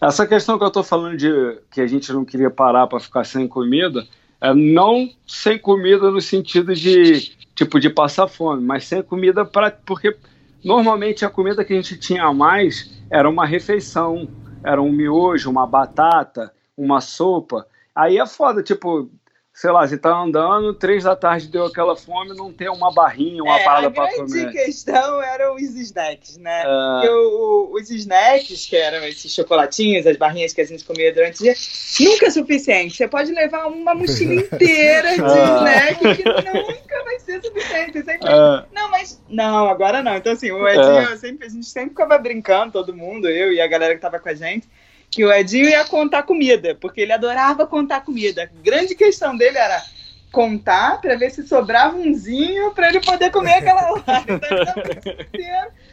Essa 0.01 0.25
questão 0.27 0.57
que 0.57 0.63
eu 0.63 0.71
tô 0.71 0.83
falando 0.83 1.17
de 1.17 1.57
que 1.71 1.81
a 1.81 1.87
gente 1.87 2.11
não 2.11 2.25
queria 2.25 2.49
parar 2.49 2.87
para 2.87 2.99
ficar 2.99 3.23
sem 3.23 3.47
comida, 3.47 4.05
é 4.41 4.53
não 4.53 5.09
sem 5.25 5.57
comida 5.57 6.11
no 6.11 6.19
sentido 6.21 6.73
de 6.73 7.31
tipo 7.55 7.79
de 7.79 7.89
passar 7.89 8.27
fome, 8.27 8.61
mas 8.61 8.85
sem 8.85 9.01
comida 9.01 9.45
para 9.45 9.71
porque 9.71 10.15
normalmente 10.63 11.23
a 11.23 11.29
comida 11.29 11.63
que 11.63 11.71
a 11.71 11.75
gente 11.75 11.97
tinha 11.97 12.23
a 12.23 12.33
mais 12.33 12.91
era 13.09 13.29
uma 13.29 13.45
refeição, 13.45 14.27
era 14.63 14.81
um 14.81 14.91
miojo, 14.91 15.49
uma 15.49 15.67
batata, 15.67 16.51
uma 16.77 16.99
sopa. 16.99 17.65
Aí 17.95 18.17
é 18.17 18.25
foda, 18.25 18.63
tipo, 18.63 19.09
sei 19.53 19.69
lá, 19.71 19.87
você 19.87 19.97
tá 19.97 20.09
andando, 20.09 20.73
três 20.73 21.03
da 21.03 21.15
tarde 21.15 21.47
deu 21.47 21.65
aquela 21.65 21.95
fome, 21.95 22.35
não 22.35 22.51
tem 22.51 22.67
uma 22.69 22.91
barrinha, 22.91 23.43
uma 23.43 23.59
É, 23.59 23.63
parada 23.63 23.87
a 23.87 23.91
para 23.91 24.07
grande 24.15 24.31
comer. 24.31 24.51
questão 24.51 25.21
eram 25.21 25.55
os 25.55 25.61
snacks, 25.61 26.37
né? 26.37 26.63
É, 26.65 27.09
os 27.11 27.89
snacks, 27.91 28.65
que 28.65 28.75
eram 28.75 29.05
esses 29.05 29.31
chocolatinhos, 29.31 30.07
as 30.07 30.17
barrinhas 30.17 30.53
que 30.53 30.61
a 30.61 30.65
gente 30.65 30.83
comia 30.83 31.13
durante 31.13 31.35
o 31.35 31.43
dia, 31.43 31.53
nunca 31.99 32.25
é 32.25 32.29
suficiente. 32.31 32.97
Você 32.97 33.07
pode 33.07 33.31
levar 33.31 33.67
uma 33.67 33.93
mochila 33.93 34.33
inteira 34.33 35.09
de 35.11 35.21
snack 35.21 36.15
que 36.15 36.23
nunca 36.23 37.03
vai 37.03 37.19
ser 37.19 37.41
suficiente. 37.43 38.03
Sempre... 38.03 38.27
é, 38.27 38.65
Não, 38.73 38.89
mas. 38.89 39.21
Não, 39.29 39.69
agora 39.69 40.01
não. 40.01 40.15
Então, 40.15 40.33
assim, 40.33 40.51
o 40.51 40.67
Edinho, 40.67 41.11
eu 41.11 41.17
sempre, 41.17 41.45
a 41.45 41.49
gente 41.49 41.65
sempre 41.67 41.89
ficava 41.89 42.17
brincando, 42.17 42.71
todo 42.73 42.95
mundo, 42.95 43.29
eu 43.29 43.53
e 43.53 43.61
a 43.61 43.67
galera 43.67 43.93
que 43.93 44.01
tava 44.01 44.19
com 44.19 44.29
a 44.29 44.33
gente, 44.33 44.67
que 45.13 45.23
o 45.23 45.31
Edinho 45.31 45.69
ia 45.69 45.85
contar 45.85 46.23
comida, 46.23 46.75
porque 46.81 47.01
ele 47.01 47.13
adorava 47.13 47.67
contar 47.67 48.01
comida. 48.01 48.43
A 48.43 48.63
grande 48.63 48.95
questão 48.95 49.37
dele 49.37 49.57
era 49.57 49.83
contar 50.31 50.99
pra 50.99 51.15
ver 51.15 51.29
se 51.29 51.47
sobrava 51.47 51.95
umzinho 51.95 52.71
pra 52.71 52.89
ele 52.89 52.99
poder 52.99 53.29
comer 53.29 53.53
aquela 53.53 53.91
hora. 53.93 54.25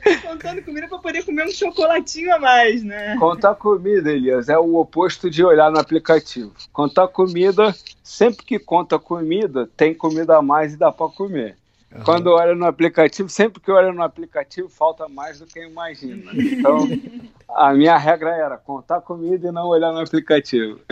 Então 0.06 0.30
contando 0.30 0.62
comida 0.62 0.88
pra 0.88 0.98
poder 0.98 1.22
comer 1.26 1.46
um 1.46 1.50
chocolatinho 1.50 2.34
a 2.34 2.38
mais, 2.38 2.82
né? 2.82 3.16
Contar 3.18 3.54
comida, 3.54 4.10
Elias, 4.10 4.48
é 4.48 4.58
o 4.58 4.76
oposto 4.76 5.28
de 5.28 5.44
olhar 5.44 5.70
no 5.70 5.78
aplicativo. 5.78 6.54
Contar 6.72 7.08
comida, 7.08 7.74
sempre 8.02 8.46
que 8.46 8.58
conta 8.58 8.98
comida, 8.98 9.68
tem 9.76 9.92
comida 9.92 10.38
a 10.38 10.42
mais 10.42 10.72
e 10.72 10.78
dá 10.78 10.90
para 10.90 11.12
comer. 11.12 11.59
Quando 12.04 12.28
olha 12.28 12.54
no 12.54 12.66
aplicativo, 12.66 13.28
sempre 13.28 13.60
que 13.60 13.70
olha 13.70 13.92
no 13.92 14.02
aplicativo, 14.02 14.68
falta 14.68 15.08
mais 15.08 15.40
do 15.40 15.46
que 15.46 15.60
imagina. 15.60 16.30
Então, 16.32 16.88
a 17.48 17.74
minha 17.74 17.96
regra 17.96 18.30
era 18.30 18.56
contar 18.56 19.00
comida 19.00 19.48
e 19.48 19.52
não 19.52 19.66
olhar 19.66 19.92
no 19.92 20.00
aplicativo. 20.00 20.80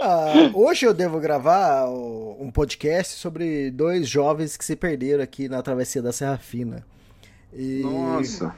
Ah, 0.00 0.32
hoje 0.54 0.86
eu 0.86 0.94
devo 0.94 1.18
gravar 1.18 1.88
um 1.88 2.50
podcast 2.52 3.14
sobre 3.14 3.68
dois 3.70 4.08
jovens 4.08 4.56
que 4.56 4.64
se 4.64 4.76
perderam 4.76 5.24
aqui 5.24 5.48
na 5.48 5.60
travessia 5.60 6.00
da 6.00 6.12
Serra 6.12 6.38
Fina. 6.38 6.86
E 7.52 7.80
Nossa. 7.82 8.54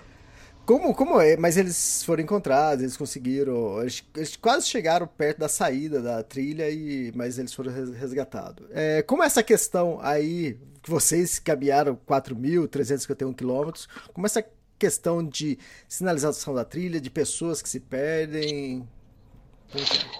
Como, 0.70 0.94
como 0.94 1.20
é? 1.20 1.36
Mas 1.36 1.56
eles 1.56 2.04
foram 2.04 2.22
encontrados, 2.22 2.84
eles 2.84 2.96
conseguiram. 2.96 3.80
Eles, 3.80 4.04
eles 4.14 4.36
quase 4.36 4.68
chegaram 4.68 5.04
perto 5.04 5.38
da 5.38 5.48
saída 5.48 6.00
da 6.00 6.22
trilha, 6.22 6.70
e, 6.70 7.10
mas 7.12 7.40
eles 7.40 7.52
foram 7.52 7.72
resgatados. 7.72 8.68
É, 8.70 9.02
como 9.02 9.24
essa 9.24 9.42
questão 9.42 9.98
aí, 10.00 10.56
que 10.80 10.88
vocês 10.88 11.40
caminharam 11.40 11.98
4.351 12.08 13.34
quilômetros, 13.34 13.88
como 14.14 14.26
essa 14.26 14.44
questão 14.78 15.24
de 15.26 15.58
sinalização 15.88 16.54
da 16.54 16.64
trilha, 16.64 17.00
de 17.00 17.10
pessoas 17.10 17.60
que 17.60 17.68
se 17.68 17.80
perdem? 17.80 18.88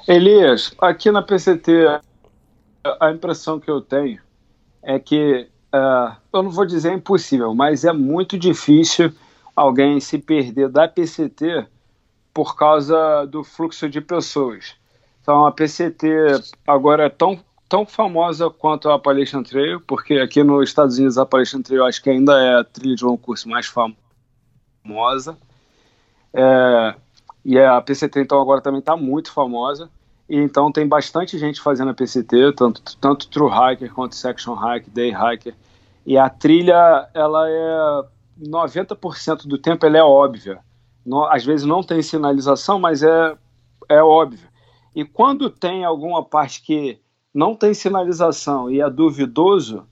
Elias, 0.08 0.74
aqui 0.80 1.12
na 1.12 1.22
PCT, 1.22 1.70
a 2.98 3.12
impressão 3.12 3.60
que 3.60 3.70
eu 3.70 3.80
tenho 3.80 4.20
é 4.82 4.98
que, 4.98 5.46
uh, 5.72 6.16
eu 6.32 6.42
não 6.42 6.50
vou 6.50 6.66
dizer 6.66 6.92
impossível, 6.92 7.54
mas 7.54 7.84
é 7.84 7.92
muito 7.92 8.36
difícil 8.36 9.12
alguém 9.54 10.00
se 10.00 10.18
perder 10.18 10.68
da 10.68 10.88
PCT 10.88 11.66
por 12.32 12.56
causa 12.56 13.26
do 13.26 13.42
fluxo 13.42 13.88
de 13.88 14.00
pessoas. 14.00 14.74
Então 15.20 15.46
a 15.46 15.52
PCT 15.52 16.08
agora 16.66 17.06
é 17.06 17.08
tão, 17.08 17.38
tão 17.68 17.84
famosa 17.84 18.48
quanto 18.50 18.88
a 18.88 18.94
Appalachian 18.94 19.42
Trail, 19.42 19.80
porque 19.80 20.14
aqui 20.14 20.42
nos 20.42 20.68
Estados 20.68 20.98
Unidos 20.98 21.18
a 21.18 21.22
Appalachian 21.22 21.62
Trail 21.62 21.84
acho 21.84 22.02
que 22.02 22.10
ainda 22.10 22.32
é 22.40 22.60
a 22.60 22.64
trilha 22.64 22.96
de 22.96 23.04
longo 23.04 23.18
curso 23.18 23.48
mais 23.48 23.66
famosa. 23.66 25.36
É, 26.32 26.94
e 27.44 27.58
a 27.58 27.80
PCT 27.80 28.20
então 28.20 28.40
agora 28.40 28.60
também 28.60 28.80
está 28.80 28.96
muito 28.96 29.32
famosa. 29.32 29.90
E 30.28 30.36
então 30.36 30.70
tem 30.70 30.86
bastante 30.86 31.36
gente 31.36 31.60
fazendo 31.60 31.90
a 31.90 31.94
PCT, 31.94 32.52
tanto, 32.56 32.96
tanto 32.98 33.28
True 33.28 33.50
Hiker 33.50 33.92
quanto 33.92 34.14
Section 34.14 34.54
Hike, 34.54 34.88
Day 34.88 35.12
Hiker. 35.12 35.54
E 36.06 36.16
a 36.16 36.30
trilha, 36.30 37.08
ela 37.12 37.48
é 37.48 38.04
90% 38.40 39.46
do 39.46 39.58
tempo 39.58 39.84
ela 39.86 39.98
é 39.98 40.02
óbvia. 40.02 40.60
Às 41.30 41.44
vezes 41.44 41.66
não 41.66 41.82
tem 41.82 42.02
sinalização, 42.02 42.78
mas 42.78 43.02
é, 43.02 43.36
é 43.88 44.02
óbvio. 44.02 44.48
E 44.94 45.04
quando 45.04 45.50
tem 45.50 45.84
alguma 45.84 46.24
parte 46.24 46.62
que 46.62 46.98
não 47.32 47.54
tem 47.54 47.74
sinalização 47.74 48.70
e 48.70 48.80
é 48.80 48.90
duvidoso, 48.90 49.84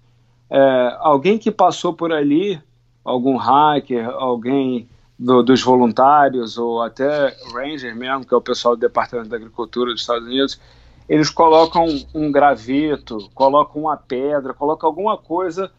é, 0.51 0.97
alguém 1.01 1.39
que 1.39 1.51
passou 1.51 1.93
por 1.93 2.13
ali, 2.13 2.61
algum 3.05 3.37
hacker, 3.37 4.09
alguém 4.09 4.89
do, 5.19 5.43
dos 5.43 5.63
voluntários 5.63 6.59
ou 6.59 6.83
até 6.83 7.35
ranger 7.53 7.95
mesmo, 7.97 8.25
que 8.25 8.35
é 8.35 8.37
o 8.37 8.41
pessoal 8.41 8.77
do 8.77 8.81
Departamento 8.81 9.29
da 9.29 9.37
Agricultura 9.37 9.93
dos 9.93 10.01
Estados 10.01 10.27
Unidos, 10.27 10.61
eles 11.09 11.31
colocam 11.31 11.87
um 12.15 12.31
graveto, 12.31 13.31
colocam 13.35 13.83
uma 13.83 13.97
pedra, 13.97 14.53
colocam 14.53 14.89
alguma 14.89 15.17
coisa 15.17 15.71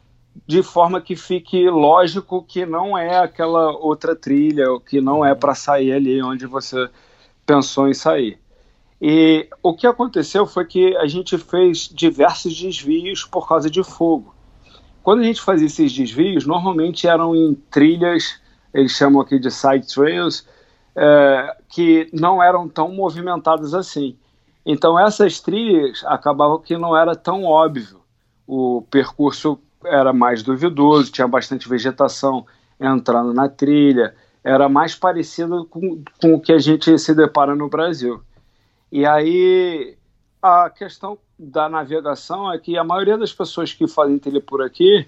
de 0.47 0.63
forma 0.63 1.01
que 1.01 1.15
fique 1.15 1.69
lógico 1.69 2.43
que 2.43 2.65
não 2.65 2.97
é 2.97 3.19
aquela 3.19 3.71
outra 3.71 4.15
trilha, 4.15 4.65
que 4.87 5.01
não 5.01 5.25
é 5.25 5.33
para 5.35 5.55
sair 5.55 5.91
ali 5.91 6.21
onde 6.21 6.45
você 6.45 6.89
pensou 7.45 7.87
em 7.87 7.93
sair. 7.93 8.39
E 9.01 9.47
o 9.63 9.73
que 9.73 9.87
aconteceu 9.87 10.45
foi 10.45 10.65
que 10.65 10.95
a 10.97 11.07
gente 11.07 11.37
fez 11.37 11.87
diversos 11.87 12.55
desvios 12.59 13.23
por 13.23 13.47
causa 13.47 13.69
de 13.69 13.83
fogo. 13.83 14.35
Quando 15.01 15.21
a 15.21 15.23
gente 15.23 15.41
fazia 15.41 15.67
esses 15.67 15.93
desvios, 15.93 16.45
normalmente 16.45 17.07
eram 17.07 17.35
em 17.35 17.55
trilhas, 17.71 18.39
eles 18.73 18.91
chamam 18.91 19.21
aqui 19.21 19.39
de 19.39 19.49
side 19.49 19.87
trails, 19.87 20.45
é, 20.95 21.57
que 21.69 22.09
não 22.11 22.43
eram 22.43 22.67
tão 22.67 22.91
movimentadas 22.91 23.73
assim. 23.73 24.17
Então 24.65 24.99
essas 24.99 25.39
trilhas 25.39 26.03
acabavam 26.05 26.59
que 26.59 26.77
não 26.77 26.95
era 26.95 27.15
tão 27.15 27.45
óbvio 27.45 28.01
o 28.45 28.83
percurso 28.91 29.59
era 29.85 30.13
mais 30.13 30.43
duvidoso, 30.43 31.11
tinha 31.11 31.27
bastante 31.27 31.67
vegetação 31.67 32.45
entrando 32.79 33.33
na 33.33 33.49
trilha, 33.49 34.15
era 34.43 34.69
mais 34.69 34.95
parecido 34.95 35.65
com, 35.65 36.03
com 36.21 36.33
o 36.33 36.39
que 36.39 36.51
a 36.51 36.59
gente 36.59 36.97
se 36.97 37.13
depara 37.13 37.55
no 37.55 37.69
Brasil. 37.69 38.21
E 38.91 39.05
aí 39.05 39.97
a 40.41 40.69
questão 40.69 41.17
da 41.37 41.69
navegação 41.69 42.51
é 42.51 42.57
que 42.57 42.77
a 42.77 42.83
maioria 42.83 43.17
das 43.17 43.33
pessoas 43.33 43.73
que 43.73 43.87
fazem 43.87 44.17
trilha 44.17 44.41
por 44.41 44.61
aqui 44.61 45.07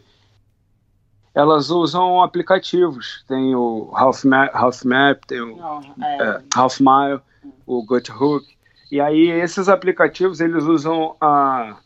elas 1.33 1.69
usam 1.69 2.21
aplicativos. 2.21 3.23
Tem 3.27 3.55
o 3.55 3.89
Half 3.93 4.25
Map, 4.25 4.49
Half 4.53 4.83
Map 4.83 5.23
tem 5.25 5.41
o 5.41 5.55
Não, 5.55 5.81
é... 6.03 6.17
É, 6.23 6.41
Half 6.53 6.79
Mile, 6.79 7.21
o 7.65 7.83
GoToHook. 7.85 8.45
E 8.91 8.99
aí 8.99 9.29
esses 9.29 9.69
aplicativos 9.69 10.41
eles 10.41 10.65
usam 10.65 11.15
a 11.21 11.77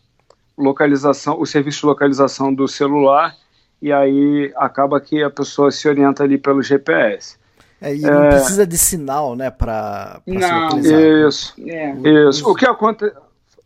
localização, 0.58 1.40
o 1.40 1.46
serviço 1.46 1.82
de 1.82 1.86
localização 1.88 2.54
do 2.54 2.68
celular 2.68 3.36
e 3.82 3.92
aí 3.92 4.54
acaba 4.56 5.00
que 5.00 5.22
a 5.22 5.30
pessoa 5.30 5.72
se 5.72 5.88
orienta 5.88 6.24
ali 6.24 6.38
pelo 6.38 6.62
GPS. 6.62 7.38
É, 7.82 7.96
e 7.96 8.02
não 8.02 8.24
é... 8.24 8.30
precisa 8.30 8.66
de 8.66 8.78
sinal, 8.78 9.36
né, 9.36 9.52
para 9.52 10.22
se 10.26 10.32
localizar. 10.32 11.28
Isso, 11.28 11.54
é. 11.68 11.94
isso. 12.30 12.50
O 12.50 12.56
que 12.56 12.66
acontece... 12.66 13.16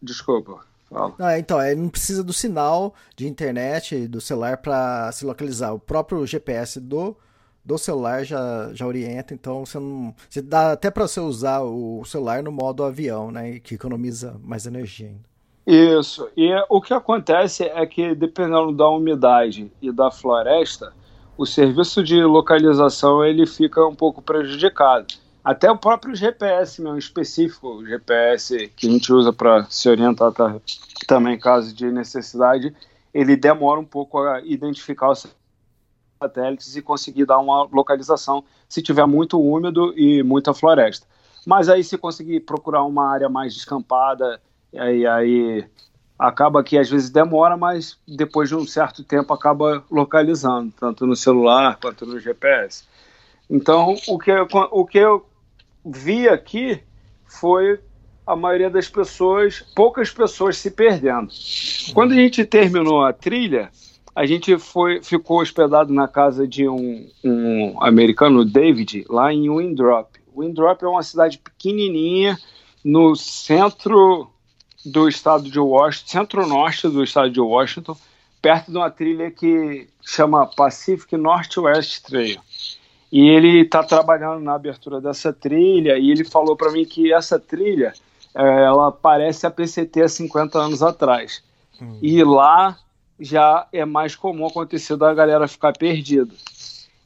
Desculpa. 0.02 0.60
Fala. 0.90 1.14
Não, 1.20 1.38
então, 1.38 1.62
é, 1.62 1.76
não 1.76 1.88
precisa 1.88 2.24
do 2.24 2.34
sinal 2.34 2.96
de 3.16 3.28
internet 3.28 4.08
do 4.08 4.20
celular 4.20 4.58
para 4.58 5.12
se 5.12 5.24
localizar. 5.24 5.72
O 5.72 5.80
próprio 5.80 6.26
GPS 6.26 6.80
do, 6.80 7.16
do 7.64 7.78
celular 7.78 8.24
já, 8.24 8.72
já 8.74 8.88
orienta, 8.88 9.34
então 9.34 9.66
você 9.66 9.78
não. 9.78 10.16
Você 10.28 10.42
dá 10.42 10.72
até 10.72 10.90
para 10.90 11.08
você 11.08 11.20
usar 11.20 11.62
o 11.62 12.04
celular 12.06 12.42
no 12.42 12.52
modo 12.52 12.84
avião, 12.84 13.30
né? 13.30 13.60
Que 13.60 13.76
economiza 13.76 14.36
mais 14.44 14.66
energia 14.66 15.08
ainda. 15.08 15.30
Isso. 15.70 16.28
E 16.36 16.50
o 16.68 16.82
que 16.82 16.96
acontece 16.96 17.64
é 17.64 17.86
que, 17.86 18.16
dependendo 18.16 18.72
da 18.72 18.90
umidade 18.90 19.72
e 19.80 19.92
da 19.92 20.10
floresta, 20.10 20.92
o 21.38 21.46
serviço 21.46 22.04
de 22.04 22.24
localização 22.24 23.24
ele 23.24 23.46
fica 23.46 23.86
um 23.86 23.94
pouco 23.94 24.20
prejudicado. 24.20 25.06
Até 25.44 25.70
o 25.70 25.78
próprio 25.78 26.16
GPS 26.16 26.82
mesmo, 26.82 26.98
específico, 26.98 27.68
o 27.68 27.86
GPS 27.86 28.68
que 28.76 28.88
a 28.88 28.90
gente 28.90 29.14
usa 29.14 29.32
para 29.32 29.64
se 29.66 29.88
orientar 29.88 30.32
tá, 30.32 30.56
também 31.08 31.36
em 31.36 31.40
caso 31.40 31.72
de 31.72 31.92
necessidade, 31.92 32.76
ele 33.14 33.36
demora 33.36 33.80
um 33.80 33.86
pouco 33.86 34.18
a 34.18 34.42
identificar 34.42 35.12
os 35.12 35.28
satélites 36.20 36.76
e 36.76 36.82
conseguir 36.82 37.28
dar 37.28 37.38
uma 37.38 37.70
localização 37.72 38.44
se 38.68 38.82
tiver 38.82 39.06
muito 39.06 39.40
úmido 39.40 39.94
e 39.96 40.24
muita 40.24 40.52
floresta. 40.52 41.06
Mas 41.46 41.70
aí 41.70 41.84
se 41.84 41.96
conseguir 41.96 42.40
procurar 42.40 42.84
uma 42.84 43.08
área 43.08 43.30
mais 43.30 43.54
descampada, 43.54 44.42
e 44.74 44.80
aí, 44.80 45.06
aí 45.06 45.66
acaba 46.18 46.64
que 46.64 46.78
às 46.78 46.90
vezes 46.90 47.10
demora, 47.10 47.56
mas 47.56 47.98
depois 48.08 48.50
de 48.50 48.56
um 48.56 48.66
certo 48.66 49.04
tempo 49.04 49.34
acaba 49.34 49.84
localizando, 49.90 50.74
tanto 50.78 51.08
no 51.08 51.16
celular 51.16 51.78
quanto 51.82 52.06
no 52.06 52.20
GPS. 52.20 52.84
Então, 53.50 53.96
o 54.08 54.20
que, 54.20 54.30
eu, 54.30 54.48
o 54.72 54.86
que 54.86 54.98
eu 54.98 55.26
vi 55.84 56.28
aqui 56.28 56.82
foi 57.26 57.80
a 58.28 58.36
maioria 58.36 58.70
das 58.70 58.88
pessoas, 58.88 59.66
poucas 59.74 60.12
pessoas 60.12 60.58
se 60.58 60.70
perdendo. 60.70 61.30
Quando 61.94 62.12
a 62.12 62.16
gente 62.16 62.46
terminou 62.46 63.04
a 63.04 63.12
trilha, 63.12 63.72
a 64.14 64.26
gente 64.26 64.56
foi, 64.60 65.02
ficou 65.02 65.42
hospedado 65.42 65.92
na 65.92 66.08
casa 66.08 66.48
de 66.48 66.68
um, 66.68 67.10
um 67.24 67.82
americano, 67.82 68.46
David, 68.46 69.06
lá 69.10 69.34
em 69.34 69.50
Windrop. 69.50 70.10
Windrop 70.36 70.84
é 70.84 70.88
uma 70.88 71.02
cidade 71.02 71.40
pequenininha 71.40 72.38
no 72.84 73.16
centro 73.16 74.30
do 74.86 75.08
estado 75.08 75.50
de 75.50 75.60
Washington, 75.60 76.08
centro-norte 76.08 76.88
do 76.88 77.04
estado 77.04 77.30
de 77.30 77.40
Washington, 77.40 77.98
perto 78.42 78.72
de 78.72 78.78
uma 78.78 78.90
trilha 78.90 79.30
que 79.30 79.88
chama 80.02 80.46
Pacific 80.46 81.16
Northwest 81.18 82.04
Trail. 82.04 82.40
E 83.12 83.28
ele 83.28 83.62
está 83.62 83.84
trabalhando 83.84 84.40
na 84.40 84.54
abertura 84.54 85.02
dessa 85.02 85.34
trilha 85.34 85.98
e 85.98 86.12
ele 86.12 86.24
falou 86.24 86.56
para 86.56 86.72
mim 86.72 86.86
que 86.86 87.12
essa 87.12 87.40
trilha 87.40 87.94
é, 88.36 88.42
ela 88.42 88.92
parece 88.92 89.48
a 89.48 89.52
PCT 89.52 90.04
há 90.04 90.08
50 90.08 90.60
anos 90.60 90.84
atrás. 90.84 91.44
Hum. 91.82 91.98
E 92.02 92.24
lá 92.24 92.78
já 93.20 93.68
é 93.74 93.84
mais 93.84 94.16
comum 94.16 94.46
acontecer 94.46 94.96
da 94.96 95.14
galera 95.14 95.48
ficar 95.48 95.74
perdida. 95.74 96.34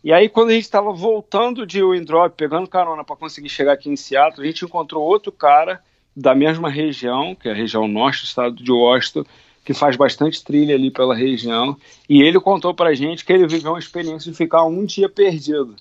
E 0.04 0.12
aí, 0.12 0.28
quando 0.28 0.50
a 0.50 0.54
gente 0.54 0.66
estava 0.66 0.92
voltando 0.92 1.66
de 1.66 1.82
Windrop, 1.82 2.36
pegando 2.36 2.68
carona 2.68 3.06
para 3.06 3.16
conseguir 3.16 3.48
chegar 3.48 3.72
aqui 3.72 3.90
em 3.90 3.96
Seattle, 3.96 4.46
a 4.46 4.52
gente 4.52 4.66
encontrou 4.66 5.02
outro 5.02 5.32
cara 5.32 5.82
da 6.16 6.36
mesma 6.36 6.70
região, 6.70 7.36
que 7.36 7.48
é 7.48 7.52
a 7.52 7.56
região 7.56 7.88
norte 7.88 8.22
do 8.22 8.26
estado 8.26 8.56
de 8.56 8.72
Washington, 8.72 9.26
que 9.64 9.74
faz 9.74 9.96
bastante 9.96 10.44
trilha 10.44 10.76
ali 10.76 10.92
pela 10.92 11.16
região, 11.16 11.78
e 12.08 12.22
ele 12.22 12.40
contou 12.40 12.74
pra 12.74 12.94
gente 12.94 13.24
que 13.24 13.32
ele 13.32 13.48
viveu 13.48 13.72
uma 13.72 13.80
experiência 13.80 14.32
de 14.32 14.38
ficar 14.38 14.66
um 14.66 14.86
dia 14.86 15.08
perdido 15.08 15.76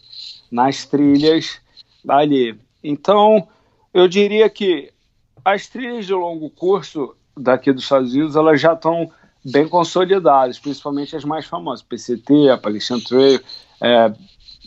nas 0.51 0.85
trilhas 0.85 1.61
ali. 2.09 2.57
Então, 2.83 3.49
eu 3.93 4.07
diria 4.07 4.49
que 4.49 4.91
as 5.45 5.67
trilhas 5.67 6.07
de 6.07 6.15
longo 6.15 6.49
curso 6.51 7.17
daqui 7.37 7.73
dos 7.73 7.83
Estados 7.83 8.13
Unidos, 8.15 8.37
elas 8.37 8.61
já 8.61 8.75
estão 8.75 9.11
bem 9.45 9.67
consolidadas, 9.67 10.59
principalmente 10.59 11.17
as 11.17 11.25
mais 11.25 11.47
famosas, 11.47 11.83
PCT, 11.83 12.51
Appalachian 12.51 13.01
Trail, 13.01 13.41
é 13.81 14.13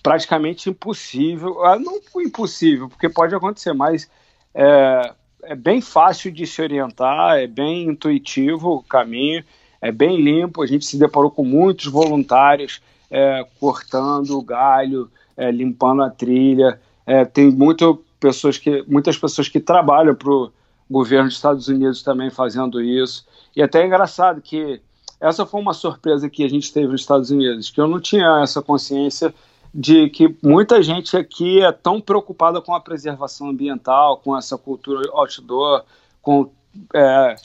praticamente 0.04 0.70
impossível, 0.70 1.64
ah, 1.66 1.80
não 1.80 2.00
impossível, 2.22 2.90
porque 2.90 3.10
pode 3.10 3.34
acontecer, 3.34 3.74
mas 3.74 4.10
é, 4.54 5.14
é 5.46 5.56
bem 5.56 5.82
fácil 5.82 6.32
de 6.32 6.46
se 6.46 6.62
orientar, 6.62 7.38
é 7.38 7.48
bem 7.48 7.88
intuitivo 7.90 8.76
o 8.76 8.84
caminho, 8.84 9.44
é 9.82 9.92
bem 9.92 10.22
limpo. 10.22 10.62
A 10.62 10.68
gente 10.68 10.86
se 10.86 10.98
deparou 10.98 11.30
com 11.32 11.44
muitos 11.44 11.86
voluntários 11.86 12.82
é, 13.10 13.46
cortando 13.60 14.38
o 14.38 14.42
galho, 14.42 15.10
é, 15.38 15.52
limpando 15.52 16.02
a 16.02 16.10
trilha. 16.10 16.80
É, 17.06 17.24
tem 17.24 17.52
muito 17.52 18.04
pessoas 18.20 18.58
que, 18.58 18.84
muitas 18.88 19.18
pessoas 19.18 19.48
que 19.48 19.60
trabalham 19.60 20.16
para 20.16 20.32
o 20.32 20.52
governo 20.90 21.28
dos 21.28 21.36
Estados 21.36 21.68
Unidos 21.68 22.02
também 22.02 22.30
fazendo 22.30 22.82
isso. 22.82 23.26
E 23.56 23.62
até 23.62 23.82
é 23.82 23.86
engraçado 23.86 24.42
que 24.42 24.82
essa 25.20 25.46
foi 25.46 25.62
uma 25.62 25.74
surpresa 25.74 26.30
que 26.30 26.44
a 26.44 26.50
gente 26.50 26.72
teve 26.74 26.88
nos 26.88 27.02
Estados 27.02 27.32
Unidos, 27.32 27.70
que 27.70 27.80
eu 27.80 27.88
não 27.88 28.00
tinha 28.00 28.42
essa 28.44 28.62
consciência 28.62 29.34
de 29.78 30.10
que 30.10 30.34
muita 30.42 30.82
gente 30.82 31.18
aqui 31.18 31.62
é 31.62 31.70
tão 31.70 32.00
preocupada 32.00 32.62
com 32.62 32.74
a 32.74 32.80
preservação 32.80 33.50
ambiental, 33.50 34.20
com 34.20 34.38
essa 34.38 34.58
cultura 34.58 35.02
outdoor, 35.12 35.84
com 36.22 36.50
é, 36.94 37.36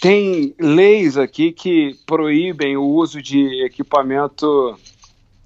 tem 0.00 0.54
leis 0.60 1.16
aqui 1.18 1.50
que 1.50 1.98
proíbem 2.06 2.76
o 2.76 2.84
uso 2.84 3.20
de 3.20 3.64
equipamento 3.64 4.78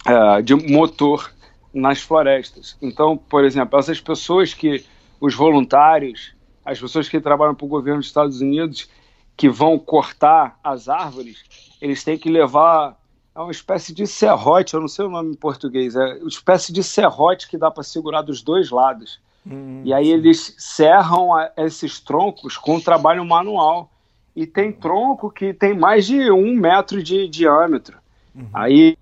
é, 0.07 0.43
de 0.43 0.55
motor 0.55 1.32
nas 1.72 2.03
florestas. 2.03 2.76
Então, 2.82 3.16
por 3.16 3.43
exemplo, 3.43 3.78
essas 3.78 3.99
pessoas 3.99 4.53
que, 4.53 4.84
os 5.18 5.34
voluntários, 5.34 6.34
as 6.66 6.78
pessoas 6.78 7.09
que 7.09 7.18
trabalham 7.18 7.55
para 7.55 7.64
o 7.64 7.68
governo 7.68 8.01
dos 8.01 8.09
Estados 8.09 8.43
Unidos, 8.43 8.91
que 9.34 9.49
vão 9.49 9.78
cortar 9.78 10.61
as 10.62 10.86
árvores, 10.86 11.45
eles 11.80 12.05
têm 12.05 12.18
que 12.18 12.28
levar 12.28 12.97
é 13.39 13.41
uma 13.41 13.53
espécie 13.53 13.95
de 13.95 14.05
serrote, 14.05 14.74
eu 14.74 14.80
não 14.80 14.89
sei 14.89 15.05
o 15.05 15.09
nome 15.09 15.30
em 15.30 15.36
português, 15.36 15.95
é 15.95 16.14
uma 16.16 16.28
espécie 16.28 16.72
de 16.72 16.82
serrote 16.82 17.49
que 17.49 17.57
dá 17.57 17.70
para 17.70 17.84
segurar 17.84 18.22
dos 18.22 18.43
dois 18.43 18.68
lados. 18.70 19.20
Hum, 19.47 19.80
e 19.84 19.95
aí 19.95 20.07
sim. 20.07 20.12
eles 20.12 20.55
serram 20.59 21.32
a, 21.32 21.49
esses 21.57 22.01
troncos 22.01 22.57
com 22.57 22.74
um 22.74 22.80
trabalho 22.80 23.24
manual. 23.24 23.91
E 24.34 24.45
tem 24.45 24.72
tronco 24.72 25.30
que 25.30 25.55
tem 25.55 25.72
mais 25.72 26.07
de 26.07 26.30
um 26.30 26.55
metro 26.55 27.01
de 27.03 27.28
diâmetro. 27.28 27.99
Uhum. 28.34 28.49
Aí 28.53 28.97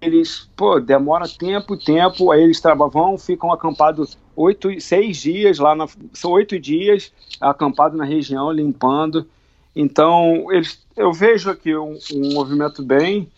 eles, 0.00 0.50
pô, 0.56 0.80
demora 0.80 1.28
tempo, 1.28 1.76
tempo, 1.76 2.30
aí 2.30 2.42
eles 2.42 2.60
trabalham, 2.60 3.18
ficam 3.18 3.52
acampados 3.52 4.16
oito, 4.34 4.68
seis 4.80 5.18
dias 5.18 5.58
lá, 5.58 5.74
na, 5.74 5.86
são 6.14 6.30
oito 6.32 6.58
dias 6.58 7.12
acampados 7.38 7.98
na 7.98 8.04
região, 8.04 8.50
limpando. 8.50 9.26
Então, 9.76 10.46
eles, 10.50 10.82
eu 10.96 11.12
vejo 11.12 11.50
aqui 11.50 11.76
um, 11.76 11.98
um 12.14 12.32
movimento 12.32 12.82
bem 12.82 13.30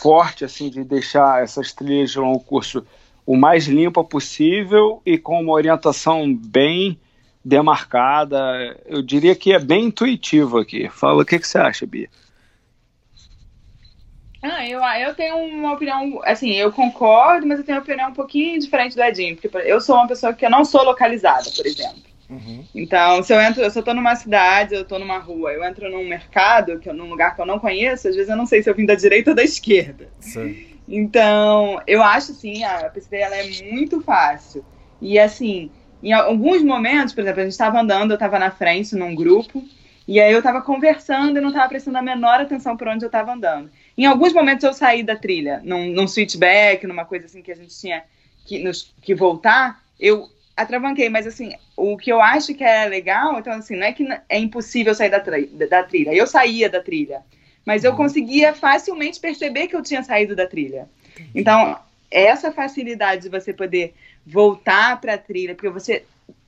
forte, 0.00 0.44
assim, 0.44 0.70
de 0.70 0.84
deixar 0.84 1.42
essas 1.42 1.72
trilhas 1.72 2.10
de 2.10 2.18
longo 2.18 2.40
curso 2.40 2.84
o 3.26 3.36
mais 3.36 3.66
limpa 3.66 4.02
possível 4.02 5.02
e 5.04 5.18
com 5.18 5.40
uma 5.40 5.52
orientação 5.52 6.34
bem 6.34 6.98
demarcada. 7.44 8.38
Eu 8.86 9.02
diria 9.02 9.34
que 9.34 9.52
é 9.52 9.58
bem 9.58 9.86
intuitivo 9.86 10.58
aqui. 10.58 10.88
Fala 10.88 11.22
o 11.22 11.26
que, 11.26 11.38
que 11.38 11.46
você 11.46 11.58
acha, 11.58 11.86
Bia. 11.86 12.08
Ah, 14.42 14.66
eu, 14.66 14.80
eu 14.80 15.14
tenho 15.14 15.36
uma 15.36 15.72
opinião, 15.72 16.20
assim, 16.24 16.52
eu 16.52 16.72
concordo, 16.72 17.46
mas 17.46 17.58
eu 17.58 17.64
tenho 17.64 17.76
uma 17.76 17.82
opinião 17.82 18.08
um 18.08 18.14
pouquinho 18.14 18.58
diferente 18.60 18.94
do 18.94 19.02
Edinho, 19.02 19.36
porque 19.36 19.50
eu 19.58 19.80
sou 19.80 19.96
uma 19.96 20.06
pessoa 20.06 20.32
que 20.32 20.46
eu 20.46 20.50
não 20.50 20.64
sou 20.64 20.84
localizada, 20.84 21.50
por 21.54 21.66
exemplo. 21.66 22.02
Uhum. 22.28 22.64
Então, 22.74 23.22
se 23.22 23.32
eu 23.32 23.40
entro, 23.40 23.62
eu 23.62 23.70
só 23.70 23.80
tô 23.80 23.94
numa 23.94 24.14
cidade, 24.14 24.74
eu 24.74 24.84
tô 24.84 24.98
numa 24.98 25.18
rua, 25.18 25.52
eu 25.52 25.64
entro 25.64 25.90
num 25.90 26.06
mercado, 26.06 26.78
que 26.78 26.88
eu, 26.88 26.94
num 26.94 27.08
lugar 27.08 27.34
que 27.34 27.40
eu 27.40 27.46
não 27.46 27.58
conheço, 27.58 28.08
às 28.08 28.14
vezes 28.14 28.28
eu 28.28 28.36
não 28.36 28.46
sei 28.46 28.62
se 28.62 28.68
eu 28.68 28.74
vim 28.74 28.84
da 28.84 28.94
direita 28.94 29.30
ou 29.30 29.36
da 29.36 29.42
esquerda. 29.42 30.08
Sim. 30.20 30.66
Então, 30.86 31.80
eu 31.86 32.02
acho 32.02 32.32
sim, 32.32 32.64
a 32.64 32.88
PCT 32.90 33.16
ela 33.16 33.36
é 33.36 33.72
muito 33.72 34.00
fácil. 34.00 34.64
E 35.00 35.18
assim, 35.18 35.70
em 36.02 36.12
alguns 36.12 36.62
momentos, 36.62 37.14
por 37.14 37.22
exemplo, 37.22 37.40
a 37.40 37.44
gente 37.44 37.52
estava 37.52 37.80
andando, 37.80 38.10
eu 38.10 38.16
estava 38.16 38.38
na 38.38 38.50
frente 38.50 38.94
num 38.94 39.14
grupo, 39.14 39.64
e 40.06 40.20
aí 40.20 40.32
eu 40.32 40.38
estava 40.38 40.62
conversando 40.62 41.36
e 41.36 41.40
não 41.40 41.48
estava 41.48 41.68
prestando 41.68 41.98
a 41.98 42.02
menor 42.02 42.40
atenção 42.40 42.76
por 42.76 42.88
onde 42.88 43.04
eu 43.04 43.08
estava 43.08 43.32
andando. 43.32 43.70
Em 43.96 44.06
alguns 44.06 44.32
momentos 44.32 44.64
eu 44.64 44.72
saí 44.72 45.02
da 45.02 45.16
trilha, 45.16 45.60
num, 45.62 45.90
num 45.92 46.08
switchback, 46.08 46.86
numa 46.86 47.04
coisa 47.04 47.26
assim 47.26 47.42
que 47.42 47.52
a 47.52 47.56
gente 47.56 47.78
tinha 47.78 48.02
que, 48.46 48.58
nos, 48.58 48.94
que 49.02 49.14
voltar, 49.14 49.82
eu 50.00 50.26
atravanquei, 50.62 51.08
mas 51.08 51.26
assim, 51.26 51.54
o 51.76 51.96
que 51.96 52.10
eu 52.12 52.20
acho 52.20 52.54
que 52.54 52.64
é 52.64 52.86
legal, 52.86 53.38
então 53.38 53.52
assim, 53.52 53.76
não 53.76 53.86
é 53.86 53.92
que 53.92 54.06
é 54.28 54.38
impossível 54.38 54.94
sair 54.94 55.10
da, 55.10 55.18
da 55.66 55.82
trilha, 55.82 56.14
eu 56.14 56.26
saía 56.26 56.68
da 56.68 56.82
trilha 56.82 57.22
mas 57.68 57.84
eu 57.84 57.90
uhum. 57.90 57.98
conseguia 57.98 58.54
facilmente 58.54 59.20
perceber 59.20 59.66
que 59.66 59.76
eu 59.76 59.82
tinha 59.82 60.02
saído 60.02 60.34
da 60.34 60.46
trilha. 60.46 60.88
Então, 61.34 61.78
essa 62.10 62.50
facilidade 62.50 63.24
de 63.24 63.28
você 63.28 63.52
poder 63.52 63.92
voltar 64.26 64.98
para 64.98 65.12
a 65.12 65.18
trilha, 65.18 65.54
porque 65.54 65.68
você 65.68 66.02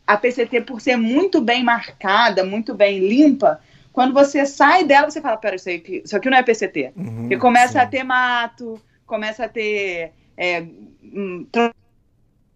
a 0.06 0.16
PCT 0.16 0.62
por 0.62 0.80
ser 0.80 0.96
muito 0.96 1.42
bem 1.42 1.62
marcada, 1.62 2.42
muito 2.42 2.74
bem 2.74 3.06
limpa, 3.06 3.60
quando 3.92 4.14
você 4.14 4.46
sai 4.46 4.82
dela, 4.84 5.10
você 5.10 5.20
fala, 5.20 5.36
pera, 5.36 5.56
isso 5.56 5.68
aqui, 5.68 6.00
isso 6.02 6.16
aqui 6.16 6.30
não 6.30 6.38
é 6.38 6.42
PCT. 6.42 6.92
Uhum, 6.96 7.16
porque 7.20 7.36
começa 7.36 7.74
sim. 7.74 7.78
a 7.80 7.86
ter 7.86 8.02
mato, 8.02 8.80
começa 9.06 9.44
a 9.44 9.48
ter 9.48 10.12
é, 10.38 10.62
um, 11.04 11.46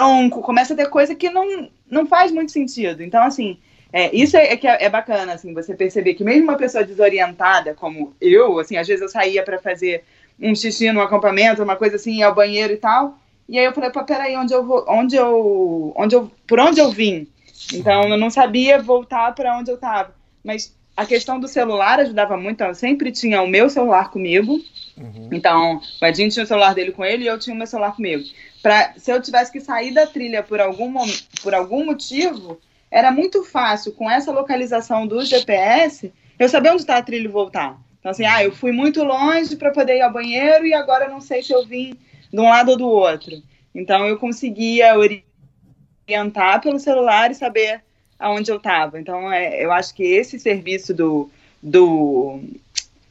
tronco, 0.05 0.43
começa 0.43 0.75
a 0.75 0.77
ter 0.77 0.89
coisa 0.89 1.15
que 1.15 1.31
não, 1.31 1.69
não 1.91 2.07
faz 2.07 2.31
muito 2.31 2.53
sentido. 2.53 3.03
Então, 3.03 3.23
assim, 3.23 3.59
é, 3.93 4.15
isso 4.15 4.37
é, 4.37 4.53
é 4.53 4.57
que 4.57 4.67
é, 4.67 4.85
é, 4.85 4.91
bacana, 4.91 5.33
assim, 5.33 5.55
você 5.55 5.75
perceber 5.75 6.15
que 6.15 6.25
mesmo 6.25 6.45
uma 6.45 6.57
pessoa 6.57 6.85
desorientada, 6.85 7.75
como 7.75 8.15
eu, 8.21 8.59
assim, 8.59 8.77
às 8.77 8.87
vezes 8.87 9.03
eu 9.03 9.09
saía 9.09 9.43
para 9.43 9.59
fazer 9.59 10.05
um 10.41 10.55
xixi 10.55 10.91
no 10.93 11.01
acampamento, 11.01 11.63
uma 11.63 11.77
coisa 11.77 11.97
assim, 11.97 12.23
ao 12.23 12.35
banheiro 12.35 12.73
e 12.73 12.77
tal, 12.77 13.19
e 13.49 13.59
aí 13.59 13.65
eu 13.65 13.73
falei, 13.73 13.91
pô, 13.91 14.05
peraí, 14.05 14.37
onde 14.37 14.53
eu 14.53 14.65
vou, 14.65 14.85
onde 14.89 15.17
eu, 15.17 15.93
onde 15.97 16.15
eu, 16.15 16.31
por 16.47 16.59
onde 16.59 16.81
eu 16.81 16.91
vim? 16.91 17.27
Então 17.73 18.09
eu 18.09 18.19
não 18.19 18.31
sabia 18.31 18.83
voltar 18.83 19.35
para 19.35 19.57
onde 19.57 19.71
eu 19.71 19.77
estava. 19.77 20.15
Mas 20.43 20.75
a 20.97 21.05
questão 21.05 21.41
do 21.41 21.49
celular 21.49 21.99
ajudava 22.01 22.37
muito, 22.37 22.63
eu 22.63 22.75
sempre 22.75 23.11
tinha 23.11 23.43
o 23.43 23.49
meu 23.49 23.69
celular 23.69 24.11
comigo, 24.11 24.61
uhum. 24.97 25.29
então 25.33 25.81
o 26.01 26.07
Edinho 26.07 26.31
tinha 26.31 26.45
o 26.45 26.49
celular 26.49 26.75
dele 26.75 26.93
com 26.93 27.05
ele 27.05 27.25
e 27.25 27.27
eu 27.27 27.39
tinha 27.39 27.55
o 27.55 27.57
meu 27.57 27.67
celular 27.67 27.95
comigo. 27.97 28.23
Pra, 28.63 28.95
se 28.97 29.11
eu 29.11 29.21
tivesse 29.21 29.53
que 29.53 29.61
sair 29.61 29.93
da 29.93 30.07
trilha 30.07 30.43
por 30.43 30.61
algum, 30.61 30.95
por 31.43 31.55
algum 31.55 31.85
motivo, 31.85 32.61
era 32.91 33.11
muito 33.11 33.43
fácil, 33.43 33.93
com 33.93 34.09
essa 34.09 34.31
localização 34.31 35.07
do 35.07 35.25
GPS, 35.25 36.13
eu 36.39 36.49
saber 36.49 36.71
onde 36.71 36.83
está 36.83 36.97
a 36.97 37.03
trilha 37.03 37.25
e 37.25 37.31
voltar. 37.31 37.79
Então, 37.99 38.11
assim, 38.11 38.25
ah, 38.25 38.45
eu 38.45 38.53
fui 38.53 38.71
muito 38.71 39.03
longe 39.03 39.57
para 39.57 39.73
poder 39.73 39.97
ir 39.97 40.03
ao 40.03 40.13
banheiro 40.13 40.65
e 40.67 40.75
agora 40.75 41.09
não 41.09 41.21
sei 41.21 41.43
se 41.43 41.53
eu 41.53 41.67
vim 41.67 41.99
de 42.33 42.39
um 42.39 42.45
lado 42.45 42.73
ou 42.73 42.77
do 42.77 42.87
outro. 42.87 43.33
Então, 43.75 44.07
eu 44.07 44.19
conseguia 44.19 44.95
orientar 44.97 46.61
pelo 46.61 46.79
celular 46.79 47.31
e 47.31 47.35
saber 47.35 47.83
aonde 48.19 48.51
eu 48.51 48.57
estava. 48.57 49.01
Então, 49.01 49.33
é, 49.33 49.65
eu 49.65 49.73
acho 49.73 49.95
que 49.95 50.03
esse 50.03 50.39
serviço 50.39 50.95
do, 50.95 51.31
do, 51.63 52.41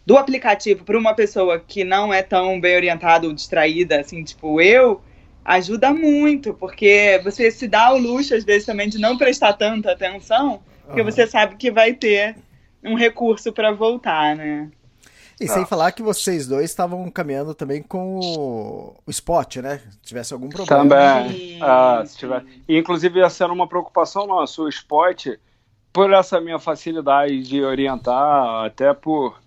do 0.06 0.18
aplicativo 0.18 0.84
para 0.84 0.98
uma 0.98 1.14
pessoa 1.14 1.60
que 1.60 1.84
não 1.84 2.14
é 2.14 2.22
tão 2.22 2.60
bem 2.60 2.76
orientada 2.76 3.28
ou 3.28 3.34
distraída, 3.34 4.00
assim, 4.00 4.24
tipo 4.24 4.62
eu, 4.62 5.02
ajuda 5.44 5.94
muito, 5.94 6.54
porque 6.54 7.20
você 7.24 7.52
se 7.52 7.68
dá 7.68 7.94
o 7.94 7.98
luxo, 7.98 8.34
às 8.34 8.44
vezes, 8.44 8.66
também 8.66 8.90
de 8.90 8.98
não 8.98 9.18
prestar 9.18 9.54
tanta 9.54 9.92
atenção, 9.92 10.62
porque 10.86 11.02
uhum. 11.02 11.12
você 11.12 11.28
sabe 11.28 11.56
que 11.56 11.72
vai 11.72 11.94
ter 11.94 12.36
um 12.84 12.96
recurso 12.96 13.52
para 13.52 13.72
voltar, 13.72 14.36
né? 14.36 14.70
E 15.40 15.48
sem 15.48 15.64
ah. 15.64 15.66
falar 15.66 15.92
que 15.92 16.02
vocês 16.02 16.48
dois 16.48 16.66
estavam 16.66 17.10
caminhando 17.10 17.54
também 17.54 17.82
com 17.82 18.20
o, 18.20 18.96
o 19.06 19.12
Spot, 19.12 19.58
né? 19.58 19.80
Se 19.80 20.00
tivesse 20.02 20.34
algum 20.34 20.50
problema. 20.50 20.84
Também. 20.84 21.60
Ah, 21.62 22.04
se 22.06 22.18
tiver... 22.18 22.46
Inclusive, 22.68 23.20
essa 23.20 23.44
era 23.44 23.54
uma 23.54 23.68
preocupação 23.68 24.28
nossa. 24.28 24.62
O 24.62 24.70
Spot, 24.70 25.38
por 25.92 26.14
essa 26.14 26.40
minha 26.40 26.60
facilidade 26.60 27.44
de 27.44 27.64
orientar, 27.64 28.66
até 28.66 28.94
por. 28.94 29.42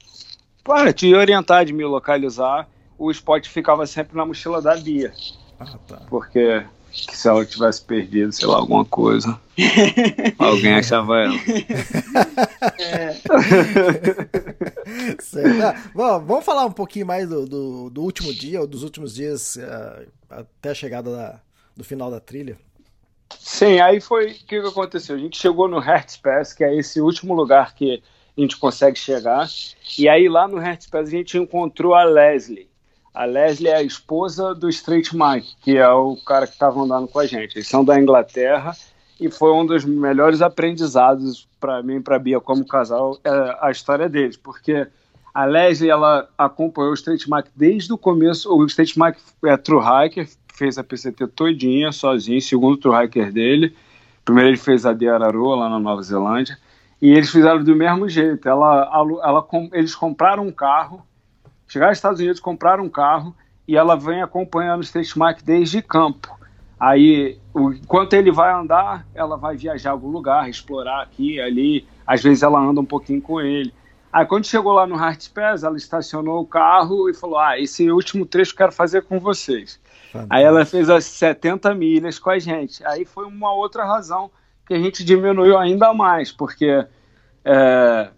Para 0.64 0.92
de 0.92 1.14
orientar, 1.14 1.64
de 1.64 1.72
me 1.72 1.84
localizar, 1.84 2.68
o 2.98 3.10
Spot 3.10 3.46
ficava 3.48 3.86
sempre 3.86 4.16
na 4.16 4.26
mochila 4.26 4.60
da 4.60 4.74
Bia. 4.76 5.12
Ah, 5.60 5.78
tá. 5.86 6.02
Porque 6.08 6.64
se 6.96 7.28
ela 7.28 7.44
tivesse 7.44 7.84
perdido, 7.84 8.32
sei 8.32 8.46
lá, 8.46 8.56
alguma 8.56 8.84
coisa, 8.84 9.38
alguém 10.38 10.74
achava 10.74 11.18
ela. 11.18 11.34
É. 12.78 13.16
ah, 15.64 15.82
bom, 15.94 16.24
vamos 16.24 16.44
falar 16.44 16.66
um 16.66 16.72
pouquinho 16.72 17.06
mais 17.06 17.28
do, 17.28 17.46
do, 17.46 17.90
do, 17.90 18.02
último 18.02 18.32
dia, 18.32 18.60
ou 18.60 18.66
dos 18.66 18.82
últimos 18.82 19.14
dias 19.14 19.56
uh, 19.56 20.06
até 20.28 20.70
a 20.70 20.74
chegada 20.74 21.10
da, 21.10 21.40
do 21.76 21.84
final 21.84 22.10
da 22.10 22.20
trilha. 22.20 22.58
Sim, 23.38 23.80
aí 23.80 24.00
foi 24.00 24.26
o 24.26 24.34
que, 24.34 24.60
que 24.60 24.68
aconteceu. 24.68 25.16
A 25.16 25.18
gente 25.18 25.38
chegou 25.38 25.68
no 25.68 25.78
Hertz 25.78 26.16
Pass, 26.16 26.52
que 26.52 26.64
é 26.64 26.76
esse 26.76 27.00
último 27.00 27.34
lugar 27.34 27.74
que 27.74 28.02
a 28.36 28.40
gente 28.40 28.56
consegue 28.56 28.98
chegar. 28.98 29.48
E 29.98 30.08
aí 30.08 30.28
lá 30.28 30.46
no 30.46 30.58
Hertz 30.58 30.86
Pass 30.86 31.08
a 31.08 31.10
gente 31.10 31.38
encontrou 31.38 31.94
a 31.94 32.04
Leslie. 32.04 32.68
A 33.16 33.24
Leslie 33.24 33.70
é 33.70 33.76
a 33.76 33.82
esposa 33.82 34.54
do 34.54 34.68
Street 34.68 35.08
Mike, 35.14 35.56
que 35.62 35.78
é 35.78 35.88
o 35.88 36.16
cara 36.16 36.46
que 36.46 36.52
estava 36.52 36.78
andando 36.78 37.08
com 37.08 37.18
a 37.18 37.24
gente. 37.24 37.56
Eles 37.56 37.66
são 37.66 37.82
da 37.82 37.98
Inglaterra 37.98 38.76
e 39.18 39.30
foi 39.30 39.50
um 39.54 39.64
dos 39.64 39.86
melhores 39.86 40.42
aprendizados 40.42 41.48
para 41.58 41.82
mim 41.82 41.96
e 41.96 42.00
para 42.00 42.18
Bia 42.18 42.38
como 42.40 42.66
casal 42.66 43.18
é 43.24 43.56
a 43.62 43.70
história 43.70 44.06
deles, 44.06 44.36
porque 44.36 44.86
a 45.32 45.46
Leslie 45.46 45.88
ela 45.88 46.28
acompanhou 46.36 46.90
o 46.90 46.94
Street 46.94 47.24
Mike 47.26 47.48
desde 47.56 47.90
o 47.90 47.96
começo. 47.96 48.54
O 48.54 48.66
Street 48.66 48.92
Mike 48.98 49.18
é 49.46 49.56
true 49.56 49.80
hiker, 49.80 50.28
fez 50.54 50.76
a 50.76 50.84
PCT 50.84 51.26
todinha 51.28 51.92
sozinho, 51.92 52.42
segundo 52.42 52.76
true 52.76 53.02
hiker 53.02 53.32
dele. 53.32 53.74
Primeiro 54.26 54.50
ele 54.50 54.58
fez 54.58 54.84
a 54.84 54.92
de 54.92 55.08
Araroa 55.08 55.56
lá 55.56 55.70
na 55.70 55.80
Nova 55.80 56.02
Zelândia 56.02 56.58
e 57.00 57.12
eles 57.12 57.30
fizeram 57.30 57.64
do 57.64 57.74
mesmo 57.74 58.10
jeito. 58.10 58.46
Ela, 58.46 58.90
ela, 58.92 59.26
ela 59.26 59.48
eles 59.72 59.94
compraram 59.94 60.46
um 60.46 60.52
carro 60.52 61.02
chegaram 61.68 61.90
aos 61.90 61.98
Estados 61.98 62.20
Unidos, 62.20 62.40
compraram 62.40 62.84
um 62.84 62.88
carro 62.88 63.34
e 63.66 63.76
ela 63.76 63.96
vem 63.96 64.22
acompanhando 64.22 64.82
o 64.82 65.24
Mike 65.24 65.44
desde 65.44 65.82
campo. 65.82 66.36
Aí, 66.78 67.38
o, 67.54 67.72
enquanto 67.72 68.12
ele 68.12 68.30
vai 68.30 68.52
andar, 68.52 69.06
ela 69.14 69.36
vai 69.36 69.56
viajar 69.56 69.90
a 69.90 69.92
algum 69.92 70.08
lugar, 70.08 70.48
explorar 70.48 71.02
aqui, 71.02 71.40
ali. 71.40 71.86
Às 72.06 72.22
vezes 72.22 72.42
ela 72.42 72.60
anda 72.60 72.80
um 72.80 72.84
pouquinho 72.84 73.20
com 73.20 73.40
ele. 73.40 73.72
Aí 74.12 74.24
quando 74.24 74.46
chegou 74.46 74.72
lá 74.72 74.86
no 74.86 74.96
Heart 74.96 75.30
Pass, 75.30 75.62
ela 75.62 75.76
estacionou 75.76 76.40
o 76.40 76.46
carro 76.46 77.08
e 77.08 77.14
falou: 77.14 77.38
Ah, 77.38 77.58
esse 77.58 77.90
último 77.90 78.24
trecho 78.24 78.52
eu 78.52 78.56
quero 78.56 78.72
fazer 78.72 79.02
com 79.02 79.18
vocês. 79.18 79.80
Fantástico. 80.12 80.34
Aí 80.34 80.44
ela 80.44 80.64
fez 80.64 80.88
as 80.88 81.04
70 81.04 81.74
milhas 81.74 82.18
com 82.18 82.30
a 82.30 82.38
gente. 82.38 82.84
Aí 82.86 83.04
foi 83.04 83.26
uma 83.26 83.52
outra 83.52 83.84
razão 83.84 84.30
que 84.66 84.74
a 84.74 84.78
gente 84.78 85.04
diminuiu 85.04 85.58
ainda 85.58 85.92
mais, 85.92 86.32
porque 86.32 86.86
é, 87.44 88.10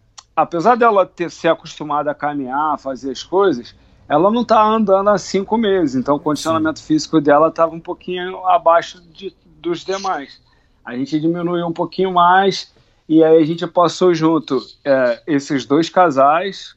apesar 0.43 0.77
dela 0.77 1.05
ter 1.05 1.31
se 1.31 1.49
acostumado 1.49 2.09
a 2.09 2.15
caminhar, 2.15 2.79
fazer 2.79 3.11
as 3.11 3.23
coisas, 3.23 3.75
ela 4.09 4.31
não 4.31 4.43
está 4.43 4.63
andando 4.65 5.11
há 5.11 5.19
cinco 5.19 5.59
meses, 5.59 5.97
então 5.97 6.15
o 6.15 6.21
condicionamento 6.21 6.79
Sim. 6.79 6.87
físico 6.87 7.21
dela 7.21 7.49
estava 7.49 7.75
um 7.75 7.81
pouquinho 7.81 8.47
abaixo 8.47 9.03
de, 9.13 9.35
dos 9.61 9.85
demais. 9.85 10.41
A 10.85 10.97
gente 10.97 11.19
diminuiu 11.19 11.67
um 11.67 11.73
pouquinho 11.73 12.13
mais 12.13 12.73
e 13.09 13.23
aí 13.25 13.43
a 13.43 13.45
gente 13.45 13.67
passou 13.67 14.15
junto 14.15 14.65
é, 14.85 15.21
esses 15.27 15.67
dois 15.67 15.91
casais, 15.91 16.75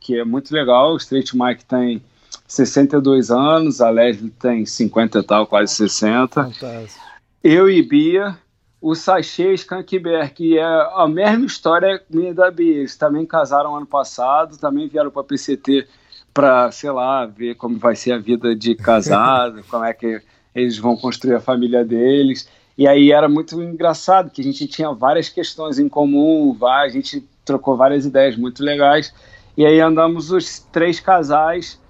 que 0.00 0.18
é 0.18 0.24
muito 0.24 0.52
legal. 0.52 0.94
O 0.94 0.96
Straight 0.96 1.36
Mike 1.36 1.66
tem 1.66 2.02
62 2.48 3.30
anos, 3.30 3.80
a 3.82 3.90
Leslie 3.90 4.30
tem 4.30 4.64
50 4.64 5.18
e 5.18 5.22
tal, 5.22 5.46
quase 5.46 5.74
60. 5.74 6.44
Fantástico. 6.44 7.04
Eu 7.44 7.68
e 7.68 7.82
Bia, 7.82 8.38
o 8.82 8.96
Sachê 8.96 9.52
e 9.52 9.54
Skankberg, 9.54 10.34
que 10.34 10.58
é 10.58 10.64
a 10.64 11.06
mesma 11.06 11.46
história 11.46 12.02
minha 12.10 12.34
da 12.34 12.50
Bia. 12.50 12.78
Eles 12.78 12.96
também 12.96 13.24
casaram 13.24 13.76
ano 13.76 13.86
passado, 13.86 14.58
também 14.58 14.88
vieram 14.88 15.10
para 15.10 15.22
PCT 15.22 15.86
para, 16.34 16.72
sei 16.72 16.90
lá, 16.90 17.24
ver 17.24 17.54
como 17.54 17.78
vai 17.78 17.94
ser 17.94 18.12
a 18.12 18.18
vida 18.18 18.56
de 18.56 18.74
casado, 18.74 19.62
como 19.70 19.84
é 19.84 19.94
que 19.94 20.20
eles 20.52 20.76
vão 20.76 20.96
construir 20.96 21.36
a 21.36 21.40
família 21.40 21.84
deles. 21.84 22.48
E 22.76 22.88
aí 22.88 23.12
era 23.12 23.28
muito 23.28 23.62
engraçado 23.62 24.30
que 24.30 24.40
a 24.40 24.44
gente 24.44 24.66
tinha 24.66 24.90
várias 24.92 25.28
questões 25.28 25.78
em 25.78 25.88
comum, 25.88 26.56
a 26.60 26.88
gente 26.88 27.24
trocou 27.44 27.76
várias 27.76 28.04
ideias 28.04 28.36
muito 28.36 28.64
legais. 28.64 29.14
E 29.56 29.64
aí 29.64 29.80
andamos 29.80 30.32
os 30.32 30.58
três 30.58 30.98
casais 30.98 31.80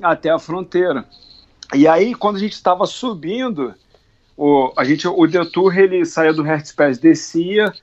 até 0.00 0.30
a 0.30 0.38
fronteira. 0.38 1.04
E 1.74 1.86
aí, 1.86 2.14
quando 2.14 2.36
a 2.36 2.40
gente 2.40 2.52
estava 2.52 2.86
subindo, 2.86 3.74
o, 4.38 4.72
a 4.76 4.84
gente, 4.84 5.08
o 5.08 5.26
detour 5.26 5.76
ele 5.76 6.06
saía 6.06 6.32
do 6.32 6.46
Hertzpass, 6.46 6.96
descia, 6.96 7.74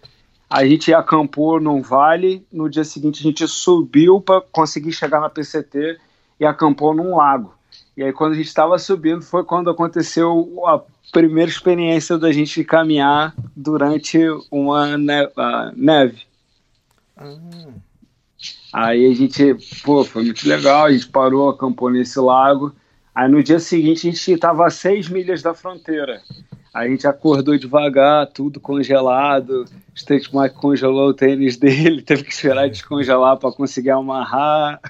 a 0.50 0.66
gente 0.66 0.94
acampou 0.94 1.60
num 1.60 1.82
vale, 1.82 2.48
no 2.50 2.70
dia 2.70 2.86
seguinte 2.86 3.20
a 3.20 3.24
gente 3.24 3.46
subiu 3.46 4.22
para 4.22 4.40
conseguir 4.40 4.94
chegar 4.94 5.20
na 5.20 5.30
PCT 5.30 5.98
e 6.40 6.46
acampou 6.46 6.96
num 6.96 7.18
lago. 7.18 7.54
E 7.98 8.04
aí, 8.04 8.14
quando 8.14 8.34
a 8.34 8.36
gente 8.36 8.48
estava 8.48 8.80
subindo, 8.80 9.22
foi 9.22 9.44
quando 9.44 9.70
aconteceu 9.70 10.66
a 10.66 10.82
primeira 11.12 11.52
experiência 11.52 12.18
da 12.18 12.32
gente 12.32 12.64
caminhar 12.64 13.36
durante 13.54 14.18
uma 14.50 14.98
neve. 15.76 16.22
Ah. 17.18 17.34
Aí 18.72 19.12
a 19.12 19.14
gente, 19.14 19.58
pô, 19.84 20.06
foi 20.06 20.24
muito 20.24 20.48
legal, 20.48 20.86
a 20.86 20.92
gente 20.92 21.08
parou, 21.08 21.50
acampou 21.50 21.90
nesse 21.90 22.18
lago. 22.20 22.74
Aí 23.16 23.30
no 23.30 23.42
dia 23.42 23.60
seguinte 23.60 24.10
a 24.10 24.12
gente 24.12 24.32
estava 24.34 24.68
a 24.68 24.70
seis 24.70 25.08
milhas 25.08 25.42
da 25.42 25.54
fronteira. 25.54 26.22
A 26.74 26.86
gente 26.86 27.08
acordou 27.08 27.58
devagar, 27.58 28.28
tudo 28.28 28.60
congelado. 28.60 29.64
O 29.64 29.96
State 29.96 30.36
Mike 30.36 30.56
congelou 30.56 31.08
o 31.08 31.14
tênis 31.14 31.56
dele, 31.56 32.02
teve 32.04 32.26
que 32.26 32.34
esperar 32.34 32.70
descongelar 32.70 33.38
para 33.38 33.54
conseguir 33.54 33.92
amarrar. 33.92 34.82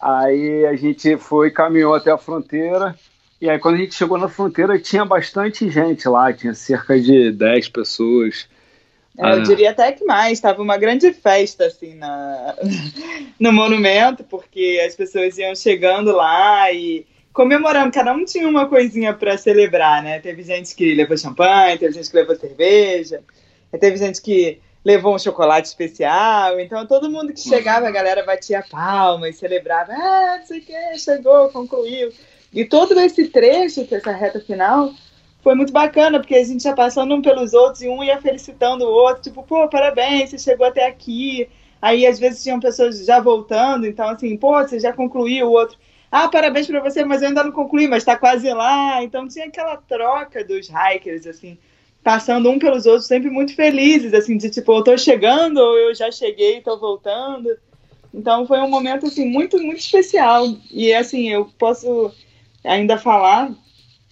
Aí 0.00 0.64
a 0.66 0.76
gente 0.76 1.16
foi, 1.16 1.50
caminhou 1.50 1.92
até 1.94 2.12
a 2.12 2.18
fronteira. 2.18 2.94
E 3.40 3.50
aí, 3.50 3.58
quando 3.58 3.74
a 3.74 3.78
gente 3.78 3.96
chegou 3.96 4.16
na 4.16 4.28
fronteira, 4.28 4.78
tinha 4.78 5.04
bastante 5.04 5.68
gente 5.68 6.08
lá, 6.08 6.32
tinha 6.32 6.54
cerca 6.54 7.00
de 7.00 7.32
10 7.32 7.68
pessoas. 7.70 8.48
É, 9.18 9.22
eu 9.22 9.26
ah. 9.26 9.38
diria 9.40 9.70
até 9.70 9.92
que 9.92 10.04
mais, 10.04 10.32
estava 10.32 10.62
uma 10.62 10.76
grande 10.76 11.12
festa 11.12 11.66
assim 11.66 11.94
na, 11.94 12.56
no 13.38 13.52
monumento, 13.52 14.24
porque 14.24 14.82
as 14.86 14.94
pessoas 14.94 15.36
iam 15.36 15.54
chegando 15.54 16.12
lá 16.12 16.72
e 16.72 17.06
comemorando, 17.32 17.92
cada 17.92 18.12
um 18.12 18.24
tinha 18.24 18.48
uma 18.48 18.68
coisinha 18.68 19.12
para 19.12 19.38
celebrar, 19.38 20.02
né? 20.02 20.20
Teve 20.20 20.42
gente 20.42 20.74
que 20.74 20.94
levou 20.94 21.16
champanhe, 21.16 21.78
teve 21.78 21.92
gente 21.94 22.10
que 22.10 22.16
levou 22.16 22.36
cerveja, 22.36 23.22
teve 23.78 23.96
gente 23.96 24.20
que 24.20 24.60
levou 24.84 25.14
um 25.14 25.18
chocolate 25.18 25.68
especial. 25.68 26.58
Então, 26.60 26.86
todo 26.86 27.10
mundo 27.10 27.32
que 27.32 27.40
chegava, 27.40 27.88
a 27.88 27.90
galera 27.90 28.24
batia 28.24 28.64
palma 28.70 29.28
e 29.28 29.32
celebrava. 29.32 29.92
Ah, 29.92 30.36
não 30.40 30.46
sei 30.46 30.58
o 30.58 30.62
que, 30.62 30.98
chegou, 30.98 31.48
concluiu. 31.50 32.12
E 32.52 32.64
todo 32.64 32.98
esse 33.00 33.28
trecho, 33.28 33.86
essa 33.90 34.12
reta 34.12 34.40
final, 34.40 34.92
foi 35.42 35.54
muito 35.54 35.72
bacana, 35.72 36.20
porque 36.20 36.34
a 36.34 36.44
gente 36.44 36.64
ia 36.64 36.74
passando 36.74 37.14
um 37.14 37.20
pelos 37.20 37.52
outros 37.52 37.82
e 37.82 37.88
um 37.88 38.02
ia 38.02 38.20
felicitando 38.20 38.84
o 38.84 38.90
outro, 38.90 39.22
tipo, 39.22 39.42
pô, 39.42 39.68
parabéns, 39.68 40.30
você 40.30 40.38
chegou 40.38 40.66
até 40.66 40.86
aqui. 40.86 41.48
Aí, 41.80 42.06
às 42.06 42.18
vezes, 42.18 42.42
tinham 42.42 42.60
pessoas 42.60 43.04
já 43.04 43.20
voltando, 43.20 43.86
então, 43.86 44.08
assim, 44.08 44.36
pô, 44.36 44.52
você 44.62 44.78
já 44.78 44.92
concluiu, 44.92 45.48
o 45.48 45.52
outro, 45.52 45.76
ah, 46.10 46.28
parabéns 46.28 46.66
para 46.68 46.80
você, 46.80 47.04
mas 47.04 47.22
eu 47.22 47.28
ainda 47.28 47.42
não 47.42 47.50
concluí, 47.50 47.88
mas 47.88 48.02
está 48.02 48.16
quase 48.16 48.52
lá. 48.52 49.02
Então, 49.02 49.26
tinha 49.26 49.46
aquela 49.46 49.76
troca 49.76 50.44
dos 50.44 50.68
hikers, 50.68 51.26
assim, 51.26 51.58
passando 52.04 52.48
um 52.48 52.58
pelos 52.58 52.86
outros, 52.86 53.06
sempre 53.06 53.28
muito 53.28 53.56
felizes, 53.56 54.14
assim, 54.14 54.36
de 54.36 54.48
tipo, 54.48 54.72
eu 54.72 54.84
tô 54.84 54.96
chegando 54.96 55.58
ou 55.58 55.76
eu 55.76 55.94
já 55.94 56.10
cheguei, 56.12 56.60
tô 56.60 56.78
voltando. 56.78 57.48
Então 58.14 58.46
foi 58.46 58.58
um 58.60 58.68
momento 58.68 59.06
assim 59.06 59.26
muito 59.26 59.58
muito 59.58 59.78
especial 59.78 60.46
e 60.70 60.92
assim 60.92 61.30
eu 61.30 61.46
posso 61.58 62.12
ainda 62.62 62.98
falar 62.98 63.50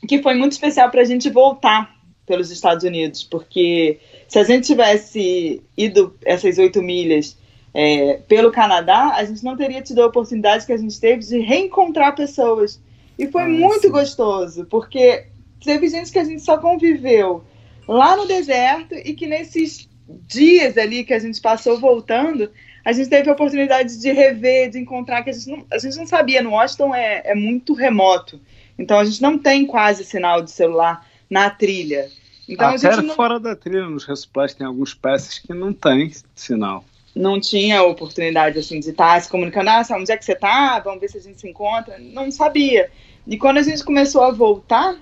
que 0.07 0.22
foi 0.22 0.34
muito 0.34 0.53
especial 0.53 0.90
para 0.90 1.03
a 1.03 1.05
gente 1.05 1.28
voltar 1.30 1.94
pelos 2.26 2.51
Estados 2.51 2.84
Unidos, 2.84 3.24
porque 3.24 3.98
se 4.28 4.38
a 4.38 4.44
gente 4.44 4.66
tivesse 4.66 5.62
ido 5.76 6.14
essas 6.24 6.59
oito 6.59 6.80
milhas 6.80 7.36
é, 7.74 8.20
pelo 8.28 8.53
Canadá, 8.53 9.14
a 9.16 9.24
gente 9.24 9.42
não 9.44 9.57
teria 9.57 9.82
tido 9.82 10.03
a 10.03 10.07
oportunidade 10.07 10.64
que 10.64 10.72
a 10.72 10.76
gente 10.76 10.98
teve 11.01 11.24
de 11.24 11.38
reencontrar 11.40 12.14
pessoas. 12.14 12.80
E 13.18 13.26
foi 13.26 13.42
ah, 13.42 13.48
muito 13.48 13.82
sim. 13.82 13.90
gostoso, 13.90 14.64
porque 14.66 15.26
teve 15.64 15.88
gente 15.88 16.11
que 16.11 16.18
a 16.18 16.24
gente 16.24 16.42
só 16.42 16.57
conviveu 16.59 17.44
lá 17.86 18.16
no 18.16 18.26
deserto 18.26 18.94
e 18.94 19.12
que 19.14 19.26
nesses 19.26 19.88
dias 20.26 20.78
ali 20.78 21.05
que 21.05 21.12
a 21.12 21.18
gente 21.18 21.40
passou 21.40 21.78
voltando, 21.78 22.51
a 22.84 22.92
gente 22.92 23.11
teve 23.11 23.28
a 23.28 23.32
oportunidade 23.32 23.98
de 23.98 24.11
rever, 24.11 24.70
de 24.70 24.78
encontrar, 24.78 25.22
que 25.22 25.30
a 25.30 25.32
gente 25.32 25.51
não, 25.51 25.66
a 25.70 25.78
gente 25.78 25.96
não 25.96 26.07
sabia, 26.07 26.42
no 26.42 26.51
Washington 26.51 26.94
é, 26.94 27.22
é 27.24 27.34
muito 27.34 27.74
remoto, 27.74 28.40
então 28.81 28.99
a 28.99 29.05
gente 29.05 29.20
não 29.20 29.37
tem 29.37 29.66
quase 29.66 30.05
sinal 30.05 30.41
de 30.43 30.51
celular 30.51 31.07
na 31.28 31.51
trilha. 31.51 32.09
Então, 32.49 32.68
Até 32.70 32.89
a 32.89 32.93
gente 32.93 33.07
não... 33.07 33.14
fora 33.14 33.39
da 33.39 33.55
trilha, 33.55 33.87
nos 33.89 34.05
resupplies 34.05 34.55
tem 34.55 34.66
alguns 34.66 34.95
peças 34.95 35.39
que 35.39 35.53
não 35.53 35.72
tem 35.72 36.11
sinal. 36.35 36.83
Não 37.14 37.39
tinha 37.39 37.83
oportunidade 37.83 38.59
assim 38.59 38.81
de 38.81 38.91
estar 38.91 39.20
se 39.20 39.28
comunicando, 39.28 39.68
ah, 39.68 39.85
onde 39.93 40.11
é 40.11 40.16
que 40.16 40.24
você 40.24 40.33
está? 40.33 40.78
Vamos 40.81 41.01
ver 41.01 41.11
se 41.11 41.18
a 41.18 41.20
gente 41.20 41.41
se 41.41 41.49
encontra. 41.49 41.99
Não 41.99 42.31
sabia. 42.31 42.91
E 43.26 43.37
quando 43.37 43.59
a 43.59 43.62
gente 43.62 43.85
começou 43.85 44.22
a 44.22 44.31
voltar, 44.31 44.97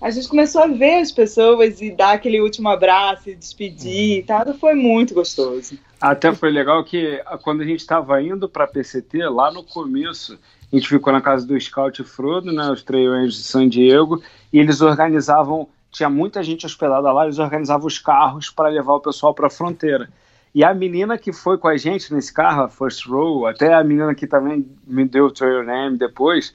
a 0.00 0.10
gente 0.10 0.28
começou 0.28 0.62
a 0.62 0.66
ver 0.68 1.00
as 1.00 1.10
pessoas 1.10 1.80
e 1.80 1.90
dar 1.90 2.12
aquele 2.12 2.40
último 2.40 2.68
abraço 2.68 3.28
e 3.28 3.34
despedir 3.34 4.18
e 4.18 4.22
tal, 4.22 4.54
foi 4.54 4.74
muito 4.74 5.14
gostoso. 5.14 5.78
Até 6.00 6.32
foi 6.32 6.50
legal 6.50 6.84
que 6.84 7.20
quando 7.42 7.62
a 7.62 7.64
gente 7.64 7.80
estava 7.80 8.22
indo 8.22 8.48
para 8.48 8.64
a 8.64 8.68
PCT, 8.68 9.26
lá 9.28 9.50
no 9.50 9.64
começo, 9.64 10.38
a 10.72 10.76
gente 10.76 10.88
ficou 10.88 11.12
na 11.12 11.20
casa 11.20 11.46
do 11.46 11.58
Scout 11.60 12.02
Frodo, 12.04 12.52
né, 12.52 12.70
os 12.70 12.82
Trail 12.82 13.12
Angels 13.12 13.34
de 13.34 13.42
San 13.44 13.68
Diego, 13.68 14.22
e 14.52 14.58
eles 14.58 14.80
organizavam, 14.80 15.68
tinha 15.90 16.10
muita 16.10 16.42
gente 16.42 16.66
hospedada 16.66 17.12
lá, 17.12 17.24
eles 17.24 17.38
organizavam 17.38 17.86
os 17.86 17.98
carros 17.98 18.50
para 18.50 18.68
levar 18.68 18.94
o 18.94 19.00
pessoal 19.00 19.32
para 19.32 19.46
a 19.46 19.50
fronteira. 19.50 20.08
E 20.54 20.64
a 20.64 20.72
menina 20.72 21.18
que 21.18 21.32
foi 21.32 21.58
com 21.58 21.68
a 21.68 21.76
gente 21.76 22.12
nesse 22.12 22.32
carro, 22.32 22.62
a 22.62 22.68
First 22.68 23.06
Row, 23.06 23.46
até 23.46 23.74
a 23.74 23.84
menina 23.84 24.14
que 24.14 24.26
também 24.26 24.66
me 24.86 25.04
deu 25.04 25.26
o 25.26 25.30
trail 25.30 25.62
name 25.62 25.98
depois, 25.98 26.54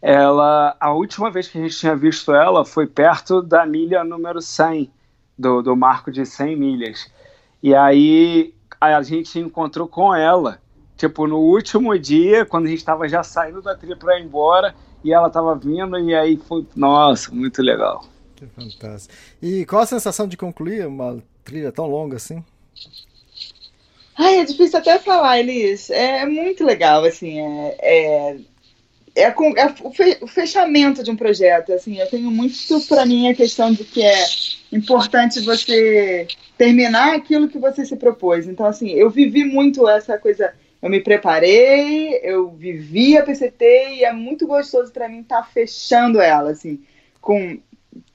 ela 0.00 0.76
a 0.78 0.92
última 0.92 1.30
vez 1.30 1.48
que 1.48 1.58
a 1.58 1.62
gente 1.62 1.76
tinha 1.76 1.96
visto 1.96 2.32
ela 2.32 2.64
foi 2.64 2.86
perto 2.86 3.42
da 3.42 3.66
milha 3.66 4.04
número 4.04 4.40
100 4.40 4.90
do, 5.36 5.62
do 5.62 5.76
marco 5.76 6.10
de 6.10 6.24
100 6.24 6.56
milhas 6.56 7.12
e 7.62 7.74
aí 7.74 8.54
a 8.80 9.02
gente 9.02 9.38
encontrou 9.40 9.88
com 9.88 10.14
ela 10.14 10.60
tipo 10.98 11.26
no 11.26 11.38
último 11.38 11.98
dia 11.98 12.44
quando 12.44 12.66
a 12.66 12.68
gente 12.68 12.80
estava 12.80 13.08
já 13.08 13.22
saindo 13.22 13.62
da 13.62 13.74
trilha 13.74 13.96
para 13.96 14.18
ir 14.20 14.24
embora 14.24 14.74
e 15.02 15.12
ela 15.12 15.28
estava 15.28 15.54
vindo 15.54 15.98
e 15.98 16.14
aí 16.14 16.36
foi 16.36 16.66
nossa 16.76 17.30
muito 17.30 17.62
legal 17.62 18.04
que 18.36 18.44
fantástico 18.46 19.14
e 19.40 19.64
qual 19.64 19.80
a 19.80 19.86
sensação 19.86 20.28
de 20.28 20.36
concluir 20.36 20.86
uma 20.86 21.22
trilha 21.42 21.72
tão 21.72 21.86
longa 21.86 22.16
assim 22.16 22.44
Ai, 24.20 24.40
é 24.40 24.44
difícil 24.44 24.80
até 24.80 24.98
falar, 24.98 25.38
Elis. 25.38 25.90
É 25.90 26.26
muito 26.26 26.64
legal, 26.64 27.04
assim, 27.04 27.38
é, 27.38 27.76
é 27.80 28.36
é, 29.18 29.24
é, 29.24 29.34
o 30.20 30.26
fechamento 30.28 31.02
de 31.02 31.10
um 31.10 31.16
projeto. 31.16 31.72
Assim, 31.72 31.98
eu 31.98 32.08
tenho 32.08 32.30
muito 32.30 32.56
para 32.88 33.04
mim 33.04 33.28
a 33.28 33.34
questão 33.34 33.72
de 33.72 33.84
que 33.84 34.00
é 34.00 34.24
importante 34.72 35.40
você 35.40 36.28
terminar 36.56 37.16
aquilo 37.16 37.48
que 37.48 37.58
você 37.58 37.84
se 37.84 37.96
propôs. 37.96 38.46
Então, 38.46 38.66
assim, 38.66 38.90
eu 38.90 39.10
vivi 39.10 39.44
muito 39.44 39.88
essa 39.88 40.16
coisa 40.16 40.52
eu 40.80 40.88
me 40.88 41.00
preparei, 41.00 42.20
eu 42.22 42.50
vivi 42.50 43.16
a 43.16 43.22
PCT 43.22 43.96
e 43.96 44.04
é 44.04 44.12
muito 44.12 44.46
gostoso 44.46 44.92
para 44.92 45.08
mim 45.08 45.20
estar 45.20 45.42
tá 45.42 45.48
fechando 45.52 46.20
ela, 46.20 46.50
assim, 46.50 46.80
com, 47.20 47.58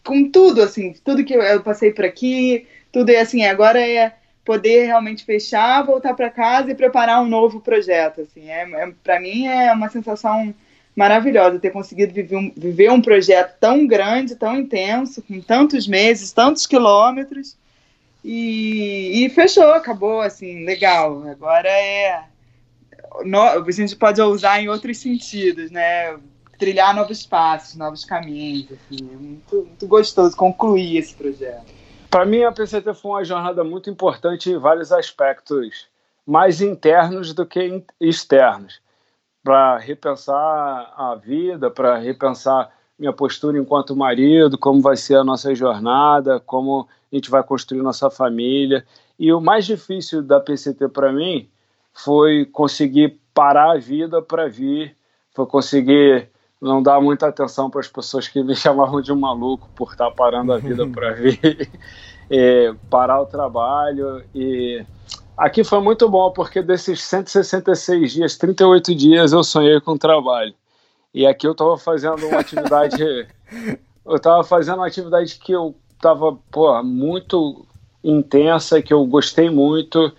com 0.03 0.30
tudo, 0.30 0.61
assim, 0.61 0.93
tudo 1.03 1.24
que 1.26 1.34
eu 1.34 1.61
passei 1.61 1.91
por 1.91 2.05
aqui, 2.05 2.68
tudo 2.91 3.09
é 3.09 3.20
assim, 3.20 3.43
agora 3.45 3.80
é 3.80 4.14
poder 4.45 4.86
realmente 4.86 5.26
fechar, 5.26 5.86
voltar 5.86 6.14
para 6.14 6.30
casa 6.30 6.72
e 6.72 6.76
preparar 6.76 7.22
um 7.22 7.28
novo 7.28 7.59
projeto, 7.59 8.22
assim, 8.22 8.49
é, 8.49 8.61
é 8.61 8.91
para 9.03 9.20
mim 9.20 9.47
é 9.47 9.72
uma 9.74 9.89
sensação 9.89 10.53
maravilhosa 10.95 11.59
ter 11.59 11.72
conseguido 11.72 12.14
viver 12.14 12.36
um, 12.36 12.51
viver 12.55 12.91
um 12.91 13.01
projeto 13.01 13.57
tão 13.59 13.86
grande, 13.88 14.36
tão 14.36 14.57
intenso, 14.57 15.22
com 15.22 15.41
tantos 15.41 15.88
meses, 15.88 16.32
tantos 16.32 16.68
quilômetros, 16.68 17.57
e, 18.24 19.26
e 19.26 19.30
fechou, 19.30 19.74
acabou, 19.74 20.22
assim, 20.22 20.64
legal. 20.64 21.28
Agora 21.28 21.68
é. 21.68 22.24
No, 23.26 23.41
a 23.41 23.72
gente 23.72 23.95
pode 23.95 24.22
usar 24.22 24.61
em 24.61 24.70
outros 24.70 24.97
sentidos, 24.97 25.70
né? 25.72 26.18
Trilhar 26.57 26.95
novos 26.95 27.26
passos, 27.26 27.76
novos 27.76 28.05
caminhos. 28.05 28.72
Assim, 28.72 29.09
é 29.11 29.16
muito, 29.16 29.55
muito 29.55 29.88
gostoso 29.88 30.36
concluir 30.36 30.97
esse 30.97 31.14
projeto. 31.14 31.66
Para 32.09 32.26
mim, 32.26 32.43
a 32.43 32.51
PCT 32.51 32.93
foi 32.93 33.11
uma 33.11 33.26
jornada 33.26 33.64
muito 33.64 33.89
importante 33.89 34.51
em 34.51 34.57
vários 34.57 34.91
aspectos, 34.91 35.88
mais 36.26 36.61
internos 36.61 37.34
do 37.34 37.45
que 37.45 37.84
externos. 37.99 38.80
Para 39.43 39.78
repensar 39.78 40.93
a 40.95 41.16
vida, 41.16 41.70
para 41.70 41.97
repensar 41.97 42.72
minha 42.97 43.11
postura 43.11 43.57
enquanto 43.57 43.95
marido, 43.95 44.57
como 44.57 44.80
vai 44.80 44.95
ser 44.95 45.16
a 45.16 45.24
nossa 45.24 45.53
jornada, 45.55 46.39
como 46.39 46.88
a 47.11 47.16
gente 47.16 47.30
vai 47.30 47.43
construir 47.43 47.82
nossa 47.82 48.09
família. 48.09 48.86
E 49.18 49.34
o 49.34 49.41
mais 49.41 49.66
difícil 49.66 50.22
da 50.22 50.39
PCT 50.39 50.89
para 50.89 51.11
mim 51.11 51.49
foi 51.94 52.46
conseguir 52.46 53.20
parar 53.34 53.72
a 53.74 53.78
vida 53.78 54.22
para 54.22 54.48
vir, 54.48 54.96
foi 55.34 55.46
conseguir 55.46 56.30
não 56.62 56.82
dar 56.82 57.02
muita 57.02 57.28
atenção 57.28 57.70
para 57.70 57.82
as 57.82 57.88
pessoas 57.88 58.28
que 58.28 58.41
me 58.41 58.56
chamavam 58.58 59.02
de 59.02 59.14
maluco 59.14 59.70
por 59.76 59.91
estar 59.91 60.10
parando 60.12 60.54
a 60.54 60.58
vida 60.58 60.88
para 60.88 61.12
vir, 61.16 61.70
é, 62.30 62.74
parar 62.89 63.22
o 63.22 63.26
trabalho. 63.26 64.24
E 64.34 64.84
aqui 65.38 65.64
foi 65.64 65.82
muito 65.82 66.08
bom, 66.10 66.32
porque 66.32 66.62
desses 66.62 67.04
166 67.04 68.14
dias, 68.14 68.38
38 68.38 68.96
dias 68.96 69.34
eu 69.34 69.44
sonhei 69.44 69.80
com 69.82 69.98
trabalho. 69.98 70.54
E 71.14 71.28
aqui 71.28 71.46
eu 71.46 71.52
estava 71.52 71.78
fazendo 71.78 72.26
uma 72.26 72.39
atividade. 72.39 73.28
eu 74.06 74.16
estava 74.16 74.44
fazendo 74.44 74.78
uma 74.78 74.88
atividade 74.88 75.38
que 75.38 75.52
eu 75.52 75.76
estava 75.96 76.36
muito 76.84 77.66
intensa, 78.04 78.82
que 78.82 78.94
eu 78.94 79.06
gostei 79.06 79.50
muito. 79.50 80.12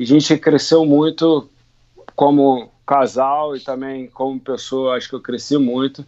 A 0.00 0.04
gente 0.04 0.36
cresceu 0.38 0.84
muito 0.84 1.48
como 2.16 2.70
casal 2.86 3.56
e 3.56 3.60
também 3.60 4.06
como 4.08 4.40
pessoa, 4.40 4.96
acho 4.96 5.08
que 5.08 5.14
eu 5.14 5.20
cresci 5.20 5.58
muito. 5.58 6.04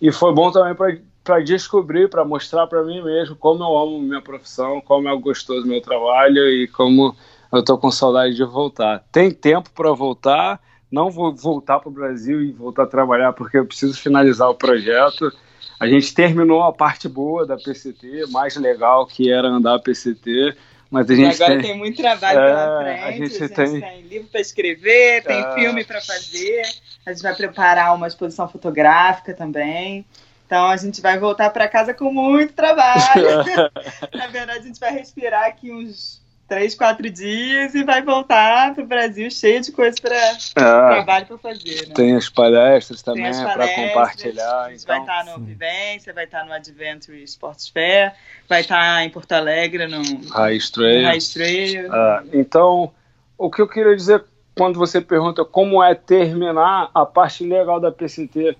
E 0.00 0.12
foi 0.12 0.34
bom 0.34 0.50
também 0.50 0.74
para 1.22 1.40
descobrir, 1.40 2.10
para 2.10 2.24
mostrar 2.24 2.66
para 2.66 2.82
mim 2.82 3.02
mesmo 3.02 3.36
como 3.36 3.62
eu 3.62 3.78
amo 3.78 4.00
minha 4.00 4.20
profissão, 4.20 4.80
como 4.80 5.08
é 5.08 5.16
gostoso 5.16 5.66
meu 5.66 5.80
trabalho 5.80 6.48
e 6.48 6.68
como 6.68 7.16
eu 7.52 7.60
estou 7.60 7.78
com 7.78 7.90
saudade 7.90 8.34
de 8.34 8.44
voltar. 8.44 9.04
Tem 9.10 9.30
tempo 9.30 9.70
para 9.70 9.92
voltar 9.92 10.60
não 10.90 11.10
vou 11.10 11.34
voltar 11.34 11.80
para 11.80 11.88
o 11.88 11.92
Brasil 11.92 12.42
e 12.42 12.52
voltar 12.52 12.84
a 12.84 12.86
trabalhar 12.86 13.32
porque 13.32 13.58
eu 13.58 13.66
preciso 13.66 13.98
finalizar 14.00 14.48
o 14.48 14.54
projeto. 14.54 15.32
A 15.78 15.86
gente 15.86 16.14
terminou 16.14 16.62
a 16.62 16.72
parte 16.72 17.08
boa 17.08 17.46
da 17.46 17.56
PCT, 17.56 18.26
mais 18.30 18.56
legal 18.56 19.06
que 19.06 19.30
era 19.30 19.48
andar 19.48 19.74
a 19.74 19.78
PCT, 19.78 20.56
mas 20.90 21.10
a 21.10 21.14
gente 21.14 21.42
agora 21.42 21.60
tem, 21.60 21.70
tem 21.70 21.78
muito 21.78 21.96
trabalho 21.96 22.38
é, 22.38 22.46
pela 22.46 22.80
frente. 22.82 23.02
A 23.02 23.10
gente, 23.12 23.36
a 23.36 23.46
gente 23.46 23.54
tem... 23.54 23.80
tem... 23.80 24.00
livro 24.02 24.28
para 24.28 24.40
escrever, 24.40 25.24
tem 25.24 25.44
é... 25.44 25.54
filme 25.54 25.84
para 25.84 26.00
fazer. 26.00 26.62
A 27.04 27.12
gente 27.12 27.22
vai 27.22 27.34
preparar 27.34 27.94
uma 27.94 28.06
exposição 28.06 28.48
fotográfica 28.48 29.34
também. 29.34 30.04
Então 30.46 30.66
a 30.66 30.76
gente 30.76 31.00
vai 31.00 31.18
voltar 31.18 31.50
para 31.50 31.68
casa 31.68 31.92
com 31.92 32.12
muito 32.12 32.52
trabalho. 32.52 33.26
Na 34.14 34.28
verdade, 34.28 34.60
a 34.60 34.62
gente 34.62 34.78
vai 34.78 34.92
respirar 34.92 35.46
aqui 35.46 35.72
uns 35.72 36.24
três, 36.48 36.74
quatro 36.74 37.10
dias 37.10 37.74
e 37.74 37.82
vai 37.82 38.02
voltar 38.02 38.74
para 38.74 38.84
o 38.84 38.86
Brasil 38.86 39.30
cheio 39.30 39.60
de 39.60 39.72
coisas 39.72 39.98
para 39.98 40.16
ah, 40.56 40.94
trabalho 40.94 41.26
para 41.26 41.38
fazer. 41.38 41.88
Né? 41.88 41.94
Tem 41.94 42.14
as 42.14 42.28
palestras 42.28 43.02
também 43.02 43.32
para 43.32 43.68
compartilhar. 43.68 44.64
A 44.64 44.70
gente 44.70 44.82
então, 44.82 44.94
vai 44.94 45.00
estar 45.00 45.24
no 45.24 45.44
Vivência, 45.44 46.12
vai 46.12 46.24
estar 46.24 46.44
no 46.44 46.52
Adventure 46.52 47.22
Sports 47.24 47.68
Fair, 47.68 48.12
vai 48.48 48.60
estar 48.60 49.04
em 49.04 49.10
Porto 49.10 49.32
Alegre 49.32 49.86
no 49.86 50.02
High 50.30 50.58
Trail. 50.72 51.12
No 51.12 51.32
Trail. 51.32 51.92
Ah, 51.92 52.24
então, 52.32 52.92
o 53.36 53.50
que 53.50 53.60
eu 53.60 53.68
queria 53.68 53.94
dizer 53.94 54.24
quando 54.56 54.78
você 54.78 55.00
pergunta 55.00 55.44
como 55.44 55.82
é 55.82 55.94
terminar 55.94 56.90
a 56.94 57.04
parte 57.04 57.44
legal 57.44 57.78
da 57.78 57.92
PCT, 57.92 58.56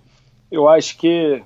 eu 0.52 0.68
acho 0.68 0.98
que, 0.98 1.42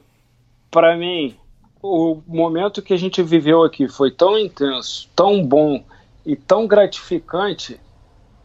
para 0.70 0.96
mim, 0.96 1.36
o 1.80 2.20
momento 2.26 2.82
que 2.82 2.92
a 2.92 2.96
gente 2.96 3.22
viveu 3.22 3.62
aqui 3.62 3.88
foi 3.88 4.10
tão 4.10 4.36
intenso, 4.36 5.08
tão 5.14 5.44
bom, 5.44 5.84
e 6.24 6.36
tão 6.36 6.66
gratificante 6.66 7.80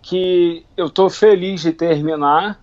que 0.02 0.66
eu 0.78 0.88
estou 0.88 1.10
feliz 1.10 1.62
de 1.62 1.72
terminar 1.72 2.60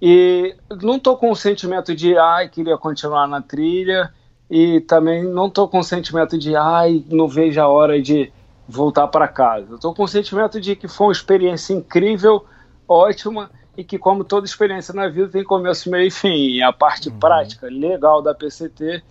e 0.00 0.56
não 0.82 0.96
estou 0.96 1.16
com 1.16 1.30
o 1.30 1.36
sentimento 1.36 1.94
de 1.94 2.16
ai 2.16 2.48
queria 2.48 2.76
continuar 2.76 3.26
na 3.26 3.40
trilha 3.40 4.12
e 4.50 4.80
também 4.80 5.24
não 5.24 5.46
estou 5.46 5.68
com 5.68 5.78
o 5.78 5.84
sentimento 5.84 6.38
de 6.38 6.54
ai 6.56 7.04
não 7.08 7.28
vejo 7.28 7.60
a 7.60 7.68
hora 7.68 8.00
de 8.00 8.32
voltar 8.68 9.08
para 9.08 9.28
casa. 9.28 9.74
Estou 9.74 9.94
com 9.94 10.04
o 10.04 10.08
sentimento 10.08 10.60
de 10.60 10.76
que 10.76 10.88
foi 10.88 11.08
uma 11.08 11.12
experiência 11.12 11.74
incrível, 11.74 12.44
ótima 12.88 13.50
e 13.76 13.82
que 13.82 13.98
como 13.98 14.24
toda 14.24 14.46
experiência 14.46 14.94
na 14.94 15.08
vida 15.08 15.28
tem 15.28 15.44
começo, 15.44 15.90
meio 15.90 16.06
e 16.06 16.10
fim. 16.10 16.50
E 16.50 16.62
a 16.62 16.72
parte 16.72 17.08
uhum. 17.08 17.18
prática 17.18 17.66
legal 17.66 18.22
da 18.22 18.34
PCT 18.34 19.02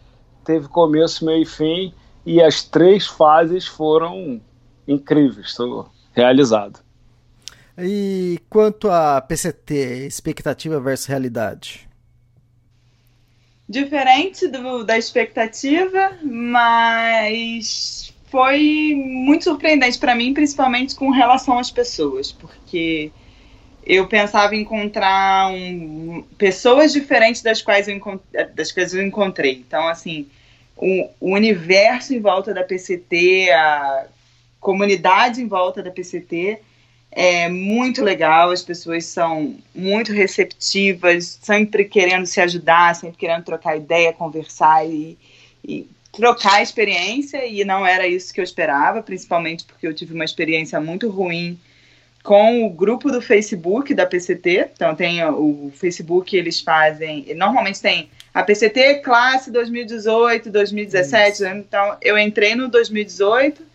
teve 0.43 0.67
começo, 0.67 1.25
meio 1.25 1.43
e 1.43 1.45
fim 1.45 1.93
e 2.25 2.41
as 2.41 2.63
três 2.63 3.07
fases 3.07 3.65
foram 3.65 4.39
incrível, 4.87 5.41
estou 5.41 5.91
realizado. 6.13 6.79
E 7.77 8.39
quanto 8.49 8.89
a 8.89 9.21
PCT, 9.21 10.05
expectativa 10.05 10.79
versus 10.79 11.05
realidade? 11.07 11.87
Diferente 13.67 14.47
do, 14.47 14.83
da 14.83 14.97
expectativa, 14.97 16.17
mas 16.23 18.13
foi 18.29 18.93
muito 18.95 19.45
surpreendente 19.45 19.97
para 19.97 20.13
mim, 20.13 20.33
principalmente 20.33 20.95
com 20.95 21.09
relação 21.09 21.57
às 21.57 21.71
pessoas, 21.71 22.31
porque 22.31 23.11
eu 23.85 24.07
pensava 24.07 24.55
em 24.55 24.61
encontrar 24.61 25.51
um, 25.51 26.23
pessoas 26.37 26.93
diferentes 26.93 27.41
das 27.41 27.61
quais 27.61 27.87
eu, 27.87 28.21
das 28.53 28.71
quais 28.71 28.93
eu 28.93 29.01
encontrei. 29.01 29.63
Então, 29.65 29.87
assim, 29.87 30.27
o, 30.77 31.09
o 31.19 31.33
universo 31.33 32.13
em 32.13 32.19
volta 32.19 32.53
da 32.53 32.63
PCT, 32.63 33.51
a 33.51 34.05
comunidade 34.61 35.41
em 35.41 35.47
volta 35.47 35.83
da 35.83 35.91
PCT 35.91 36.59
é 37.11 37.49
muito 37.49 38.01
legal, 38.01 38.51
as 38.51 38.61
pessoas 38.61 39.05
são 39.05 39.57
muito 39.75 40.13
receptivas, 40.13 41.39
sempre 41.41 41.83
querendo 41.83 42.25
se 42.25 42.39
ajudar, 42.39 42.95
sempre 42.95 43.17
querendo 43.17 43.43
trocar 43.43 43.75
ideia, 43.75 44.13
conversar 44.13 44.87
e, 44.87 45.17
e 45.67 45.89
trocar 46.13 46.63
experiência, 46.63 47.45
e 47.45 47.65
não 47.65 47.85
era 47.85 48.07
isso 48.07 48.33
que 48.33 48.39
eu 48.39 48.43
esperava, 48.43 49.01
principalmente 49.01 49.65
porque 49.65 49.85
eu 49.85 49.93
tive 49.93 50.13
uma 50.13 50.23
experiência 50.23 50.79
muito 50.79 51.09
ruim 51.09 51.59
com 52.23 52.65
o 52.65 52.69
grupo 52.69 53.11
do 53.11 53.21
Facebook 53.21 53.93
da 53.93 54.05
PCT. 54.05 54.69
Então 54.73 54.95
tem 54.95 55.21
o 55.25 55.71
Facebook, 55.75 56.35
eles 56.37 56.61
fazem, 56.61 57.25
normalmente 57.35 57.81
tem 57.81 58.09
a 58.33 58.41
PCT 58.41 59.01
classe 59.03 59.51
2018, 59.51 60.49
2017, 60.49 61.33
isso. 61.33 61.45
então 61.45 61.97
eu 62.01 62.17
entrei 62.17 62.55
no 62.55 62.69
2018 62.69 63.70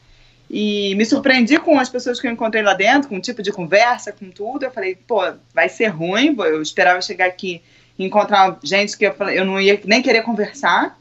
e 0.48 0.94
me 0.94 1.04
surpreendi 1.04 1.58
com 1.58 1.78
as 1.78 1.88
pessoas 1.88 2.20
que 2.20 2.26
eu 2.26 2.30
encontrei 2.30 2.62
lá 2.62 2.74
dentro, 2.74 3.08
com 3.08 3.16
o 3.16 3.20
tipo 3.20 3.42
de 3.42 3.52
conversa, 3.52 4.12
com 4.12 4.30
tudo. 4.30 4.64
Eu 4.64 4.70
falei, 4.70 4.94
pô, 4.94 5.20
vai 5.52 5.68
ser 5.68 5.88
ruim. 5.88 6.34
Eu 6.38 6.62
esperava 6.62 7.00
chegar 7.02 7.26
aqui 7.26 7.60
e 7.98 8.04
encontrar 8.04 8.58
gente 8.62 8.96
que 8.96 9.06
eu, 9.06 9.12
eu 9.28 9.44
não 9.44 9.60
ia 9.60 9.80
nem 9.84 10.00
querer 10.00 10.22
conversar. 10.22 10.96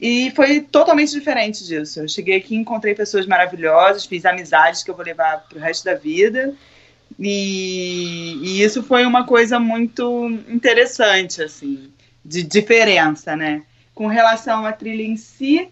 E 0.00 0.30
foi 0.34 0.60
totalmente 0.60 1.10
diferente 1.10 1.66
disso. 1.66 2.00
Eu 2.00 2.08
cheguei 2.08 2.36
aqui, 2.36 2.54
encontrei 2.54 2.94
pessoas 2.94 3.26
maravilhosas, 3.26 4.06
fiz 4.06 4.24
amizades 4.24 4.82
que 4.82 4.90
eu 4.90 4.94
vou 4.94 5.04
levar 5.04 5.44
para 5.48 5.58
o 5.58 5.60
resto 5.60 5.84
da 5.84 5.94
vida. 5.94 6.54
E, 7.18 8.38
e, 8.42 8.62
isso 8.62 8.82
foi 8.82 9.04
uma 9.04 9.26
coisa 9.26 9.58
muito 9.58 10.28
interessante, 10.48 11.42
assim, 11.42 11.90
de 12.24 12.42
diferença, 12.42 13.34
né? 13.34 13.62
Com 13.94 14.06
relação 14.06 14.64
à 14.64 14.72
trilha 14.72 15.02
em 15.02 15.16
si, 15.16 15.68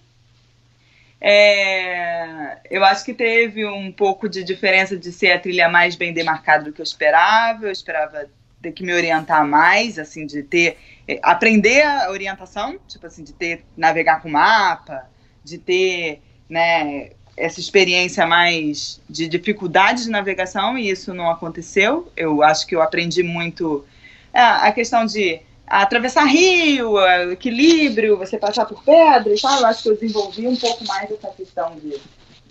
é, 1.21 2.59
eu 2.71 2.85
acho 2.85 3.05
que 3.05 3.15
teve 3.15 3.67
um 3.67 3.91
pouco 3.91 4.29
de 4.29 4.45
diferença 4.45 4.97
de 4.97 5.11
ser 5.11 5.33
a 5.33 5.41
trilha 5.41 5.69
mais 5.69 5.97
bem 5.97 6.13
demarcada 6.13 6.65
do 6.65 6.73
que 6.73 6.81
eu 6.81 6.85
esperava. 6.85 7.67
Eu 7.67 7.73
esperava 7.73 8.29
ter 8.61 8.73
que 8.73 8.85
me 8.85 8.93
orientar 8.93 9.47
mais, 9.47 9.99
assim, 9.99 10.27
de 10.27 10.43
ter 10.43 10.77
é, 11.09 11.19
aprender 11.23 11.83
a 11.83 12.11
orientação, 12.11 12.79
tipo 12.87 13.07
assim, 13.07 13.23
de 13.25 13.33
ter 13.33 13.65
navegar 13.77 14.21
com 14.21 14.29
mapa, 14.29 15.09
de 15.43 15.59
ter, 15.59 16.21
né, 16.49 17.11
essa 17.37 17.61
experiência 17.61 18.27
mais 18.27 19.01
de 19.09 19.29
dificuldade 19.29 20.05
de 20.05 20.11
navegação 20.11 20.77
e 20.77 20.91
isso 20.91 21.15
não 21.15 21.31
aconteceu. 21.31 22.11
Eu 22.17 22.43
acho 22.43 22.67
que 22.67 22.75
eu 22.75 22.83
aprendi 22.83 23.23
muito 23.23 23.85
é, 24.33 24.41
a 24.41 24.73
questão 24.73 25.07
de 25.07 25.41
atravessar 25.67 26.25
rio, 26.25 26.99
equilíbrio, 27.31 28.17
você 28.17 28.39
passar 28.39 28.67
por 28.67 28.83
pedras, 28.83 29.41
tal. 29.41 29.61
Eu 29.61 29.67
acho 29.67 29.83
que 29.83 29.89
eu 29.89 29.95
desenvolvi 29.95 30.47
um 30.47 30.57
pouco 30.57 30.85
mais 30.87 31.11
essa 31.11 31.29
questão 31.29 31.75
de, 31.77 31.99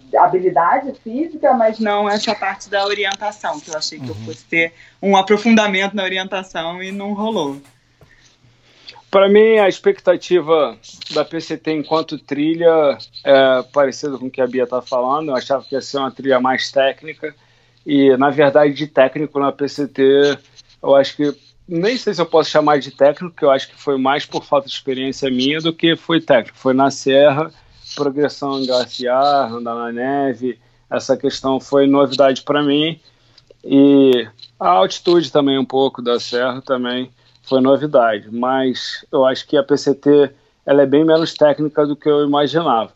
de 0.09 0.17
habilidade 0.17 0.93
física, 1.03 1.53
mas 1.53 1.79
não 1.79 2.09
essa 2.09 2.35
parte 2.35 2.69
da 2.69 2.85
orientação, 2.85 3.59
que 3.59 3.69
eu 3.69 3.77
achei 3.77 3.99
que 3.99 4.05
uhum. 4.05 4.15
eu 4.19 4.25
fosse 4.25 4.45
ter 4.45 4.73
um 5.01 5.15
aprofundamento 5.15 5.95
na 5.95 6.03
orientação 6.03 6.81
e 6.81 6.91
não 6.91 7.13
rolou. 7.13 7.61
Para 9.15 9.29
mim, 9.29 9.59
a 9.59 9.69
expectativa 9.69 10.77
da 11.13 11.23
PCT 11.23 11.71
enquanto 11.71 12.19
trilha 12.19 12.97
é 13.23 13.63
parecida 13.71 14.17
com 14.17 14.25
o 14.25 14.29
que 14.29 14.41
a 14.41 14.45
Bia 14.45 14.63
está 14.63 14.81
falando. 14.81 15.29
Eu 15.29 15.35
achava 15.37 15.63
que 15.63 15.73
ia 15.73 15.79
ser 15.79 15.99
uma 15.99 16.11
trilha 16.11 16.37
mais 16.41 16.69
técnica. 16.69 17.33
E, 17.85 18.17
na 18.17 18.29
verdade, 18.29 18.73
de 18.73 18.87
técnico 18.87 19.39
na 19.39 19.53
PCT, 19.53 20.37
eu 20.83 20.95
acho 20.97 21.15
que. 21.15 21.33
Nem 21.67 21.97
sei 21.97 22.13
se 22.13 22.21
eu 22.21 22.25
posso 22.25 22.49
chamar 22.49 22.79
de 22.79 22.91
técnico, 22.91 23.35
que 23.35 23.43
eu 23.43 23.49
acho 23.49 23.67
que 23.67 23.75
foi 23.75 23.97
mais 23.97 24.25
por 24.25 24.43
falta 24.43 24.67
de 24.67 24.73
experiência 24.73 25.29
minha 25.31 25.59
do 25.59 25.73
que 25.73 25.95
foi 25.95 26.21
técnico. 26.21 26.57
Foi 26.57 26.73
na 26.73 26.91
serra, 26.91 27.51
progressão 27.95 28.63
glaciar, 28.65 29.51
andar 29.51 29.73
na 29.73 29.91
neve. 29.91 30.59
Essa 30.89 31.17
questão 31.17 31.59
foi 31.59 31.87
novidade 31.87 32.43
para 32.43 32.61
mim. 32.61 32.99
E 33.63 34.27
a 34.59 34.69
altitude 34.69 35.31
também, 35.31 35.57
um 35.57 35.65
pouco 35.65 36.01
da 36.01 36.19
serra 36.19 36.61
também 36.61 37.11
foi 37.41 37.61
novidade, 37.61 38.27
mas 38.31 39.05
eu 39.11 39.25
acho 39.25 39.47
que 39.47 39.57
a 39.57 39.63
PCT 39.63 40.31
ela 40.65 40.81
é 40.81 40.85
bem 40.85 41.05
menos 41.05 41.33
técnica 41.33 41.85
do 41.85 41.95
que 41.95 42.09
eu 42.09 42.25
imaginava. 42.25 42.91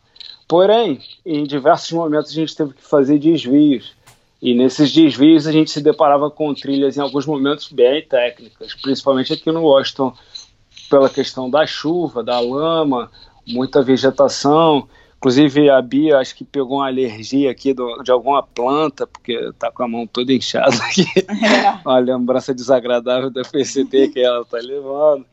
Porém, 0.48 1.00
em 1.24 1.44
diversos 1.44 1.92
momentos 1.92 2.32
a 2.32 2.34
gente 2.34 2.56
teve 2.56 2.74
que 2.74 2.82
fazer 2.82 3.18
desvios, 3.18 3.94
e 4.40 4.54
nesses 4.54 4.92
desvios 4.92 5.46
a 5.46 5.52
gente 5.52 5.70
se 5.70 5.80
deparava 5.80 6.30
com 6.30 6.54
trilhas 6.54 6.96
em 6.96 7.00
alguns 7.00 7.26
momentos 7.26 7.70
bem 7.70 8.02
técnicas, 8.06 8.74
principalmente 8.74 9.32
aqui 9.32 9.50
no 9.52 9.62
Washington, 9.62 10.14
pela 10.88 11.10
questão 11.10 11.50
da 11.50 11.66
chuva, 11.66 12.22
da 12.22 12.40
lama, 12.40 13.10
muita 13.46 13.82
vegetação, 13.82 14.88
Inclusive 15.20 15.68
a 15.68 15.82
Bia 15.82 16.16
acho 16.16 16.34
que 16.34 16.44
pegou 16.44 16.78
uma 16.78 16.86
alergia 16.86 17.50
aqui 17.50 17.74
do, 17.74 18.02
de 18.02 18.10
alguma 18.10 18.42
planta, 18.42 19.06
porque 19.06 19.52
tá 19.58 19.70
com 19.70 19.82
a 19.82 19.88
mão 19.88 20.06
toda 20.06 20.32
inchada 20.32 20.74
aqui. 20.82 21.04
É. 21.28 21.78
uma 21.84 21.98
lembrança 21.98 22.54
desagradável 22.54 23.28
da 23.30 23.42
PCT 23.42 24.08
que 24.08 24.20
ela 24.20 24.42
tá 24.46 24.56
levando. 24.56 25.26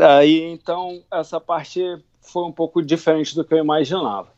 Aí 0.00 0.42
então 0.42 1.02
essa 1.12 1.38
parte 1.38 1.82
foi 2.22 2.44
um 2.44 2.52
pouco 2.52 2.82
diferente 2.82 3.34
do 3.34 3.44
que 3.44 3.52
eu 3.52 3.58
imaginava. 3.58 4.28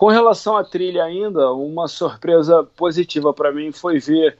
Com 0.00 0.06
relação 0.06 0.56
à 0.56 0.64
trilha 0.64 1.04
ainda, 1.04 1.52
uma 1.52 1.86
surpresa 1.86 2.64
positiva 2.74 3.34
para 3.34 3.52
mim 3.52 3.70
foi 3.70 3.98
ver, 3.98 4.38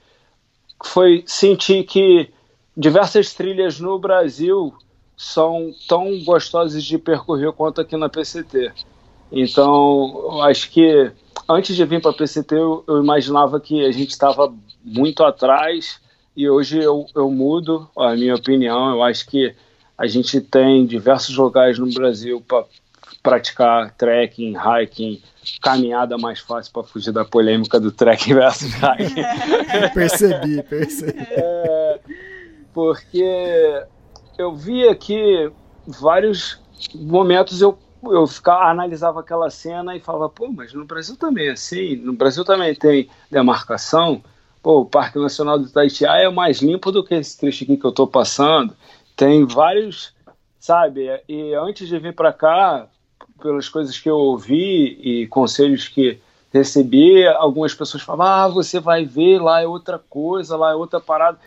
foi 0.83 1.23
sentir 1.27 1.83
que 1.83 2.31
diversas 2.75 3.31
trilhas 3.35 3.79
no 3.79 3.99
Brasil 3.99 4.73
são 5.15 5.71
tão 5.87 6.19
gostosas 6.23 6.83
de 6.83 6.97
percorrer 6.97 7.51
quanto 7.51 7.79
aqui 7.79 7.95
na 7.95 8.09
PCT. 8.09 8.71
Então, 9.31 10.41
acho 10.41 10.71
que 10.71 11.11
antes 11.47 11.75
de 11.75 11.85
vir 11.85 12.01
para 12.01 12.09
a 12.09 12.15
PCT, 12.15 12.55
eu, 12.55 12.83
eu, 12.87 13.03
imaginava 13.03 13.59
que 13.59 13.85
a 13.85 13.91
gente 13.91 14.09
estava 14.09 14.51
muito 14.83 15.23
atrás 15.23 16.01
e 16.35 16.49
hoje 16.49 16.79
eu, 16.79 17.05
eu 17.13 17.29
mudo 17.29 17.87
a 17.95 18.15
minha 18.15 18.33
opinião. 18.33 18.89
Eu 18.89 19.03
acho 19.03 19.27
que 19.27 19.53
a 19.95 20.07
gente 20.07 20.41
tem 20.41 20.87
diversos 20.87 21.37
lugares 21.37 21.77
no 21.77 21.93
Brasil 21.93 22.41
para 22.47 22.65
praticar 23.21 23.93
trekking, 23.95 24.55
hiking, 24.55 25.21
caminhada 25.59 26.17
mais 26.17 26.39
fácil 26.39 26.71
para 26.71 26.83
fugir 26.83 27.11
da 27.11 27.25
polêmica 27.25 27.79
do 27.79 27.91
trekking 27.91 28.33
versus 28.33 28.73
hiking. 28.73 29.23
percebi, 29.93 30.63
percebi. 30.63 31.19
É, 31.19 31.99
porque 32.73 33.83
eu 34.37 34.55
vi 34.55 34.87
aqui 34.87 35.51
vários 35.87 36.59
momentos 36.95 37.61
eu 37.61 37.77
eu 38.03 38.25
ficava, 38.25 38.63
analisava 38.65 39.19
aquela 39.19 39.49
cena 39.49 39.95
e 39.95 39.99
falava, 39.99 40.29
pô, 40.29 40.51
mas 40.51 40.73
no 40.73 40.85
Brasil 40.85 41.15
também 41.15 41.47
é 41.47 41.51
assim, 41.51 41.95
no 41.97 42.13
Brasil 42.13 42.43
também 42.43 42.73
tem 42.73 43.09
demarcação, 43.29 44.23
pô, 44.61 44.81
o 44.81 44.85
Parque 44.85 45.19
Nacional 45.19 45.59
do 45.59 45.67
Itatiaia 45.67 46.25
é 46.25 46.29
mais 46.29 46.61
limpo 46.61 46.91
do 46.91 47.03
que 47.03 47.13
esse 47.13 47.37
trecho 47.37 47.63
aqui 47.63 47.77
que 47.77 47.85
eu 47.85 47.91
estou 47.91 48.07
passando, 48.07 48.75
tem 49.15 49.45
vários, 49.45 50.15
sabe, 50.59 51.07
e 51.27 51.53
antes 51.53 51.87
de 51.87 51.99
vir 51.99 52.15
para 52.15 52.33
cá, 52.33 52.87
pelas 53.41 53.67
coisas 53.67 53.97
que 53.97 54.09
eu 54.09 54.17
ouvi 54.17 54.97
e 55.01 55.27
conselhos 55.27 55.87
que 55.87 56.19
recebi, 56.53 57.25
algumas 57.27 57.73
pessoas 57.73 58.03
falavam, 58.03 58.25
ah, 58.25 58.47
você 58.47 58.79
vai 58.79 59.05
ver, 59.05 59.41
lá 59.41 59.61
é 59.61 59.67
outra 59.67 59.97
coisa, 59.97 60.57
lá 60.57 60.71
é 60.71 60.75
outra 60.75 60.99
parada. 60.99 61.37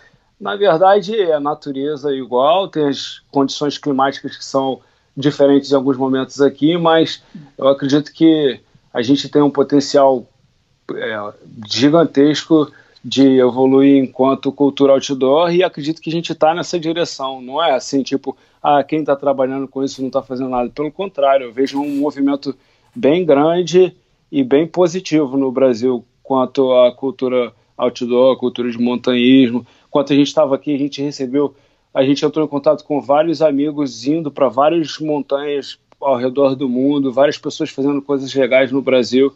Na 0.40 0.56
verdade, 0.56 1.14
é 1.18 1.34
a 1.34 1.40
natureza 1.40 2.12
igual, 2.12 2.68
tem 2.68 2.88
as 2.88 3.22
condições 3.30 3.78
climáticas 3.78 4.36
que 4.36 4.44
são 4.44 4.80
diferentes 5.16 5.70
em 5.70 5.76
alguns 5.76 5.96
momentos 5.96 6.40
aqui, 6.40 6.76
mas 6.76 7.22
eu 7.56 7.68
acredito 7.68 8.12
que 8.12 8.60
a 8.92 9.00
gente 9.02 9.28
tem 9.28 9.42
um 9.42 9.50
potencial 9.50 10.26
é, 10.92 11.32
gigantesco 11.66 12.70
de 13.04 13.38
evoluir 13.38 14.02
enquanto 14.02 14.50
cultura 14.50 14.94
outdoor 14.94 15.54
e 15.54 15.62
acredito 15.62 16.00
que 16.00 16.08
a 16.08 16.12
gente 16.12 16.32
está 16.32 16.54
nessa 16.54 16.80
direção. 16.80 17.42
Não 17.42 17.62
é 17.62 17.72
assim, 17.72 18.02
tipo, 18.02 18.36
ah, 18.62 18.82
quem 18.82 19.00
está 19.00 19.14
trabalhando 19.14 19.68
com 19.68 19.84
isso 19.84 20.00
não 20.00 20.08
está 20.08 20.22
fazendo 20.22 20.48
nada. 20.48 20.70
Pelo 20.70 20.90
contrário, 20.90 21.46
eu 21.46 21.52
vejo 21.52 21.78
um 21.78 21.96
movimento 21.96 22.56
bem 22.94 23.24
grande 23.24 23.94
e 24.32 24.42
bem 24.42 24.66
positivo 24.66 25.36
no 25.36 25.52
Brasil 25.52 26.04
quanto 26.22 26.72
à 26.72 26.90
cultura 26.92 27.52
outdoor, 27.76 28.38
cultura 28.38 28.70
de 28.70 28.78
montanhismo. 28.78 29.66
Quanto 29.90 30.12
a 30.12 30.16
gente 30.16 30.28
estava 30.28 30.54
aqui, 30.54 30.74
a 30.74 30.78
gente 30.78 31.02
recebeu 31.02 31.54
a 31.94 32.02
gente 32.02 32.26
entrou 32.26 32.44
em 32.44 32.48
contato 32.48 32.82
com 32.82 33.00
vários 33.00 33.40
amigos 33.40 34.04
indo 34.04 34.28
para 34.28 34.48
várias 34.48 34.98
montanhas 34.98 35.78
ao 36.00 36.16
redor 36.16 36.56
do 36.56 36.68
mundo, 36.68 37.12
várias 37.12 37.38
pessoas 37.38 37.70
fazendo 37.70 38.02
coisas 38.02 38.34
legais 38.34 38.72
no 38.72 38.82
Brasil. 38.82 39.32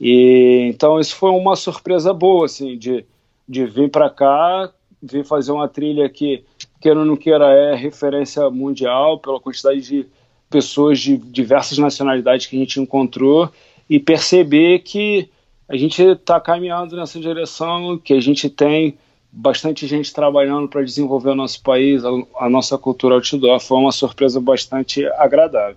E 0.00 0.68
então 0.68 1.00
isso 1.00 1.16
foi 1.16 1.30
uma 1.30 1.56
surpresa 1.56 2.12
boa 2.12 2.46
assim 2.46 2.76
de, 2.76 3.04
de 3.48 3.64
vir 3.64 3.90
para 3.90 4.10
cá, 4.10 4.70
vir 5.02 5.24
fazer 5.24 5.52
uma 5.52 5.68
trilha 5.68 6.08
que 6.08 6.44
queira 6.80 7.00
ou 7.00 7.06
não 7.06 7.16
queira 7.16 7.50
é 7.52 7.74
referência 7.74 8.48
mundial 8.50 9.18
pela 9.18 9.40
quantidade 9.40 9.80
de 9.80 10.06
pessoas 10.50 11.00
de 11.00 11.16
diversas 11.16 11.78
nacionalidades 11.78 12.46
que 12.46 12.56
a 12.56 12.58
gente 12.58 12.80
encontrou 12.80 13.50
e 13.88 13.98
perceber 13.98 14.80
que 14.80 15.28
a 15.68 15.76
gente 15.76 16.00
está 16.02 16.40
caminhando 16.40 16.96
nessa 16.96 17.18
direção, 17.18 17.98
que 17.98 18.12
a 18.12 18.20
gente 18.20 18.48
tem 18.48 18.96
bastante 19.32 19.86
gente 19.86 20.12
trabalhando 20.12 20.68
para 20.68 20.82
desenvolver 20.82 21.30
o 21.30 21.34
nosso 21.34 21.62
país, 21.62 22.04
a, 22.04 22.10
a, 22.38 22.48
nossa 22.48 22.78
cultura 22.78 23.16
outdoor. 23.16 23.60
Foi 23.60 23.76
uma 23.78 23.92
surpresa 23.92 24.40
bastante 24.40 25.04
agradável. 25.18 25.76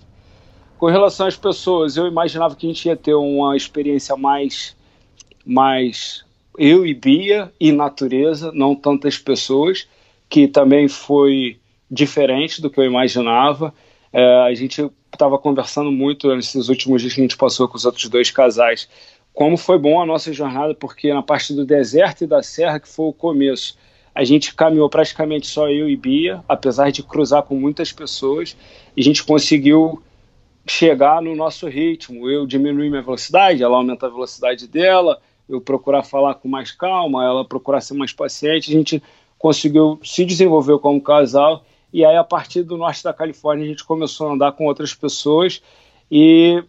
Com 0.80 0.88
relação 0.88 1.28
às 1.28 1.36
pessoas, 1.36 1.98
eu 1.98 2.08
imaginava 2.08 2.56
que 2.56 2.66
a 2.66 2.70
gente 2.70 2.88
ia 2.88 2.96
ter 2.96 3.14
uma 3.14 3.56
experiência 3.56 4.16
mais, 4.16 4.76
mais 5.46 6.24
eu 6.58 6.88
e 6.88 6.94
Bia 6.94 7.52
e 7.60 7.72
natureza, 7.72 8.52
não 8.54 8.74
tantas 8.74 9.18
pessoas, 9.18 9.88
que 10.30 10.48
também 10.48 10.88
foi 10.88 11.60
diferente 11.92 12.62
do 12.62 12.70
que 12.70 12.80
eu 12.80 12.86
imaginava. 12.86 13.74
É, 14.12 14.24
a 14.42 14.54
gente 14.54 14.90
estava 15.12 15.38
conversando 15.38 15.92
muito 15.92 16.34
nesses 16.34 16.70
últimos 16.70 17.02
dias 17.02 17.14
que 17.14 17.20
a 17.20 17.24
gente 17.24 17.38
passou 17.38 17.68
com 17.68 17.76
os 17.76 17.86
outros 17.86 18.08
dois 18.08 18.32
casais 18.32 18.88
como 19.40 19.56
foi 19.56 19.78
bom 19.80 20.02
a 20.02 20.06
nossa 20.06 20.34
jornada, 20.34 20.76
porque 20.76 21.14
na 21.14 21.24
parte 21.24 21.54
do 21.54 21.66
deserto 21.66 22.26
e 22.26 22.28
da 22.28 22.44
serra, 22.44 22.78
que 22.78 22.90
foi 22.90 23.06
o 23.06 23.14
começo, 23.14 23.78
a 24.14 24.24
gente 24.26 24.54
caminhou 24.54 24.90
praticamente 24.90 25.48
só 25.48 25.70
eu 25.70 25.90
e 25.90 25.96
Bia, 25.96 26.44
apesar 26.48 26.92
de 26.92 27.02
cruzar 27.02 27.44
com 27.44 27.56
muitas 27.56 27.92
pessoas, 27.92 28.58
e 28.98 29.02
a 29.02 29.04
gente 29.04 29.24
conseguiu 29.24 30.04
chegar 30.70 31.22
no 31.22 31.36
nosso 31.36 31.68
ritmo. 31.68 32.30
Eu 32.30 32.46
diminuí 32.46 32.90
minha 32.90 33.02
velocidade, 33.02 33.64
ela 33.64 33.78
aumenta 33.78 34.06
a 34.06 34.10
velocidade 34.10 34.68
dela, 34.68 35.20
eu 35.48 35.60
procurar 35.60 36.04
falar 36.04 36.36
com 36.36 36.48
mais 36.48 36.72
calma, 36.72 37.26
ela 37.26 37.44
procurar 37.44 37.82
ser 37.82 37.96
mais 37.96 38.14
paciente, 38.14 38.70
a 38.70 38.78
gente 38.78 39.04
conseguiu 39.38 40.00
se 40.04 40.24
desenvolver 40.24 40.78
como 40.80 41.02
casal, 41.02 41.66
e 41.92 42.06
aí 42.06 42.16
a 42.16 42.24
partir 42.24 42.62
do 42.62 42.78
norte 42.78 43.04
da 43.04 43.14
Califórnia 43.14 43.66
a 43.66 43.70
gente 43.70 43.84
começou 43.84 44.28
a 44.28 44.34
andar 44.34 44.52
com 44.52 44.66
outras 44.66 44.94
pessoas, 44.94 45.62
e 46.12 46.64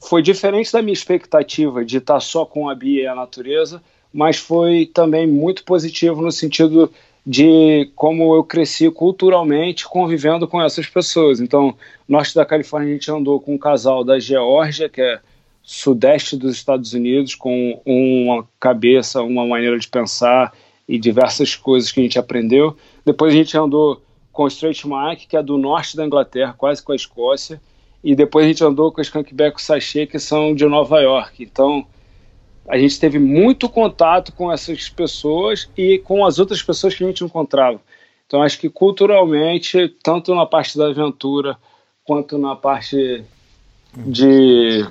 foi 0.00 0.22
diferente 0.22 0.72
da 0.72 0.80
minha 0.80 0.92
expectativa 0.94 1.84
de 1.84 1.98
estar 1.98 2.20
só 2.20 2.46
com 2.46 2.68
a 2.68 2.74
Bia 2.74 3.02
e 3.02 3.06
a 3.06 3.14
natureza, 3.14 3.82
mas 4.12 4.38
foi 4.38 4.86
também 4.86 5.26
muito 5.26 5.64
positivo 5.64 6.22
no 6.22 6.32
sentido 6.32 6.90
de 7.24 7.90
como 7.94 8.34
eu 8.34 8.42
cresci 8.42 8.90
culturalmente 8.90 9.88
convivendo 9.88 10.48
com 10.48 10.60
essas 10.60 10.86
pessoas. 10.86 11.40
Então, 11.40 11.74
norte 12.08 12.34
da 12.34 12.44
Califórnia 12.44 12.90
a 12.90 12.92
gente 12.92 13.10
andou 13.10 13.40
com 13.40 13.54
um 13.54 13.58
casal 13.58 14.02
da 14.02 14.18
Geórgia, 14.18 14.88
que 14.88 15.00
é 15.00 15.20
sudeste 15.62 16.36
dos 16.36 16.56
Estados 16.56 16.92
Unidos, 16.92 17.36
com 17.36 17.80
uma 17.86 18.46
cabeça, 18.58 19.22
uma 19.22 19.46
maneira 19.46 19.78
de 19.78 19.88
pensar 19.88 20.52
e 20.88 20.98
diversas 20.98 21.54
coisas 21.54 21.92
que 21.92 22.00
a 22.00 22.02
gente 22.02 22.18
aprendeu. 22.18 22.76
Depois 23.04 23.32
a 23.32 23.36
gente 23.36 23.56
andou 23.56 24.02
com 24.32 24.44
o 24.44 24.48
Straight 24.48 24.84
Mike, 24.86 25.28
que 25.28 25.36
é 25.36 25.42
do 25.42 25.56
norte 25.56 25.96
da 25.96 26.04
Inglaterra, 26.04 26.54
quase 26.56 26.82
com 26.82 26.92
a 26.92 26.96
Escócia, 26.96 27.60
e 28.02 28.16
depois 28.16 28.44
a 28.44 28.48
gente 28.48 28.64
andou 28.64 28.90
com 28.90 29.00
as 29.00 29.06
Skankback 29.06 29.62
Sachê, 29.62 30.06
que 30.06 30.18
são 30.18 30.54
de 30.54 30.66
Nova 30.66 31.00
York. 31.00 31.44
Então, 31.44 31.86
a 32.68 32.78
gente 32.78 32.98
teve 32.98 33.18
muito 33.18 33.68
contato 33.68 34.32
com 34.32 34.52
essas 34.52 34.88
pessoas 34.88 35.68
e 35.76 35.98
com 35.98 36.24
as 36.24 36.38
outras 36.38 36.62
pessoas 36.62 36.94
que 36.94 37.04
a 37.04 37.06
gente 37.06 37.24
encontrava. 37.24 37.80
Então, 38.26 38.42
acho 38.42 38.58
que 38.58 38.70
culturalmente, 38.70 39.88
tanto 40.02 40.34
na 40.34 40.46
parte 40.46 40.78
da 40.78 40.88
aventura, 40.88 41.56
quanto 42.04 42.38
na 42.38 42.56
parte 42.56 43.24
de. 43.94 44.86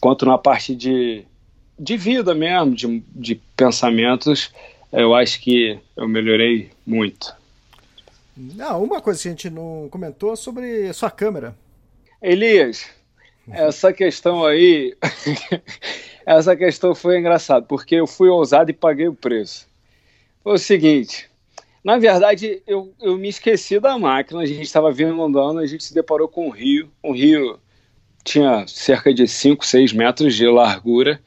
quanto 0.00 0.24
na 0.24 0.38
parte 0.38 0.74
de, 0.74 1.24
de 1.78 1.96
vida 1.96 2.34
mesmo, 2.34 2.74
de, 2.74 3.02
de 3.14 3.34
pensamentos, 3.56 4.52
eu 4.92 5.14
acho 5.14 5.40
que 5.40 5.78
eu 5.96 6.06
melhorei 6.06 6.70
muito. 6.86 7.34
Não, 8.36 8.82
uma 8.82 9.00
coisa 9.00 9.20
que 9.22 9.28
a 9.28 9.30
gente 9.30 9.50
não 9.50 9.88
comentou 9.90 10.36
sobre 10.36 10.88
a 10.88 10.92
sua 10.92 11.10
câmera. 11.10 11.56
Elias, 12.22 12.88
essa 13.50 13.92
questão 13.92 14.44
aí, 14.44 14.96
essa 16.26 16.56
questão 16.56 16.94
foi 16.94 17.18
engraçada, 17.18 17.64
porque 17.66 17.96
eu 17.96 18.06
fui 18.06 18.28
ousado 18.28 18.70
e 18.70 18.74
paguei 18.74 19.08
o 19.08 19.14
preço. 19.14 19.68
Foi 20.42 20.54
o 20.54 20.58
seguinte, 20.58 21.30
na 21.84 21.98
verdade, 21.98 22.62
eu, 22.66 22.92
eu 23.00 23.18
me 23.18 23.28
esqueci 23.28 23.80
da 23.80 23.98
máquina, 23.98 24.40
a 24.40 24.46
gente 24.46 24.62
estava 24.62 24.92
vindo 24.92 25.20
andando, 25.22 25.58
a 25.58 25.66
gente 25.66 25.82
se 25.82 25.94
deparou 25.94 26.28
com 26.28 26.46
um 26.46 26.50
rio, 26.50 26.90
um 27.02 27.12
rio 27.12 27.58
tinha 28.24 28.64
cerca 28.68 29.12
de 29.12 29.26
5, 29.26 29.66
6 29.66 29.92
metros 29.92 30.34
de 30.34 30.46
largura, 30.46 31.20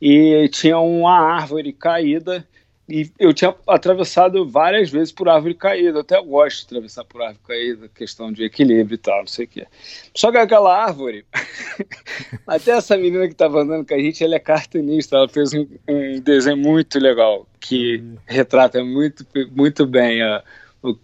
e 0.00 0.46
tinha 0.50 0.78
uma 0.78 1.18
árvore 1.18 1.72
caída 1.72 2.46
e 2.86 3.10
eu 3.18 3.32
tinha 3.32 3.54
atravessado 3.66 4.46
várias 4.46 4.90
vezes 4.90 5.10
por 5.10 5.26
árvore 5.26 5.54
caída. 5.54 5.98
Eu 5.98 6.00
até 6.02 6.20
gosto 6.20 6.60
de 6.60 6.66
atravessar 6.66 7.04
por 7.04 7.22
árvore 7.22 7.40
caída, 7.46 7.88
questão 7.88 8.30
de 8.30 8.44
equilíbrio 8.44 8.94
e 8.94 8.98
tal, 8.98 9.20
não 9.20 9.26
sei 9.26 9.46
o 9.46 9.48
quê. 9.48 9.66
Só 10.14 10.30
que 10.30 10.36
aquela 10.36 10.84
árvore, 10.84 11.24
até 12.46 12.72
essa 12.72 12.96
menina 12.96 13.26
que 13.26 13.32
estava 13.32 13.62
andando 13.62 13.86
com 13.86 13.94
a 13.94 13.98
gente, 13.98 14.22
ela 14.22 14.34
é 14.34 14.38
cartunista, 14.38 15.16
ela 15.16 15.28
fez 15.28 15.54
um, 15.54 15.66
um 15.88 16.20
desenho 16.20 16.58
muito 16.58 16.98
legal, 16.98 17.46
que 17.58 18.04
retrata 18.26 18.84
muito, 18.84 19.26
muito 19.52 19.86
bem 19.86 20.22
a, 20.22 20.44
o, 20.82 20.94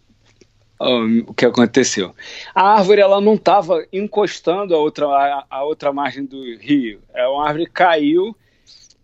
o, 1.29 1.35
que 1.35 1.47
aconteceu. 1.47 2.15
A 2.55 2.75
árvore 2.75 3.01
ela 3.01 3.23
não 3.23 3.35
estava 3.35 3.87
encostando 3.91 4.75
a 4.75 4.79
outra, 4.79 5.07
a, 5.07 5.47
a 5.49 5.65
outra 5.65 5.95
margem 5.95 6.27
do 6.27 6.43
rio. 6.59 7.01
É 7.15 7.27
uma 7.27 7.47
árvore 7.47 7.65
caiu 7.65 8.37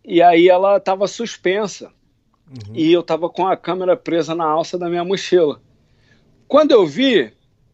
e 0.04 0.20
aí 0.20 0.50
ela 0.50 0.76
estava 0.76 1.08
suspensa 1.08 1.95
Uhum. 2.48 2.74
E 2.74 2.92
eu 2.92 3.00
estava 3.00 3.28
com 3.28 3.46
a 3.46 3.56
câmera 3.56 3.96
presa 3.96 4.34
na 4.34 4.44
alça 4.44 4.78
da 4.78 4.88
minha 4.88 5.04
mochila. 5.04 5.60
Quando 6.46 6.70
eu 6.72 6.86
vi, 6.86 7.32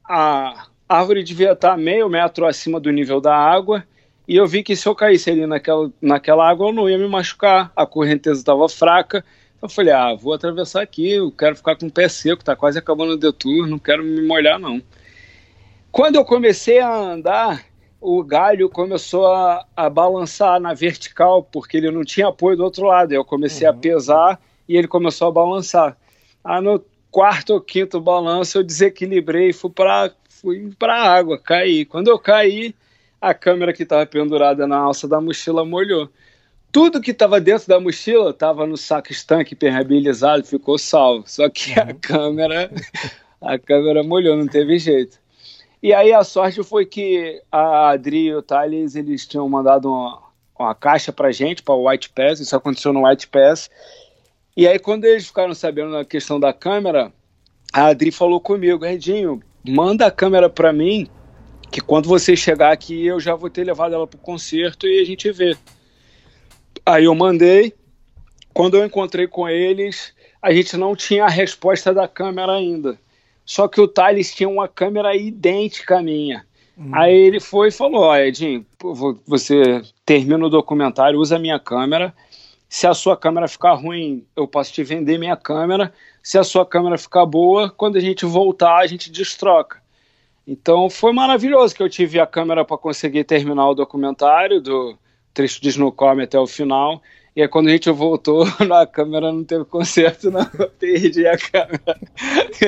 a 0.09 0.67
árvore 0.89 1.23
devia 1.23 1.53
estar 1.53 1.77
meio 1.77 2.09
metro 2.09 2.47
acima 2.47 2.81
do 2.81 2.91
nível 2.91 3.21
da 3.21 3.37
água, 3.37 3.85
e 4.27 4.37
eu 4.37 4.47
vi 4.47 4.63
que 4.63 4.77
se 4.77 4.89
eu 4.89 4.95
caísse 4.95 5.31
ali 5.31 5.47
naquela, 5.47 5.91
naquela 6.01 6.49
água 6.49 6.69
eu 6.69 6.73
não 6.73 6.89
ia 6.89 6.97
me 6.97 7.09
machucar, 7.09 7.73
a 7.77 7.85
correnteza 7.85 8.41
estava 8.41 8.69
fraca. 8.69 9.25
Eu 9.61 9.69
falei, 9.69 9.93
ah, 9.93 10.15
vou 10.15 10.33
atravessar 10.33 10.83
aqui, 10.83 11.11
eu 11.11 11.31
quero 11.31 11.55
ficar 11.55 11.77
com 11.77 11.87
o 11.87 11.91
pé 11.91 12.09
seco, 12.09 12.43
tá 12.43 12.57
quase 12.57 12.79
acabando 12.79 13.13
o 13.13 13.17
detour, 13.17 13.67
não 13.67 13.79
quero 13.79 14.03
me 14.03 14.27
molhar 14.27 14.59
não. 14.59 14.83
Quando 15.91 16.17
eu 16.17 16.25
comecei 16.25 16.81
a 16.81 16.93
andar, 16.93 17.65
o 18.01 18.25
galho 18.25 18.69
começou 18.69 19.27
a, 19.27 19.65
a 19.77 19.91
balançar 19.91 20.59
na 20.59 20.73
vertical, 20.73 21.43
porque 21.43 21.77
ele 21.77 21.91
não 21.91 22.05
tinha 22.05 22.29
apoio 22.29 22.57
do 22.57 22.65
outro 22.65 22.87
lado. 22.87 23.13
Eu 23.13 23.25
comecei 23.25 23.69
uhum. 23.69 23.75
a 23.75 23.77
pesar 23.77 24.41
e 24.73 24.77
ele 24.77 24.89
começou 24.89 25.29
a 25.29 25.33
balançar. 25.33 25.97
Aí 26.43 26.61
no 26.61 26.83
quarto 27.11 27.55
ou 27.55 27.61
quinto 27.61 28.01
balanço 28.01 28.59
eu 28.59 28.65
desequilibrei 28.65 29.51
e 29.51 29.53
fui 29.53 29.71
para 29.71 30.11
fui 30.29 30.73
a 30.81 31.15
água, 31.15 31.39
caí. 31.39 31.85
Quando 31.85 32.09
eu 32.09 32.19
caí, 32.19 32.75
a 33.21 33.33
câmera 33.33 33.73
que 33.73 33.85
estava 33.85 34.05
pendurada 34.05 34.67
na 34.67 34.79
alça 34.79 35.07
da 35.07 35.21
mochila 35.21 35.65
molhou. 35.65 36.09
Tudo 36.73 37.01
que 37.01 37.11
estava 37.11 37.41
dentro 37.41 37.69
da 37.69 37.79
mochila 37.79 38.31
estava 38.31 38.67
no 38.67 38.77
saco 38.77 39.13
estanque 39.13 39.55
permeabilizado, 39.55 40.45
ficou 40.45 40.79
salvo. 40.79 41.25
Só 41.27 41.49
que 41.49 41.79
a 41.79 41.85
uhum. 41.85 41.99
câmera 42.01 42.71
a 43.41 43.59
câmera 43.59 44.03
molhou, 44.03 44.37
não 44.37 44.47
teve 44.47 44.79
jeito. 44.79 45.21
E 45.83 45.93
aí 45.93 46.13
a 46.13 46.25
sorte 46.25 46.63
foi 46.63 46.87
que 46.87 47.43
a 47.51 47.91
Adri 47.91 48.27
e 48.27 48.35
o 48.35 48.43
Thales, 48.43 48.95
eles 48.95 49.27
tinham 49.27 49.49
mandado 49.49 49.91
uma, 49.91 50.23
uma 50.59 50.75
caixa 50.75 51.13
para 51.13 51.33
gente, 51.33 51.63
para 51.63 51.75
o 51.75 51.89
White 51.89 52.11
Pass, 52.11 52.41
isso 52.41 52.55
aconteceu 52.55 52.93
no 52.93 53.07
White 53.07 53.27
Pass, 53.29 53.69
e 54.57 54.67
aí, 54.69 54.79
quando 54.79 55.05
eles 55.05 55.27
ficaram 55.27 55.55
sabendo 55.55 55.93
da 55.93 56.05
questão 56.05 56.39
da 56.39 56.53
câmera, 56.53 57.13
a 57.73 57.87
Adri 57.87 58.11
falou 58.11 58.39
comigo, 58.39 58.85
Redinho, 58.85 59.43
manda 59.67 60.07
a 60.07 60.11
câmera 60.11 60.51
para 60.51 60.73
mim, 60.73 61.09
que 61.71 61.81
quando 61.81 62.07
você 62.07 62.37
chegar 62.37 62.71
aqui 62.71 63.07
eu 63.07 63.19
já 63.19 63.35
vou 63.35 63.49
ter 63.49 63.65
levado 63.65 63.95
ela 63.95 64.07
pro 64.07 64.19
concerto 64.19 64.87
e 64.87 65.01
a 65.01 65.05
gente 65.05 65.33
vê. 65.33 65.57
Aí 66.85 67.05
eu 67.05 67.15
mandei, 67.15 67.73
quando 68.53 68.77
eu 68.77 68.85
encontrei 68.85 69.27
com 69.27 69.49
eles, 69.49 70.13
a 70.43 70.53
gente 70.53 70.77
não 70.77 70.95
tinha 70.95 71.25
a 71.25 71.31
resposta 71.31 71.95
da 71.95 72.07
câmera 72.07 72.53
ainda. 72.53 72.99
Só 73.47 73.67
que 73.67 73.81
o 73.81 73.89
Thales 73.89 74.35
tinha 74.35 74.49
uma 74.49 74.69
câmera 74.69 75.17
idêntica 75.17 75.99
à 75.99 76.03
minha. 76.03 76.45
Hum. 76.77 76.91
Aí 76.93 77.15
ele 77.15 77.41
foi 77.41 77.69
e 77.69 77.73
falou: 77.73 78.03
Ó, 78.03 78.17
Edinho, 78.17 78.67
você 79.27 79.83
termina 80.05 80.45
o 80.45 80.51
documentário, 80.51 81.19
usa 81.19 81.37
a 81.37 81.39
minha 81.39 81.59
câmera 81.59 82.15
se 82.73 82.87
a 82.87 82.95
sua 82.95 83.15
câmera 83.19 83.47
ficar 83.47 83.75
ruim, 83.75 84.25
eu 84.35 84.49
posso 84.49 84.73
te 84.73 84.83
vender 84.83 85.19
minha 85.19 85.37
câmera. 85.37 85.93
Se 86.23 86.39
a 86.39 86.43
sua 86.43 86.65
câmera 86.65 86.97
ficar 86.97 87.27
boa, 87.27 87.69
quando 87.69 87.97
a 87.97 88.01
gente 88.01 88.25
voltar, 88.25 88.79
a 88.79 88.87
gente 88.87 89.13
destroca. 89.13 89.83
Então 90.47 90.89
foi 90.89 91.13
maravilhoso 91.13 91.75
que 91.75 91.83
eu 91.83 91.91
tive 91.91 92.19
a 92.19 92.27
câmera 92.27 92.65
para 92.65 92.79
conseguir 92.79 93.25
terminar 93.25 93.69
o 93.69 93.75
documentário 93.75 94.59
do 94.59 94.97
trecho 95.35 95.61
de 95.61 95.69
Snowcomb 95.69 96.23
até 96.23 96.39
o 96.41 96.47
final. 96.47 97.03
E 97.37 97.43
aí 97.43 97.49
quando 97.49 97.69
a 97.69 97.73
gente 97.73 97.91
voltou, 97.91 98.47
a 98.73 98.87
câmera 98.87 99.31
não 99.31 99.45
teve 99.45 99.67
conserto, 99.67 100.31
não. 100.31 100.49
Eu 100.59 100.71
perdi 100.71 101.27
a 101.27 101.37
câmera. 101.37 102.01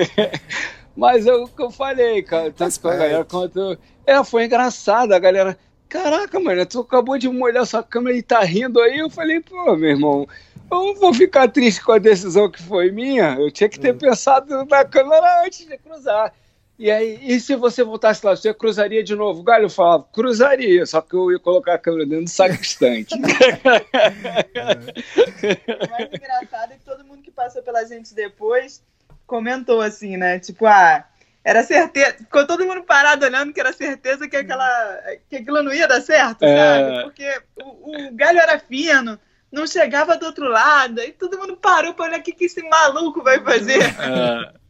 Mas 0.95 1.27
é 1.27 1.33
o 1.33 1.49
que 1.49 1.63
eu 1.63 1.71
falei, 1.71 2.23
cara, 2.23 2.53
tanto 2.53 2.79
com 2.79 2.89
a 2.89 2.95
galera 2.95 3.25
quanto. 3.25 3.79
É, 4.07 4.23
foi 4.23 4.45
engraçado, 4.45 5.13
a 5.13 5.19
galera 5.19 5.59
caraca, 5.95 6.41
mano, 6.41 6.67
tu 6.67 6.81
acabou 6.81 7.17
de 7.17 7.29
molhar 7.29 7.65
sua 7.65 7.81
câmera 7.81 8.17
e 8.17 8.23
tá 8.23 8.41
rindo 8.41 8.81
aí. 8.81 8.99
Eu 8.99 9.09
falei, 9.09 9.39
pô, 9.39 9.77
meu 9.77 9.91
irmão, 9.91 10.27
eu 10.69 10.87
não 10.87 10.95
vou 10.97 11.15
ficar 11.15 11.47
triste 11.47 11.81
com 11.85 11.93
a 11.93 11.99
decisão 11.99 12.51
que 12.51 12.61
foi 12.61 12.91
minha. 12.91 13.37
Eu 13.39 13.49
tinha 13.53 13.69
que 13.69 13.79
ter 13.79 13.95
hum. 13.95 13.99
pensado 13.99 14.65
na 14.65 14.85
câmera 14.85 15.45
antes 15.47 15.65
de 15.65 15.79
cruzar. 15.79 16.35
E 16.77 16.91
aí, 16.91 17.21
e 17.23 17.39
se 17.39 17.55
você 17.55 17.85
voltasse 17.85 18.27
lá, 18.27 18.35
você 18.35 18.53
cruzaria 18.53 19.05
de 19.05 19.15
novo? 19.15 19.39
O 19.39 19.45
Galho 19.45 19.71
falava, 19.71 20.03
cruzaria, 20.13 20.85
só 20.85 21.01
que 21.01 21.15
eu 21.15 21.31
ia 21.31 21.39
colocar 21.39 21.75
a 21.75 21.79
câmera 21.79 22.05
dentro 22.05 22.25
do 22.25 22.31
sacristante. 22.31 23.15
o 23.15 23.21
mais 25.91 26.09
engraçado 26.13 26.73
é 26.73 26.77
que 26.77 26.85
todo 26.85 27.05
mundo 27.05 27.23
que 27.23 27.31
passou 27.31 27.63
pela 27.63 27.85
gente 27.85 28.13
depois 28.13 28.83
comentou 29.29 29.81
assim, 29.81 30.17
né? 30.17 30.41
Tipo, 30.41 30.67
ah, 30.67 31.05
era 31.45 31.63
certeza. 31.63 32.15
Ficou 32.15 32.47
todo 32.47 32.65
mundo 32.65 32.83
parado 32.83 33.27
olhando 33.27 33.53
que 33.53 33.61
era 33.61 33.73
certeza 33.73 34.27
que, 34.27 34.37
aquela, 34.37 34.99
que 35.29 35.37
aquilo 35.37 35.63
não 35.63 35.73
ia 35.73 35.87
dar 35.87 36.01
certo, 36.01 36.43
é... 36.43 36.57
sabe? 36.57 37.03
Porque 37.05 37.43
o, 37.63 38.09
o, 38.09 38.15
galho 38.15 38.39
era 38.39 38.59
fino, 38.59 39.19
não 39.53 39.67
chegava 39.67 40.17
do 40.17 40.25
outro 40.25 40.49
lado, 40.49 41.01
aí 41.01 41.13
todo 41.13 41.39
mundo 41.39 41.57
parou 41.57 41.93
para 41.93 42.07
olhar 42.07 42.21
o 42.21 42.23
que, 42.23 42.33
que 42.33 42.47
esse 42.47 42.63
maluco 42.63 43.23
vai 43.23 43.39
fazer. 43.41 43.83
É... 43.83 44.65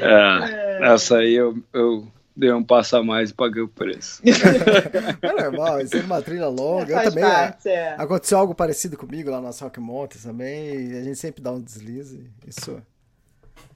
É... 0.00 0.78
é. 0.80 0.92
Essa 0.92 1.18
aí 1.18 1.34
eu, 1.34 1.56
eu 1.72 2.06
dei 2.36 2.52
um 2.52 2.62
passo 2.62 2.96
a 2.96 3.02
mais 3.02 3.30
e 3.30 3.34
paguei 3.34 3.62
o 3.62 3.68
preço. 3.68 4.22
é 5.22 5.42
normal, 5.42 5.80
isso 5.80 5.96
é 5.96 6.00
uma 6.00 6.22
trilha 6.22 6.46
longa. 6.46 6.92
eu 6.92 7.10
também. 7.10 7.24
Parte, 7.24 7.68
é. 7.68 7.96
Aconteceu 7.98 8.38
algo 8.38 8.54
parecido 8.54 8.96
comigo 8.96 9.28
lá 9.28 9.40
na 9.40 9.50
Rock 9.50 9.80
Mountains 9.80 10.22
também. 10.22 10.96
a 10.96 11.02
gente 11.02 11.18
sempre 11.18 11.42
dá 11.42 11.50
um 11.50 11.60
deslize. 11.60 12.30
Isso, 12.46 12.80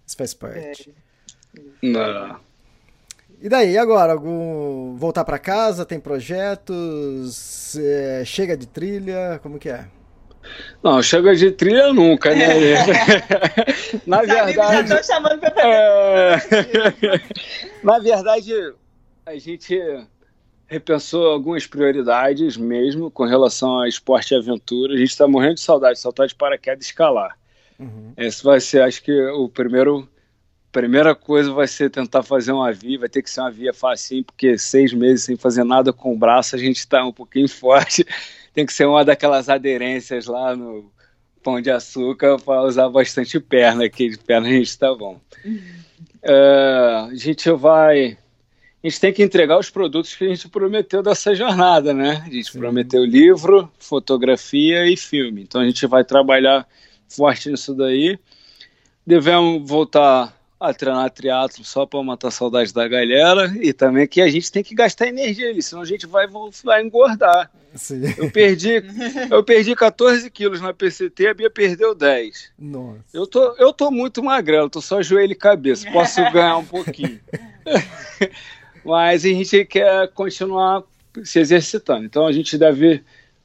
isso 0.06 0.16
faz 0.16 0.32
parte. 0.32 0.94
É. 1.57 1.61
Não. 1.82 2.40
E 3.40 3.48
daí, 3.48 3.76
agora? 3.76 4.12
Algum... 4.12 4.96
Voltar 4.96 5.24
para 5.24 5.38
casa? 5.38 5.84
Tem 5.84 5.98
projetos? 5.98 7.76
É... 7.76 8.22
Chega 8.24 8.57
de 8.57 8.66
trilha? 8.66 9.40
Como 9.42 9.59
que 9.59 9.68
é? 9.68 9.86
Não, 10.82 11.03
chega 11.03 11.34
de 11.34 11.50
trilha 11.50 11.92
nunca, 11.92 12.34
né? 12.34 12.46
Na 14.07 14.22
Os 14.22 14.28
verdade. 14.28 14.88
Já 14.88 15.03
chamando 15.03 15.40
pra 15.40 15.50
fazer 15.50 15.68
é... 15.68 17.20
Na 17.82 17.98
verdade, 17.98 18.53
a 19.24 19.36
gente 19.36 19.78
repensou 20.66 21.26
algumas 21.26 21.66
prioridades 21.66 22.57
mesmo 22.57 23.11
com 23.11 23.24
relação 23.24 23.80
a 23.80 23.88
esporte 23.88 24.32
e 24.32 24.36
aventura. 24.36 24.94
A 24.94 24.96
gente 24.96 25.11
está 25.11 25.28
morrendo 25.28 25.55
de 25.55 25.61
saudade, 25.61 25.98
saltar 25.98 26.26
de 26.26 26.34
paraquedas 26.34 26.84
e 26.84 26.88
escalar. 26.88 27.36
Uhum. 27.78 28.12
Esse 28.16 28.42
vai 28.42 28.61
ser, 28.61 28.82
acho 28.82 29.03
que, 29.03 29.12
o 29.30 29.48
primeiro 29.48 30.09
primeira 30.72 31.14
coisa 31.14 31.52
vai 31.52 31.68
ser 31.68 31.90
tentar 31.90 32.22
fazer 32.22 32.50
uma 32.50 32.72
via, 32.72 32.98
vai 32.98 33.08
ter 33.08 33.22
que 33.22 33.30
ser 33.30 33.40
uma 33.40 33.50
via 33.50 33.74
facinho, 33.74 34.24
porque 34.24 34.56
seis 34.56 34.92
meses 34.92 35.24
sem 35.24 35.36
fazer 35.36 35.64
nada 35.64 35.92
com 35.92 36.14
o 36.14 36.18
braço 36.18 36.56
a 36.56 36.58
gente 36.58 36.78
está 36.78 37.04
um 37.04 37.12
pouquinho 37.12 37.46
forte. 37.48 38.04
Tem 38.54 38.64
que 38.66 38.72
ser 38.72 38.86
uma 38.86 39.04
daquelas 39.04 39.48
aderências 39.48 40.26
lá 40.26 40.56
no 40.56 40.90
pão 41.42 41.60
de 41.60 41.70
açúcar 41.70 42.38
para 42.38 42.62
usar 42.62 42.88
bastante 42.88 43.38
perna, 43.38 43.88
que 43.88 44.08
de 44.08 44.18
perna 44.18 44.48
a 44.48 44.52
gente 44.52 44.68
está 44.68 44.94
bom. 44.94 45.20
Uh, 45.44 47.10
a 47.10 47.14
gente 47.14 47.50
vai 47.50 48.16
a 48.82 48.88
gente 48.88 49.00
tem 49.00 49.12
que 49.12 49.22
entregar 49.22 49.58
os 49.58 49.70
produtos 49.70 50.14
que 50.14 50.24
a 50.24 50.28
gente 50.28 50.48
prometeu 50.48 51.02
dessa 51.02 51.34
jornada, 51.34 51.94
né? 51.94 52.22
A 52.26 52.30
gente 52.30 52.50
Sim. 52.50 52.58
prometeu 52.58 53.04
livro, 53.04 53.70
fotografia 53.78 54.86
e 54.86 54.96
filme. 54.96 55.42
Então 55.42 55.60
a 55.60 55.64
gente 55.64 55.86
vai 55.86 56.04
trabalhar 56.04 56.66
forte 57.08 57.48
nisso 57.48 57.74
daí. 57.74 58.18
Devemos 59.06 59.68
voltar 59.68 60.36
a 60.62 60.72
treinar 60.72 61.10
triatlo 61.10 61.64
só 61.64 61.84
para 61.84 62.00
matar 62.04 62.28
a 62.28 62.30
saudade 62.30 62.72
da 62.72 62.86
galera 62.86 63.52
e 63.60 63.72
também 63.72 64.06
que 64.06 64.20
a 64.20 64.28
gente 64.28 64.50
tem 64.50 64.62
que 64.62 64.76
gastar 64.76 65.08
energia 65.08 65.50
ali, 65.50 65.60
senão 65.60 65.82
a 65.82 65.84
gente 65.84 66.06
vai, 66.06 66.28
vai 66.62 66.82
engordar. 66.82 67.50
Sim. 67.74 68.02
Eu 68.16 68.30
perdi 68.30 68.84
eu 69.28 69.42
perdi 69.42 69.74
14 69.74 70.30
quilos 70.30 70.60
na 70.60 70.72
PCT, 70.72 71.26
a 71.26 71.34
Bia 71.34 71.50
perdeu 71.50 71.96
10. 71.96 72.52
Nossa. 72.56 73.00
Eu 73.12 73.26
tô, 73.26 73.56
eu 73.56 73.72
tô 73.72 73.90
muito 73.90 74.22
magrelo, 74.22 74.70
tô 74.70 74.80
só 74.80 75.02
joelho 75.02 75.32
e 75.32 75.36
cabeça, 75.36 75.90
posso 75.90 76.20
ganhar 76.30 76.58
um 76.58 76.64
pouquinho. 76.64 77.18
Mas 78.84 79.24
a 79.24 79.28
gente 79.28 79.64
quer 79.64 80.08
continuar 80.12 80.84
se 81.24 81.40
exercitando, 81.40 82.04
então 82.04 82.24
a 82.24 82.32
gente 82.32 82.56
deve 82.56 83.02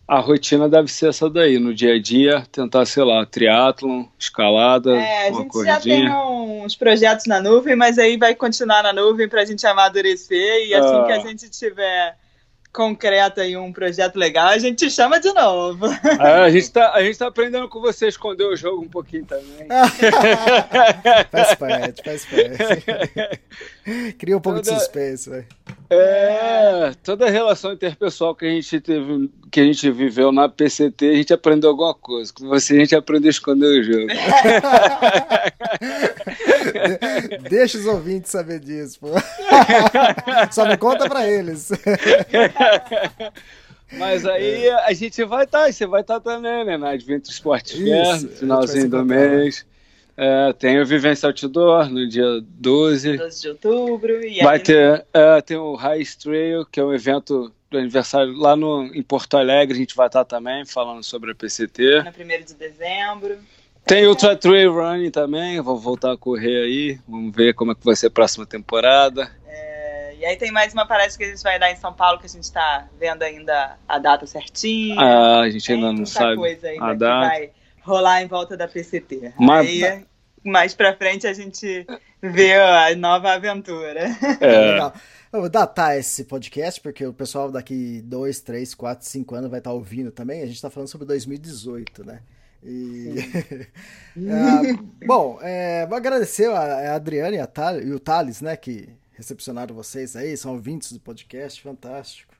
a 0.07 0.19
rotina 0.19 0.69
deve 0.69 0.89
ser 0.89 1.09
essa 1.09 1.29
daí, 1.29 1.59
no 1.59 1.73
dia 1.73 1.95
a 1.95 2.01
dia, 2.01 2.47
tentar, 2.49 2.85
sei 2.85 3.03
lá, 3.03 3.25
triatlon, 3.25 4.05
escalada, 4.17 4.95
é, 4.95 5.27
a 5.27 5.31
gente 5.33 5.49
corridinha. 5.49 5.73
já 5.73 5.81
tem 5.81 6.09
uns 6.63 6.75
projetos 6.75 7.25
na 7.25 7.41
nuvem, 7.41 7.75
mas 7.75 7.99
aí 7.99 8.15
vai 8.15 8.33
continuar 8.33 8.83
na 8.83 8.93
nuvem 8.93 9.27
para 9.27 9.41
a 9.41 9.45
gente 9.45 9.67
amadurecer 9.67 10.67
e 10.67 10.73
assim 10.73 11.05
que 11.05 11.11
a 11.11 11.15
ah. 11.15 11.19
gente 11.19 11.49
tiver 11.49 12.15
concreta 12.71 13.45
e 13.45 13.57
um 13.57 13.73
projeto 13.73 14.17
legal, 14.17 14.49
a 14.49 14.57
gente 14.59 14.85
te 14.85 14.91
chama 14.91 15.19
de 15.19 15.33
novo. 15.33 15.87
É, 15.87 16.43
a, 16.43 16.49
gente 16.49 16.71
tá, 16.71 16.93
a 16.93 17.03
gente 17.03 17.17
tá 17.17 17.27
aprendendo 17.27 17.67
com 17.67 17.81
você 17.81 18.05
a 18.05 18.09
esconder 18.09 18.45
o 18.45 18.55
jogo 18.55 18.83
um 18.83 18.87
pouquinho 18.87 19.25
também. 19.25 19.67
faz 21.31 21.55
parte, 21.55 22.03
faz 22.03 22.25
parte. 22.25 23.39
Cria 24.17 24.35
um 24.35 24.41
pouco 24.41 24.61
Toda... 24.61 24.73
de 24.73 24.79
suspense, 24.79 25.29
velho. 25.29 25.45
É, 25.89 26.91
toda 27.01 27.27
a 27.27 27.29
relação 27.29 27.71
interpessoal 27.71 28.35
que 28.35 28.45
a 28.45 28.49
gente 28.49 28.81
teve, 28.81 29.31
que 29.49 29.61
a 29.61 29.63
gente 29.63 29.89
viveu 29.89 30.33
na 30.33 30.49
PCT, 30.49 31.09
a 31.09 31.15
gente 31.15 31.33
aprendeu 31.33 31.69
alguma 31.69 31.93
coisa. 31.93 32.33
Com 32.33 32.49
você 32.49 32.75
a 32.75 32.79
gente 32.79 32.93
aprendeu 32.93 33.29
a 33.29 33.31
esconder 33.31 33.67
o 33.67 33.83
jogo. 33.83 34.07
Deixa 37.49 37.77
os 37.77 37.85
ouvintes 37.85 38.31
saber 38.31 38.59
disso, 38.59 38.99
pô. 38.99 39.11
Só 40.51 40.65
não 40.65 40.75
conta 40.75 41.07
pra 41.07 41.25
eles. 41.25 41.69
Mas 43.93 44.25
aí 44.25 44.69
a 44.69 44.91
gente 44.91 45.23
vai 45.23 45.45
estar, 45.45 45.65
tá, 45.65 45.71
você 45.71 45.87
vai 45.87 46.01
estar 46.01 46.19
tá 46.19 46.33
também, 46.33 46.65
né? 46.65 46.77
Na 46.77 46.89
Adventure 46.89 47.31
Sport 47.31 47.71
Fair, 47.71 48.27
finalzinho 48.31 48.89
do 48.89 49.05
mês. 49.05 49.65
É, 50.17 50.51
tem 50.53 50.81
o 50.81 50.85
Vivência 50.85 51.27
Outdoor 51.27 51.89
no 51.89 52.07
dia 52.07 52.41
12. 52.41 53.17
12 53.17 53.41
de 53.41 53.49
outubro. 53.49 54.19
Vai 54.41 54.59
ter 54.59 55.05
é, 55.13 55.39
tem 55.41 55.57
o 55.57 55.75
High 55.75 56.03
Trail, 56.19 56.65
que 56.65 56.79
é 56.79 56.83
um 56.83 56.91
evento 56.91 57.53
do 57.69 57.77
aniversário 57.77 58.33
lá 58.33 58.55
no, 58.55 58.85
em 58.95 59.03
Porto 59.03 59.37
Alegre. 59.37 59.75
A 59.75 59.79
gente 59.79 59.95
vai 59.95 60.07
estar 60.07 60.25
também 60.25 60.65
falando 60.65 61.03
sobre 61.03 61.31
a 61.31 61.35
PCT. 61.35 62.01
No 62.01 62.09
1 62.09 62.45
de 62.45 62.53
dezembro. 62.55 63.37
Tem 63.85 64.05
o 64.05 64.09
Ultra 64.09 64.35
Trail 64.35 64.73
Running 64.73 65.11
também, 65.11 65.61
vou 65.61 65.77
voltar 65.77 66.11
a 66.11 66.17
correr 66.17 66.63
aí. 66.63 66.99
Vamos 67.07 67.33
ver 67.33 67.53
como 67.53 67.71
é 67.71 67.75
que 67.75 67.85
vai 67.85 67.95
ser 67.95 68.07
a 68.07 68.11
próxima 68.11 68.45
temporada. 68.45 69.31
É, 69.47 70.15
e 70.19 70.25
aí 70.25 70.35
tem 70.35 70.51
mais 70.51 70.73
uma 70.73 70.85
palestra 70.85 71.19
que 71.19 71.23
a 71.23 71.33
gente 71.33 71.43
vai 71.43 71.57
dar 71.57 71.71
em 71.71 71.75
São 71.77 71.93
Paulo, 71.93 72.19
que 72.19 72.25
a 72.25 72.29
gente 72.29 72.43
está 72.43 72.87
vendo 72.99 73.21
ainda 73.21 73.77
a 73.87 73.97
data 73.97 74.25
certinha. 74.25 74.99
Ah, 74.99 75.41
a 75.41 75.49
gente 75.49 75.71
ainda 75.71 75.93
não 75.93 76.05
sabe 76.05 76.35
coisa 76.35 76.67
ainda 76.67 76.85
a 76.85 76.93
data. 76.95 77.27
vai 77.29 77.51
rolar 77.87 78.21
em 78.21 78.27
volta 78.27 78.57
da 78.57 78.67
PCT. 78.67 79.33
Mas, 79.39 79.67
Aí, 79.67 80.05
mais 80.43 80.75
pra 80.75 80.95
frente 80.95 81.25
a 81.25 81.33
gente 81.33 81.87
vê 82.21 82.53
a 82.53 82.95
nova 82.95 83.31
aventura. 83.31 84.01
É. 84.41 84.71
Legal. 84.73 84.93
Eu 85.31 85.41
vou 85.41 85.49
datar 85.49 85.97
esse 85.97 86.25
podcast, 86.25 86.79
porque 86.81 87.05
o 87.05 87.13
pessoal 87.13 87.51
daqui 87.51 88.01
2, 88.01 88.41
3, 88.41 88.73
4, 88.73 89.05
5 89.05 89.35
anos 89.35 89.49
vai 89.49 89.59
estar 89.59 89.71
ouvindo 89.71 90.11
também. 90.11 90.41
A 90.41 90.45
gente 90.45 90.55
está 90.55 90.69
falando 90.69 90.89
sobre 90.89 91.07
2018, 91.07 92.05
né? 92.05 92.21
E... 92.63 93.15
é, 94.17 94.73
bom, 95.05 95.37
é, 95.41 95.85
vou 95.85 95.97
agradecer 95.97 96.49
a, 96.49 96.91
a 96.91 96.95
Adriana 96.95 97.35
e, 97.35 97.39
a 97.39 97.47
Thales, 97.47 97.87
e 97.87 97.91
o 97.91 97.99
Thales, 97.99 98.41
né, 98.41 98.57
que 98.57 98.89
recepcionaram 99.13 99.75
vocês 99.75 100.15
aí, 100.15 100.35
são 100.35 100.53
ouvintes 100.53 100.91
do 100.91 100.99
podcast, 100.99 101.61
fantástico. 101.61 102.36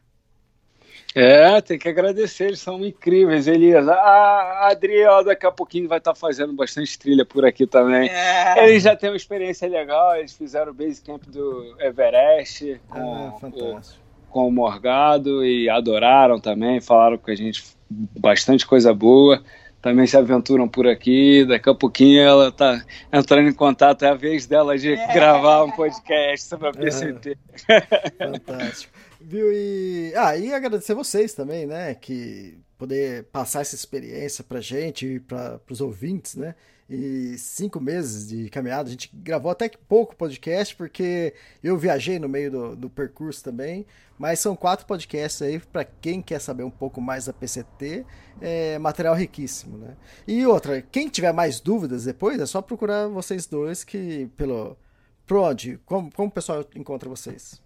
É, 1.15 1.59
tem 1.61 1.79
que 1.79 1.89
agradecer, 1.89 2.45
eles 2.45 2.59
são 2.59 2.85
incríveis, 2.85 3.47
Elias. 3.47 3.87
A 3.87 4.69
Adriel 4.69 5.23
daqui 5.23 5.45
a 5.45 5.51
pouquinho 5.51 5.87
vai 5.87 5.97
estar 5.97 6.13
tá 6.13 6.19
fazendo 6.19 6.53
bastante 6.53 6.97
trilha 6.97 7.25
por 7.25 7.45
aqui 7.45 7.65
também. 7.65 8.09
É. 8.09 8.67
Eles 8.67 8.83
já 8.83 8.95
têm 8.95 9.09
uma 9.09 9.17
experiência 9.17 9.67
legal, 9.67 10.15
eles 10.15 10.33
fizeram 10.33 10.71
o 10.71 10.75
base 10.75 11.01
camp 11.01 11.23
do 11.25 11.75
Everest 11.79 12.79
com, 12.87 12.99
ah, 12.99 13.35
o, 13.41 13.81
com 14.29 14.47
o 14.47 14.51
Morgado 14.51 15.43
e 15.43 15.69
adoraram 15.69 16.39
também, 16.39 16.79
falaram 16.79 17.17
com 17.17 17.31
a 17.31 17.35
gente 17.35 17.63
bastante 17.89 18.67
coisa 18.67 18.93
boa. 18.93 19.41
Também 19.81 20.07
se 20.07 20.17
aventuram 20.17 20.67
por 20.67 20.87
aqui. 20.87 21.45
Daqui 21.45 21.69
a 21.69 21.73
pouquinho 21.73 22.21
ela 22.21 22.49
está 22.49 22.83
entrando 23.13 23.47
em 23.47 23.53
contato. 23.53 24.03
É 24.03 24.09
a 24.09 24.15
vez 24.15 24.45
dela 24.45 24.77
de 24.77 24.93
é. 24.93 25.13
gravar 25.13 25.63
um 25.63 25.71
podcast 25.71 26.47
sobre 26.47 26.67
a 26.67 26.71
PCT. 26.71 27.37
É. 27.69 27.81
Fantástico. 28.17 28.96
Viu? 29.29 29.51
E, 29.51 30.13
ah, 30.15 30.37
e 30.37 30.53
agradecer 30.53 30.93
vocês 30.93 31.33
também, 31.33 31.65
né? 31.65 31.93
Que 31.95 32.57
poder 32.77 33.25
passar 33.25 33.59
essa 33.59 33.75
experiência 33.75 34.41
pra 34.41 34.61
gente 34.61 35.05
e 35.05 35.19
para 35.19 35.59
os 35.69 35.81
ouvintes, 35.81 36.35
né? 36.35 36.55
E 36.89 37.37
cinco 37.37 37.81
meses 37.81 38.29
de 38.29 38.49
caminhada, 38.49 38.87
a 38.87 38.91
gente 38.91 39.11
gravou 39.13 39.51
até 39.51 39.67
que 39.67 39.77
pouco 39.77 40.15
podcast, 40.15 40.73
porque 40.77 41.33
eu 41.61 41.77
viajei 41.77 42.17
no 42.19 42.29
meio 42.29 42.49
do, 42.49 42.75
do 42.77 42.89
percurso 42.89 43.43
também. 43.43 43.85
Mas 44.17 44.39
são 44.39 44.55
quatro 44.55 44.85
podcasts 44.85 45.41
aí 45.41 45.59
para 45.59 45.83
quem 45.83 46.21
quer 46.21 46.39
saber 46.39 46.63
um 46.63 46.71
pouco 46.71 47.01
mais 47.01 47.25
da 47.25 47.33
PCT, 47.33 48.05
é 48.39 48.79
material 48.79 49.13
riquíssimo, 49.13 49.77
né? 49.77 49.97
E 50.25 50.45
outra, 50.45 50.81
quem 50.81 51.09
tiver 51.09 51.33
mais 51.33 51.59
dúvidas 51.59 52.05
depois, 52.05 52.39
é 52.39 52.45
só 52.45 52.61
procurar 52.61 53.09
vocês 53.09 53.45
dois 53.45 53.83
que 53.83 54.27
pelo. 54.37 54.77
Por 55.25 55.35
onde? 55.35 55.77
Como, 55.85 56.09
como 56.13 56.29
o 56.29 56.31
pessoal 56.31 56.65
encontra 56.73 57.09
vocês? 57.09 57.61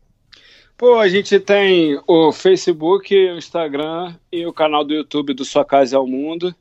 Pô, 0.82 0.97
a 0.97 1.07
gente 1.07 1.39
tem 1.39 2.01
o 2.07 2.32
Facebook, 2.32 3.13
o 3.13 3.38
Instagram 3.38 4.15
e 4.32 4.47
o 4.47 4.51
canal 4.51 4.84
do 4.84 4.95
YouTube 4.95 5.32
do 5.32 5.45
Sua 5.45 5.63
Casa 5.63 5.95
é 5.95 5.99
o 5.99 6.07
Mundo. 6.07 6.55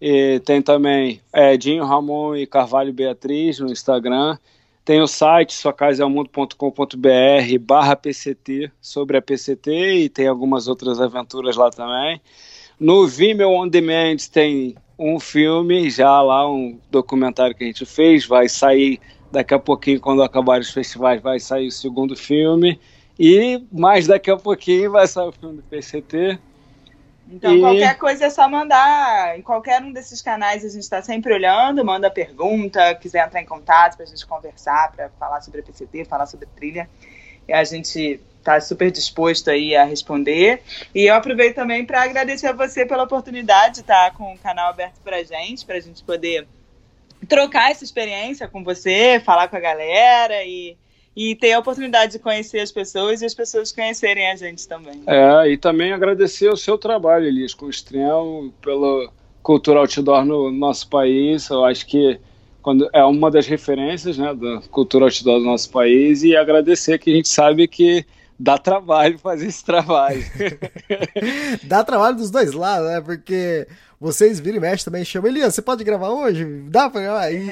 E 0.00 0.40
tem 0.44 0.62
também 0.62 1.20
é, 1.32 1.56
Dinho 1.56 1.84
Ramon 1.84 2.36
e 2.36 2.46
Carvalho 2.46 2.92
Beatriz 2.92 3.58
no 3.58 3.72
Instagram. 3.72 4.38
Tem 4.84 5.00
o 5.00 5.08
site 5.08 5.52
suacasaelmundo.com.br 5.52 7.58
barra 7.60 7.96
PCT 7.96 8.70
sobre 8.80 9.16
a 9.16 9.22
PCT 9.22 9.94
e 9.94 10.08
tem 10.08 10.28
algumas 10.28 10.68
outras 10.68 11.00
aventuras 11.00 11.56
lá 11.56 11.70
também. 11.70 12.20
No 12.78 13.04
Vimeo 13.08 13.50
On 13.50 13.66
Demand 13.66 14.18
tem 14.32 14.76
um 14.96 15.18
filme 15.18 15.90
já 15.90 16.22
lá, 16.22 16.48
um 16.48 16.78
documentário 16.88 17.56
que 17.56 17.64
a 17.64 17.66
gente 17.66 17.84
fez, 17.84 18.24
vai 18.24 18.48
sair 18.48 19.00
daqui 19.32 19.54
a 19.54 19.58
pouquinho, 19.58 20.00
quando 20.00 20.22
acabar 20.22 20.60
os 20.60 20.70
festivais, 20.70 21.20
vai 21.20 21.40
sair 21.40 21.66
o 21.66 21.72
segundo 21.72 22.16
filme. 22.16 22.78
E 23.22 23.62
mais 23.70 24.06
daqui 24.06 24.30
a 24.30 24.36
pouquinho 24.38 24.92
vai 24.92 25.06
sair 25.06 25.28
o 25.28 25.32
filme 25.32 25.58
do 25.58 25.62
PCT. 25.64 26.38
Então, 27.30 27.54
e... 27.54 27.60
qualquer 27.60 27.98
coisa 27.98 28.24
é 28.24 28.30
só 28.30 28.48
mandar. 28.48 29.38
Em 29.38 29.42
qualquer 29.42 29.82
um 29.82 29.92
desses 29.92 30.22
canais 30.22 30.64
a 30.64 30.68
gente 30.68 30.84
está 30.84 31.02
sempre 31.02 31.34
olhando, 31.34 31.84
manda 31.84 32.10
pergunta, 32.10 32.94
quiser 32.94 33.26
entrar 33.26 33.42
em 33.42 33.44
contato 33.44 33.96
para 33.96 34.06
a 34.06 34.08
gente 34.08 34.26
conversar, 34.26 34.90
para 34.92 35.10
falar 35.10 35.42
sobre 35.42 35.60
a 35.60 35.62
PCT, 35.62 36.06
falar 36.06 36.24
sobre 36.24 36.46
trilha. 36.56 36.88
E 37.46 37.52
a 37.52 37.62
gente 37.62 38.18
está 38.38 38.58
super 38.58 38.90
disposto 38.90 39.50
aí 39.50 39.76
a 39.76 39.84
responder. 39.84 40.62
E 40.94 41.04
eu 41.04 41.14
aproveito 41.14 41.56
também 41.56 41.84
para 41.84 42.02
agradecer 42.02 42.46
a 42.46 42.54
você 42.54 42.86
pela 42.86 43.02
oportunidade 43.02 43.74
de 43.74 43.80
estar 43.82 44.14
com 44.14 44.32
o 44.32 44.38
canal 44.38 44.70
aberto 44.70 44.98
para 45.04 45.18
a 45.18 45.22
gente, 45.22 45.66
para 45.66 45.76
a 45.76 45.80
gente 45.80 46.02
poder 46.02 46.48
trocar 47.28 47.70
essa 47.70 47.84
experiência 47.84 48.48
com 48.48 48.64
você, 48.64 49.20
falar 49.22 49.48
com 49.48 49.56
a 49.56 49.60
galera 49.60 50.42
e 50.42 50.74
e 51.14 51.34
ter 51.34 51.52
a 51.52 51.58
oportunidade 51.58 52.12
de 52.12 52.18
conhecer 52.18 52.60
as 52.60 52.70
pessoas 52.70 53.20
e 53.20 53.26
as 53.26 53.34
pessoas 53.34 53.72
conhecerem 53.72 54.30
a 54.30 54.36
gente 54.36 54.66
também. 54.66 55.02
É, 55.06 55.48
e 55.48 55.56
também 55.56 55.92
agradecer 55.92 56.48
o 56.48 56.56
seu 56.56 56.78
trabalho, 56.78 57.26
Elias, 57.26 57.52
com 57.52 57.66
o 57.66 57.70
Extremo, 57.70 58.52
pela 58.62 59.10
cultura 59.42 59.80
outdoor 59.80 60.24
no 60.24 60.50
nosso 60.50 60.88
país. 60.88 61.48
Eu 61.48 61.64
acho 61.64 61.86
que 61.86 62.18
quando 62.62 62.88
é 62.92 63.04
uma 63.04 63.30
das 63.30 63.46
referências 63.46 64.18
né, 64.18 64.34
da 64.34 64.62
cultura 64.70 65.06
outdoor 65.06 65.40
do 65.40 65.44
nosso 65.44 65.70
país 65.70 66.22
e 66.22 66.36
agradecer 66.36 66.98
que 66.98 67.10
a 67.10 67.14
gente 67.14 67.28
sabe 67.28 67.66
que 67.66 68.04
dá 68.40 68.56
trabalho 68.56 69.18
fazer 69.18 69.46
esse 69.46 69.62
trabalho. 69.62 70.24
dá 71.64 71.84
trabalho 71.84 72.16
dos 72.16 72.30
dois 72.30 72.52
lados, 72.52 72.88
né? 72.88 73.00
Porque 73.00 73.68
vocês 74.00 74.40
viram 74.40 74.56
e 74.56 74.60
mexe 74.60 74.82
também 74.82 75.04
chamam, 75.04 75.30
Elias, 75.30 75.54
você 75.54 75.60
pode 75.60 75.84
gravar 75.84 76.08
hoje? 76.08 76.42
Dá 76.70 76.88
pra 76.88 77.02
gravar? 77.02 77.30
E 77.30 77.50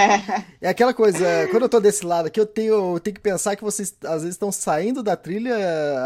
é 0.62 0.70
aquela 0.70 0.94
coisa, 0.94 1.46
quando 1.50 1.64
eu 1.64 1.68
tô 1.68 1.78
desse 1.78 2.06
lado 2.06 2.28
aqui, 2.28 2.40
eu 2.40 2.46
tenho, 2.46 2.94
eu 2.94 3.00
tenho 3.00 3.14
que 3.14 3.20
pensar 3.20 3.56
que 3.56 3.62
vocês 3.62 3.94
às 4.04 4.22
vezes 4.22 4.34
estão 4.34 4.50
saindo 4.50 5.02
da 5.02 5.16
trilha, 5.16 5.54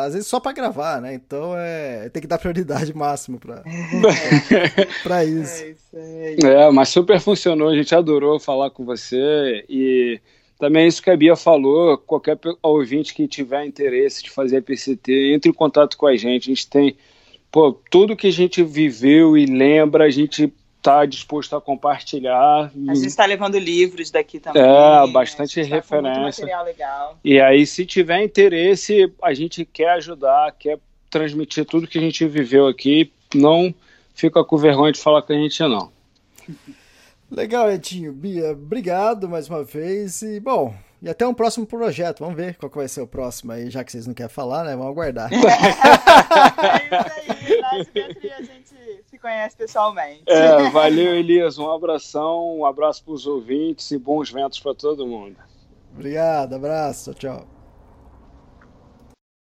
às 0.00 0.14
vezes 0.14 0.26
só 0.26 0.40
pra 0.40 0.50
gravar, 0.50 1.00
né? 1.00 1.14
Então 1.14 1.54
é, 1.56 2.08
tem 2.08 2.20
que 2.20 2.26
dar 2.26 2.38
prioridade 2.38 2.92
máxima 2.92 3.38
pra, 3.38 3.62
pra 5.04 5.24
isso. 5.24 5.64
É, 5.94 6.36
é, 6.42 6.70
mas 6.72 6.88
super 6.88 7.20
funcionou, 7.20 7.68
a 7.68 7.76
gente 7.76 7.94
adorou 7.94 8.40
falar 8.40 8.70
com 8.70 8.84
você 8.84 9.64
e 9.68 10.20
também 10.58 10.84
é 10.84 10.86
isso 10.86 11.02
que 11.02 11.10
a 11.10 11.16
Bia 11.16 11.36
falou, 11.36 11.98
qualquer 11.98 12.38
ouvinte 12.62 13.14
que 13.14 13.28
tiver 13.28 13.66
interesse 13.66 14.22
de 14.22 14.30
fazer 14.30 14.58
a 14.58 14.62
PCT, 14.62 15.34
entre 15.34 15.50
em 15.50 15.54
contato 15.54 15.96
com 15.96 16.06
a 16.06 16.16
gente. 16.16 16.50
A 16.50 16.54
gente 16.54 16.68
tem 16.68 16.96
pô, 17.50 17.72
tudo 17.90 18.16
que 18.16 18.26
a 18.26 18.32
gente 18.32 18.62
viveu 18.62 19.36
e 19.36 19.46
lembra, 19.46 20.04
a 20.04 20.10
gente 20.10 20.52
está 20.76 21.04
disposto 21.04 21.56
a 21.56 21.60
compartilhar. 21.60 22.70
A 22.88 22.94
gente 22.94 23.06
está 23.06 23.26
levando 23.26 23.58
livros 23.58 24.10
daqui 24.10 24.38
também. 24.38 24.62
É, 24.62 25.06
bastante 25.10 25.60
tá 25.60 25.66
referência. 25.76 26.44
material 26.44 26.64
legal. 26.64 27.18
E 27.24 27.40
aí, 27.40 27.66
se 27.66 27.84
tiver 27.84 28.22
interesse, 28.22 29.12
a 29.22 29.34
gente 29.34 29.64
quer 29.64 29.90
ajudar, 29.90 30.54
quer 30.58 30.78
transmitir 31.10 31.64
tudo 31.64 31.88
que 31.88 31.98
a 31.98 32.00
gente 32.00 32.26
viveu 32.26 32.66
aqui. 32.66 33.10
Não 33.34 33.74
fica 34.14 34.44
com 34.44 34.56
vergonha 34.56 34.92
de 34.92 35.00
falar 35.00 35.22
com 35.22 35.32
a 35.32 35.36
gente, 35.36 35.60
não. 35.62 35.90
Legal, 37.30 37.70
Edinho. 37.70 38.12
Bia, 38.12 38.52
obrigado 38.52 39.28
mais 39.28 39.48
uma 39.48 39.64
vez. 39.64 40.22
E, 40.22 40.38
bom, 40.38 40.74
e 41.02 41.08
até 41.08 41.26
um 41.26 41.34
próximo 41.34 41.66
projeto. 41.66 42.20
Vamos 42.20 42.36
ver 42.36 42.56
qual 42.56 42.70
que 42.70 42.78
vai 42.78 42.88
ser 42.88 43.00
o 43.00 43.06
próximo 43.06 43.52
aí, 43.52 43.68
já 43.68 43.82
que 43.82 43.90
vocês 43.90 44.06
não 44.06 44.14
querem 44.14 44.30
falar, 44.30 44.64
né? 44.64 44.76
Vamos 44.76 44.92
aguardar. 44.92 45.30
é 45.32 45.36
isso 45.36 45.46
aí. 47.14 47.60
Na 47.60 47.84
simetria 47.84 48.36
a 48.36 48.42
gente 48.42 48.74
se 49.04 49.18
conhece 49.18 49.56
pessoalmente. 49.56 50.22
É, 50.26 50.70
valeu, 50.70 51.14
Elias. 51.14 51.58
Um 51.58 51.70
abração, 51.70 52.58
um 52.58 52.64
abraço 52.64 53.04
para 53.04 53.14
os 53.14 53.26
ouvintes 53.26 53.90
e 53.90 53.98
bons 53.98 54.30
ventos 54.30 54.60
para 54.60 54.74
todo 54.74 55.06
mundo. 55.06 55.36
Obrigado, 55.92 56.54
abraço, 56.54 57.12
tchau. 57.14 57.55